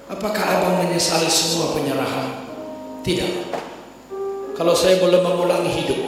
[0.10, 2.42] Apakah abang menyesali semua penyerahan?
[3.06, 3.54] Tidak.
[4.58, 6.02] Kalau saya boleh mengulangi hidup,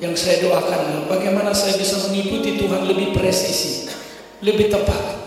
[0.00, 3.92] yang saya doakan bagaimana saya bisa mengikuti Tuhan lebih presisi,
[4.40, 5.20] lebih tepat,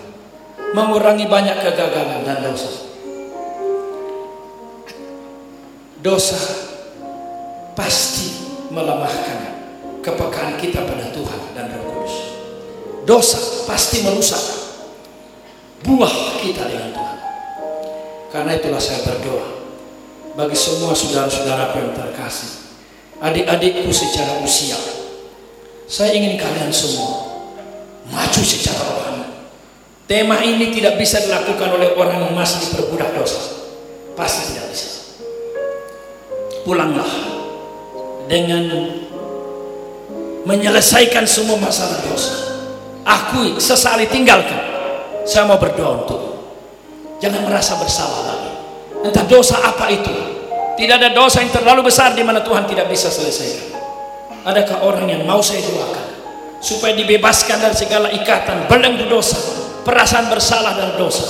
[0.73, 2.71] mengurangi banyak kegagalan dan dosa.
[6.01, 6.39] Dosa
[7.77, 8.27] pasti
[8.73, 9.39] melemahkan
[10.01, 12.15] kepekaan kita pada Tuhan dan Roh Kudus.
[13.05, 13.39] Dosa
[13.69, 14.43] pasti merusak
[15.85, 17.06] buah kita dengan Tuhan.
[18.27, 19.47] Karena itulah saya berdoa
[20.35, 22.51] bagi semua saudara-saudaraku yang terkasih,
[23.23, 24.77] adik-adikku secara usia.
[25.87, 27.23] Saya ingin kalian semua
[28.11, 29.25] maju secara rohani.
[30.05, 33.39] Tema ini tidak bisa dilakukan oleh orang yang masih diperbudak dosa.
[34.19, 34.89] Pasti tidak bisa.
[36.67, 37.07] Pulanglah
[38.27, 38.67] dengan
[40.43, 42.35] menyelesaikan semua masalah dosa.
[43.07, 44.59] Akui, sesali tinggalkan.
[45.23, 46.36] Saya mau berdoa untuk
[47.18, 48.52] Jangan merasa bersalah lagi.
[49.02, 50.14] Entah dosa apa itu.
[50.77, 53.73] Tidak ada dosa yang terlalu besar di mana Tuhan tidak bisa selesaikan.
[54.45, 56.06] Adakah orang yang mau saya doakan
[56.61, 59.38] supaya dibebaskan dari segala ikatan belenggu dosa,
[59.81, 61.26] perasaan bersalah dan dosa.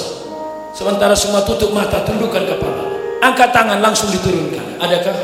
[0.75, 2.83] Sementara semua tutup mata, tundukkan kepala,
[3.23, 4.77] angkat tangan langsung diturunkan.
[4.77, 5.15] Adakah?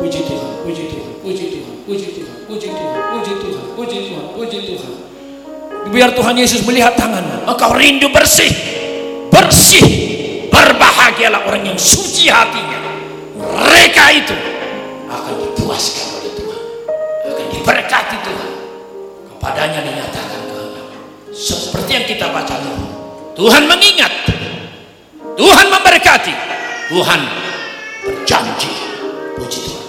[0.00, 4.58] Puji Tuhan, puji Tuhan, puji Tuhan, puji Tuhan, puji Tuhan, puji Tuhan, puji Tuhan, puji
[4.64, 4.92] Tuhan.
[5.92, 8.48] Biar Tuhan Yesus melihat tanganmu, engkau rindu bersih,
[9.30, 9.86] bersih,
[10.50, 12.78] berbahagialah orang yang suci hatinya.
[13.40, 14.36] Mereka itu
[15.08, 16.62] akan dipuaskan oleh Tuhan,
[17.30, 18.50] akan diberkati Tuhan.
[19.32, 20.86] Kepadanya dinyatakan kehendak.
[21.32, 22.86] Seperti yang kita baca dulu.
[23.38, 24.12] Tuhan mengingat,
[25.38, 26.34] Tuhan memberkati,
[26.92, 27.20] Tuhan
[28.04, 28.72] berjanji.
[29.40, 29.86] Puji Tuhan.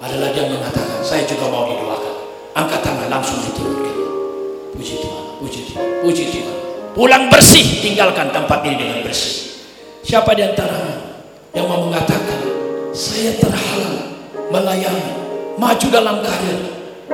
[0.00, 2.14] Ada lagi yang mengatakan, saya juga mau didoakan.
[2.56, 3.96] Angkat tangan langsung diturunkan.
[4.72, 6.71] Puji Tuhan, puji Tuhan, puji Tuhan.
[6.92, 9.64] Pulang bersih, tinggalkan tempat ini dengan bersih.
[10.04, 11.00] Siapa di antara
[11.56, 12.40] yang mau mengatakan,
[12.92, 14.12] saya terhalang
[14.52, 15.16] melayani,
[15.56, 16.60] maju dalam karir.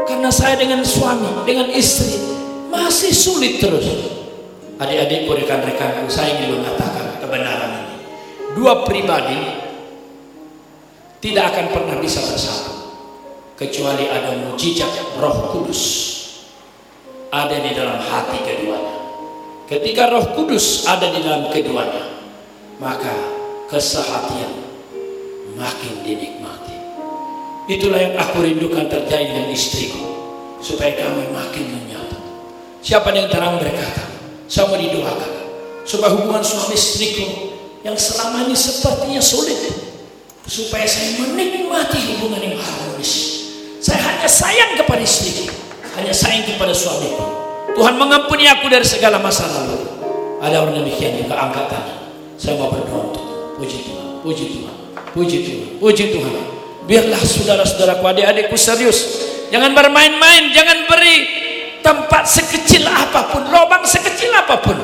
[0.02, 2.18] Karena saya dengan suami, dengan istri,
[2.74, 3.86] masih sulit terus.
[4.78, 7.96] Adik-adikku, rekan-rekanku, saya ingin mengatakan kebenaran ini.
[8.58, 9.38] Dua pribadi
[11.22, 12.74] tidak akan pernah bisa bersatu
[13.58, 15.82] kecuali ada mujizat Roh Kudus
[17.28, 18.97] ada di dalam hati keduanya.
[19.68, 22.08] Ketika Roh Kudus ada di dalam keduanya,
[22.80, 23.12] maka
[23.68, 24.64] kesehatian
[25.60, 26.72] makin dinikmati.
[27.68, 30.08] Itulah yang aku rindukan terjadi dengan istriku,
[30.64, 32.16] supaya kami makin menyatu.
[32.80, 34.08] Siapa yang terang berkata,
[34.48, 35.32] saya mau didoakan,
[35.84, 37.52] supaya hubungan suami istriku
[37.84, 39.68] yang selama ini sepertinya sulit,
[40.48, 43.44] supaya saya menikmati hubungan yang harmonis.
[43.84, 45.52] Saya hanya sayang kepada istriku,
[46.00, 47.37] hanya sayang kepada suamiku.
[47.78, 49.78] Tuhan mengampuni aku dari segala masa lalu.
[50.42, 51.98] Ada orang demikian juga angkat tangan.
[52.34, 53.24] Saya mau berdoa untuk
[53.54, 54.74] puji Tuhan, puji Tuhan,
[55.14, 56.34] puji Tuhan, puji Tuhan.
[56.90, 58.98] Biarlah saudara-saudaraku, adik-adikku serius.
[59.54, 61.16] Jangan bermain-main, jangan beri
[61.78, 64.74] tempat sekecil apa pun, lubang sekecil apa pun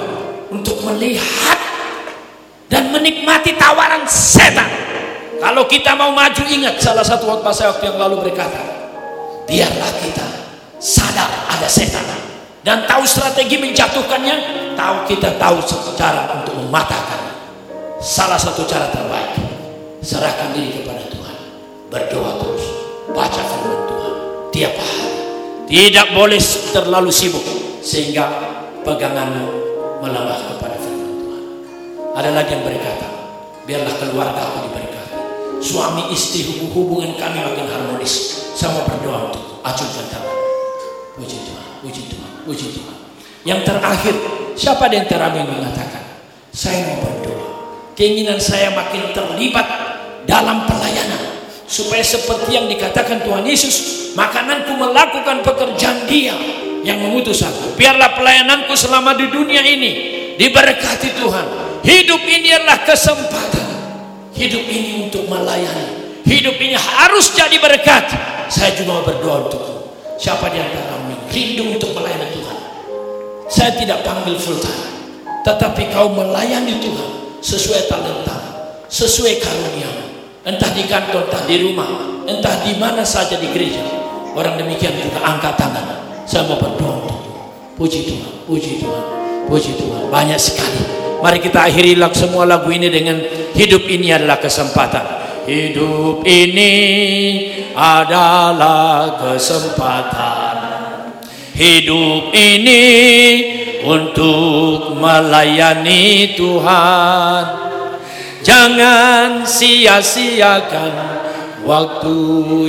[0.55, 1.59] untuk melihat
[2.71, 4.71] dan menikmati tawaran setan.
[5.43, 8.63] Kalau kita mau maju ingat salah satu khotbah saya waktu yang lalu berkata,
[9.51, 10.27] biarlah kita
[10.79, 12.34] sadar ada setan
[12.65, 14.37] dan tahu strategi menjatuhkannya?
[14.73, 15.61] Tahu kita tahu
[15.95, 17.21] cara untuk mematahkan.
[18.01, 19.37] Salah satu cara terbaik
[20.01, 21.37] serahkan diri kepada Tuhan.
[21.93, 22.65] Berdoa terus.
[23.13, 24.15] Baca firman Tuhan.
[24.51, 25.09] Tiap hari.
[25.69, 26.41] Tidak boleh
[26.73, 27.45] terlalu sibuk
[27.85, 28.33] sehingga
[28.81, 29.45] peganganmu
[30.01, 31.43] melemah kepada firman Tuhan.
[32.17, 33.09] Ada lagi yang berkata
[33.69, 35.17] biarlah keluarga aku diberkati.
[35.61, 38.41] Suami istri hubungan kami makin harmonis.
[38.57, 40.37] Sama berdoa untuk acungkan tangan.
[41.19, 42.14] Puji Tuhan, puji Tuhan,
[42.45, 42.97] puji Tuhan.
[43.45, 44.15] Yang terakhir,
[44.57, 46.05] siapa di antara yang mengatakan,
[46.53, 47.45] saya mau berdoa.
[47.99, 49.67] Keinginan saya makin terlibat
[50.25, 51.37] dalam pelayanan.
[51.65, 56.37] Supaya seperti yang dikatakan Tuhan Yesus, makananku melakukan pekerjaan dia
[56.85, 57.75] yang mengutus aku.
[57.75, 59.93] Biarlah pelayananku selama di dunia ini
[60.37, 61.47] diberkati Tuhan.
[61.85, 63.69] Hidup ini adalah kesempatan.
[64.37, 66.21] Hidup ini untuk melayani.
[66.25, 68.09] Hidup ini harus jadi berkat.
[68.49, 69.77] Saya juga berdoa untukmu.
[70.17, 70.94] Siapa di antara
[71.35, 72.59] rindu untuk melayani Tuhan?
[73.51, 74.95] Saya tidak panggil full time.
[75.45, 77.11] Tetapi kau melayani Tuhan
[77.45, 78.39] sesuai talenta,
[78.89, 79.91] sesuai karunia.
[80.45, 81.89] Entah di kantor, entah di rumah,
[82.25, 83.85] entah di mana saja di gereja.
[84.33, 85.85] Orang demikian juga angkat tangan.
[86.25, 87.33] Saya mau berdoa untukmu.
[87.77, 89.05] Puji Tuhan, puji Tuhan,
[89.51, 90.03] puji Tuhan.
[90.09, 90.81] Banyak sekali.
[91.21, 93.17] Mari kita akhiri semua lagu ini dengan
[93.57, 95.05] hidup ini adalah kesempatan.
[95.49, 96.73] Hidup ini
[97.73, 100.54] adalah kesempatan.
[101.55, 102.85] Hidup ini
[103.87, 107.43] untuk melayani Tuhan.
[108.43, 110.93] Jangan sia-siakan
[111.63, 112.19] waktu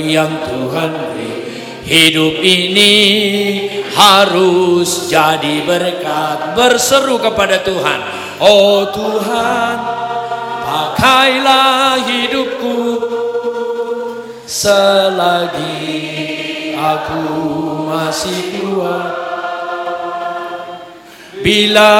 [0.06, 1.34] yang Tuhan beri.
[1.82, 2.94] Hidup ini
[3.90, 6.54] harus jadi berkat.
[6.54, 8.00] Berseru kepada Tuhan.
[8.38, 9.76] Oh Tuhan,
[10.62, 13.02] pakailah hidupku
[14.46, 16.06] selagi
[16.78, 17.65] aku
[17.96, 19.12] masih kuat.
[21.40, 21.92] Bila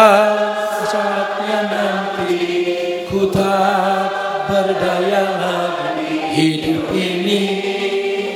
[0.84, 2.36] saatnya nanti
[3.08, 4.12] ku tak
[4.44, 7.42] berdaya lagi hidup ini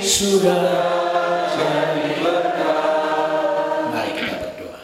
[0.00, 0.64] sudah
[1.52, 2.08] jadi
[3.92, 4.82] mari kita berdoa.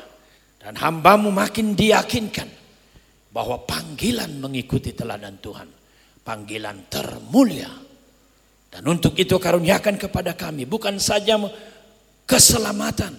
[0.60, 2.48] Dan hambamu makin diyakinkan
[3.32, 5.68] bahwa panggilan mengikuti teladan Tuhan,
[6.24, 7.70] panggilan termulia.
[8.66, 11.40] Dan untuk itu karuniakan kepada kami bukan saja
[12.26, 13.14] keselamatan,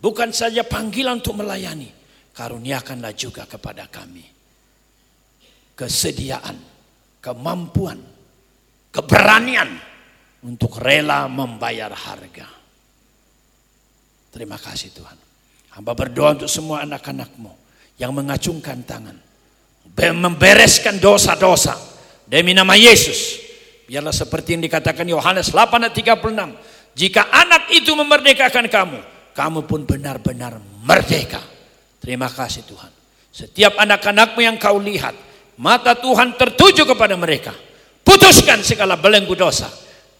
[0.00, 1.94] bukan saja panggilan untuk melayani.
[2.36, 4.36] karuniakanlah juga kepada kami
[5.76, 6.56] kesediaan,
[7.20, 8.00] kemampuan,
[8.90, 9.68] keberanian
[10.42, 12.48] untuk rela membayar harga.
[14.32, 15.16] Terima kasih Tuhan.
[15.76, 17.52] Hamba berdoa untuk semua anak-anakmu
[18.00, 19.16] yang mengacungkan tangan.
[19.96, 21.76] Membereskan dosa-dosa.
[22.26, 23.38] Demi nama Yesus.
[23.86, 26.26] Biarlah seperti yang dikatakan Yohanes 8 ayat 36.
[26.96, 28.98] Jika anak itu memerdekakan kamu,
[29.36, 31.44] kamu pun benar-benar merdeka.
[32.00, 32.88] Terima kasih Tuhan.
[33.28, 35.12] Setiap anak-anakmu yang kau lihat,
[35.60, 37.52] mata Tuhan tertuju kepada mereka.
[38.00, 39.68] Putuskan segala belenggu dosa.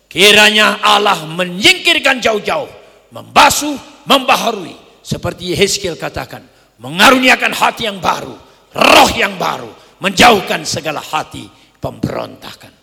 [0.05, 2.69] Kiranya Allah menyingkirkan jauh-jauh,
[3.09, 4.77] membasuh, membaharui.
[5.01, 6.44] Seperti Yehezkiel katakan,
[6.77, 8.36] mengaruniakan hati yang baru,
[8.77, 9.73] roh yang baru,
[10.05, 11.48] menjauhkan segala hati
[11.81, 12.74] pemberontakan.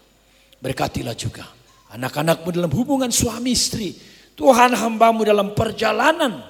[0.57, 1.45] Berkatilah juga
[1.93, 3.93] anak-anakmu dalam hubungan suami istri.
[4.33, 6.41] Tuhan hambamu dalam perjalanan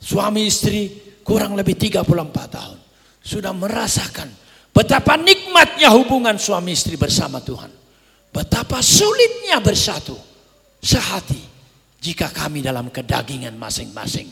[0.00, 0.88] suami istri
[1.20, 2.08] kurang lebih 34
[2.48, 2.78] tahun.
[3.20, 4.32] Sudah merasakan
[4.72, 7.68] betapa nikmatnya hubungan suami istri bersama Tuhan.
[8.32, 10.16] Betapa sulitnya bersatu
[10.80, 11.40] sehati
[12.00, 14.28] jika kami dalam kedagingan masing-masing.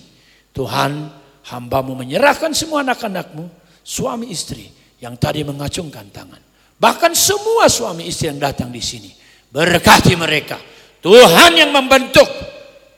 [0.55, 1.11] Tuhan
[1.51, 3.51] hambamu menyerahkan semua anak-anakmu,
[3.83, 4.71] suami istri
[5.03, 6.41] yang tadi mengacungkan tangan.
[6.79, 9.24] Bahkan semua suami istri yang datang di sini.
[9.55, 10.59] Berkati mereka.
[10.99, 12.27] Tuhan yang membentuk.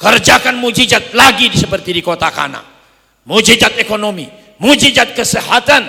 [0.01, 2.65] Kerjakan mujizat lagi seperti di kota Kana.
[3.29, 4.25] Mujizat ekonomi.
[4.57, 5.85] Mujizat kesehatan.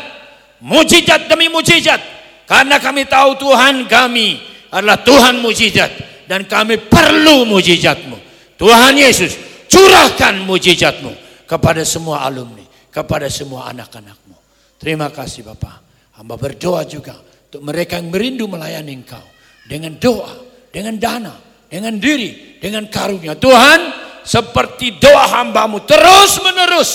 [0.60, 2.03] Mujizat demi mujizat.
[2.44, 5.91] Karena kami tahu Tuhan kami adalah Tuhan mujizat.
[6.27, 8.19] Dan kami perlu mujizatmu.
[8.60, 9.39] Tuhan Yesus
[9.72, 11.15] curahkan mujizatmu
[11.48, 14.35] kepada semua alumni, kepada semua anak-anakmu.
[14.76, 15.88] Terima kasih Bapak.
[16.19, 17.15] Hamba berdoa juga
[17.48, 19.23] untuk mereka yang merindu melayani Engkau.
[19.68, 20.47] Dengan doa,
[20.78, 21.34] dengan dana,
[21.66, 23.34] dengan diri, dengan karunia.
[23.34, 23.80] Tuhan,
[24.22, 26.91] seperti doa hambamu terus menerus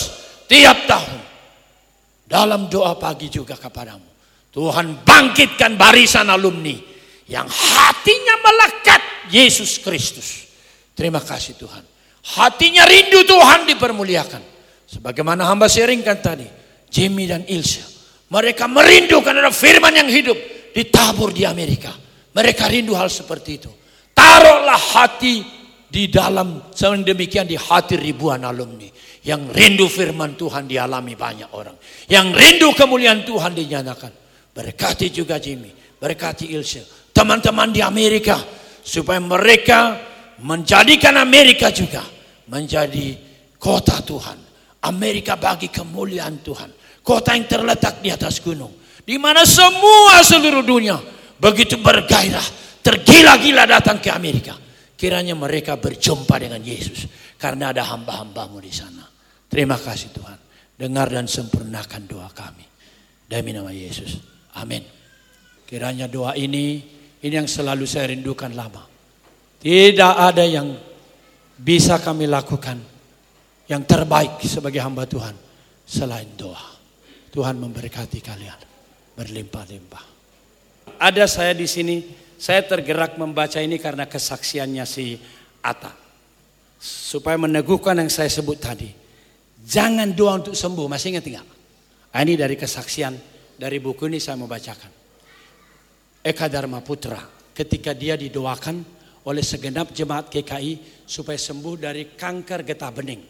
[0.47, 1.19] tiap tahun.
[2.23, 4.07] Dalam doa pagi juga kepadamu.
[4.55, 6.79] Tuhan bangkitkan barisan alumni
[7.27, 9.03] yang hatinya melekat
[9.35, 10.47] Yesus Kristus.
[10.95, 11.83] Terima kasih Tuhan.
[12.39, 14.43] Hatinya rindu Tuhan dipermuliakan.
[14.87, 16.47] Sebagaimana hamba sharingkan tadi.
[16.87, 17.83] Jimmy dan Ilse.
[18.31, 20.39] Mereka merindukan ada firman yang hidup.
[20.71, 21.91] Ditabur di Amerika.
[22.33, 23.71] Mereka rindu hal seperti itu.
[24.17, 25.45] Taruhlah hati
[25.93, 26.73] di dalam
[27.05, 28.89] demikian di hati ribuan alumni.
[29.23, 31.77] Yang rindu firman Tuhan dialami banyak orang.
[32.09, 34.13] Yang rindu kemuliaan Tuhan dinyatakan.
[34.53, 35.71] Berkati juga Jimmy.
[36.01, 37.13] Berkati Ilse.
[37.13, 38.41] Teman-teman di Amerika.
[38.83, 39.95] Supaya mereka
[40.43, 42.03] menjadikan Amerika juga
[42.51, 43.15] menjadi
[43.61, 44.39] kota Tuhan.
[44.83, 46.73] Amerika bagi kemuliaan Tuhan.
[47.05, 48.75] Kota yang terletak di atas gunung.
[49.07, 50.99] Di mana semua seluruh dunia
[51.43, 52.47] begitu bergairah,
[52.87, 54.55] tergila-gila datang ke Amerika.
[54.95, 57.11] Kiranya mereka berjumpa dengan Yesus.
[57.35, 59.03] Karena ada hamba-hambamu di sana.
[59.51, 60.39] Terima kasih Tuhan.
[60.79, 62.63] Dengar dan sempurnakan doa kami.
[63.27, 64.23] Demi nama Yesus.
[64.63, 64.87] Amin.
[65.67, 66.79] Kiranya doa ini,
[67.19, 68.87] ini yang selalu saya rindukan lama.
[69.59, 70.71] Tidak ada yang
[71.59, 72.79] bisa kami lakukan
[73.67, 75.35] yang terbaik sebagai hamba Tuhan
[75.83, 76.79] selain doa.
[77.35, 78.61] Tuhan memberkati kalian
[79.19, 80.12] berlimpah-limpah.
[81.03, 82.07] Ada saya di sini,
[82.39, 85.19] saya tergerak membaca ini karena kesaksiannya si
[85.59, 85.91] Ata.
[86.79, 88.87] Supaya meneguhkan yang saya sebut tadi.
[89.67, 91.47] Jangan doa untuk sembuh, masih ingat enggak?
[92.15, 93.19] Ah, ini dari kesaksian
[93.59, 94.91] dari buku ini saya membacakan.
[96.23, 97.19] Eka Dharma Putra
[97.51, 98.83] ketika dia didoakan
[99.27, 103.23] oleh segenap jemaat GKI supaya sembuh dari kanker getah bening.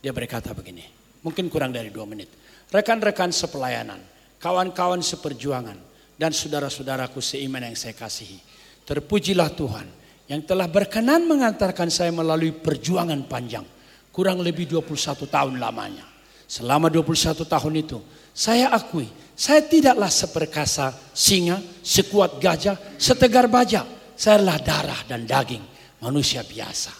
[0.00, 0.84] Dia berkata begini,
[1.24, 2.28] mungkin kurang dari dua menit.
[2.68, 4.00] Rekan-rekan sepelayanan,
[4.40, 5.93] kawan-kawan seperjuangan,
[6.24, 8.40] dan saudara-saudaraku seiman yang saya kasihi.
[8.88, 9.84] Terpujilah Tuhan
[10.24, 13.68] yang telah berkenan mengantarkan saya melalui perjuangan panjang.
[14.08, 16.08] Kurang lebih 21 tahun lamanya.
[16.48, 18.00] Selama 21 tahun itu,
[18.32, 19.04] saya akui,
[19.36, 23.84] saya tidaklah seperkasa singa, sekuat gajah, setegar bajak
[24.16, 25.60] saya adalah darah dan daging
[26.00, 26.94] manusia biasa.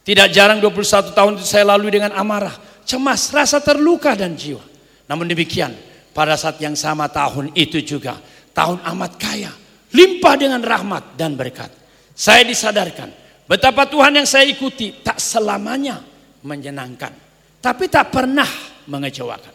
[0.00, 2.56] Tidak jarang 21 tahun itu saya lalui dengan amarah,
[2.88, 4.64] cemas, rasa terluka dan jiwa.
[5.04, 5.74] Namun demikian,
[6.16, 8.18] pada saat yang sama tahun itu juga,
[8.52, 9.52] tahun amat kaya,
[9.94, 11.70] limpah dengan rahmat dan berkat.
[12.14, 13.10] Saya disadarkan
[13.48, 16.02] betapa Tuhan yang saya ikuti tak selamanya
[16.44, 17.12] menyenangkan,
[17.58, 18.48] tapi tak pernah
[18.86, 19.54] mengecewakan.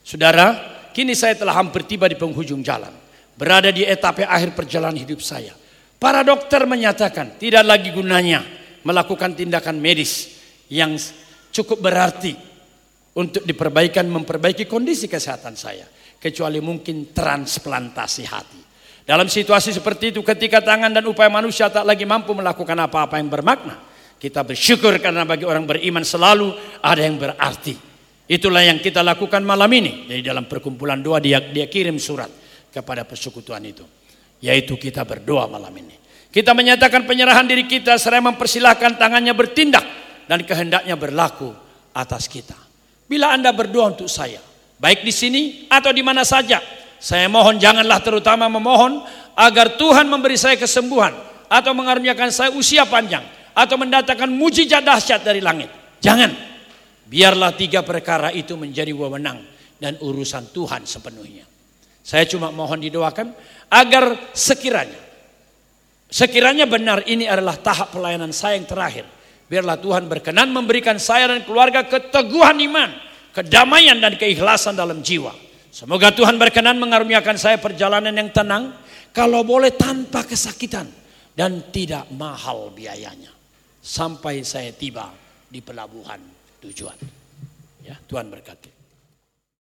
[0.00, 0.46] Saudara,
[0.94, 2.94] kini saya telah hampir tiba di penghujung jalan,
[3.36, 5.52] berada di etapa akhir perjalanan hidup saya.
[5.96, 8.44] Para dokter menyatakan tidak lagi gunanya
[8.84, 10.36] melakukan tindakan medis
[10.68, 10.94] yang
[11.50, 12.36] cukup berarti
[13.16, 15.88] untuk diperbaikan memperbaiki kondisi kesehatan saya
[16.26, 18.60] kecuali mungkin transplantasi hati.
[19.06, 23.30] Dalam situasi seperti itu ketika tangan dan upaya manusia tak lagi mampu melakukan apa-apa yang
[23.30, 23.78] bermakna,
[24.18, 26.50] kita bersyukur karena bagi orang beriman selalu
[26.82, 27.78] ada yang berarti.
[28.26, 30.10] Itulah yang kita lakukan malam ini.
[30.10, 32.26] Jadi dalam perkumpulan doa dia, dia kirim surat
[32.74, 33.86] kepada persekutuan itu.
[34.42, 35.94] Yaitu kita berdoa malam ini.
[36.34, 39.86] Kita menyatakan penyerahan diri kita seraya mempersilahkan tangannya bertindak
[40.26, 41.54] dan kehendaknya berlaku
[41.94, 42.58] atas kita.
[43.06, 44.42] Bila Anda berdoa untuk saya,
[44.76, 46.60] baik di sini atau di mana saja,
[46.96, 49.04] saya mohon janganlah terutama memohon
[49.36, 51.12] agar Tuhan memberi saya kesembuhan
[51.46, 53.22] atau mengaruniakan saya usia panjang
[53.52, 55.68] atau mendatangkan mujizat dahsyat dari langit.
[56.00, 56.56] Jangan.
[57.06, 59.38] Biarlah tiga perkara itu menjadi wewenang
[59.78, 61.46] dan urusan Tuhan sepenuhnya.
[62.02, 63.30] Saya cuma mohon didoakan
[63.70, 65.06] agar sekiranya
[66.10, 69.06] sekiranya benar ini adalah tahap pelayanan saya yang terakhir.
[69.46, 72.90] Biarlah Tuhan berkenan memberikan saya dan keluarga keteguhan iman,
[73.36, 75.46] kedamaian dan keikhlasan dalam jiwa
[75.76, 78.72] Semoga Tuhan berkenan mengaruniakan saya perjalanan yang tenang,
[79.12, 80.88] kalau boleh tanpa kesakitan
[81.36, 83.28] dan tidak mahal biayanya.
[83.84, 85.12] Sampai saya tiba
[85.52, 86.16] di pelabuhan
[86.64, 86.96] tujuan.
[87.84, 88.75] Ya, Tuhan berkati.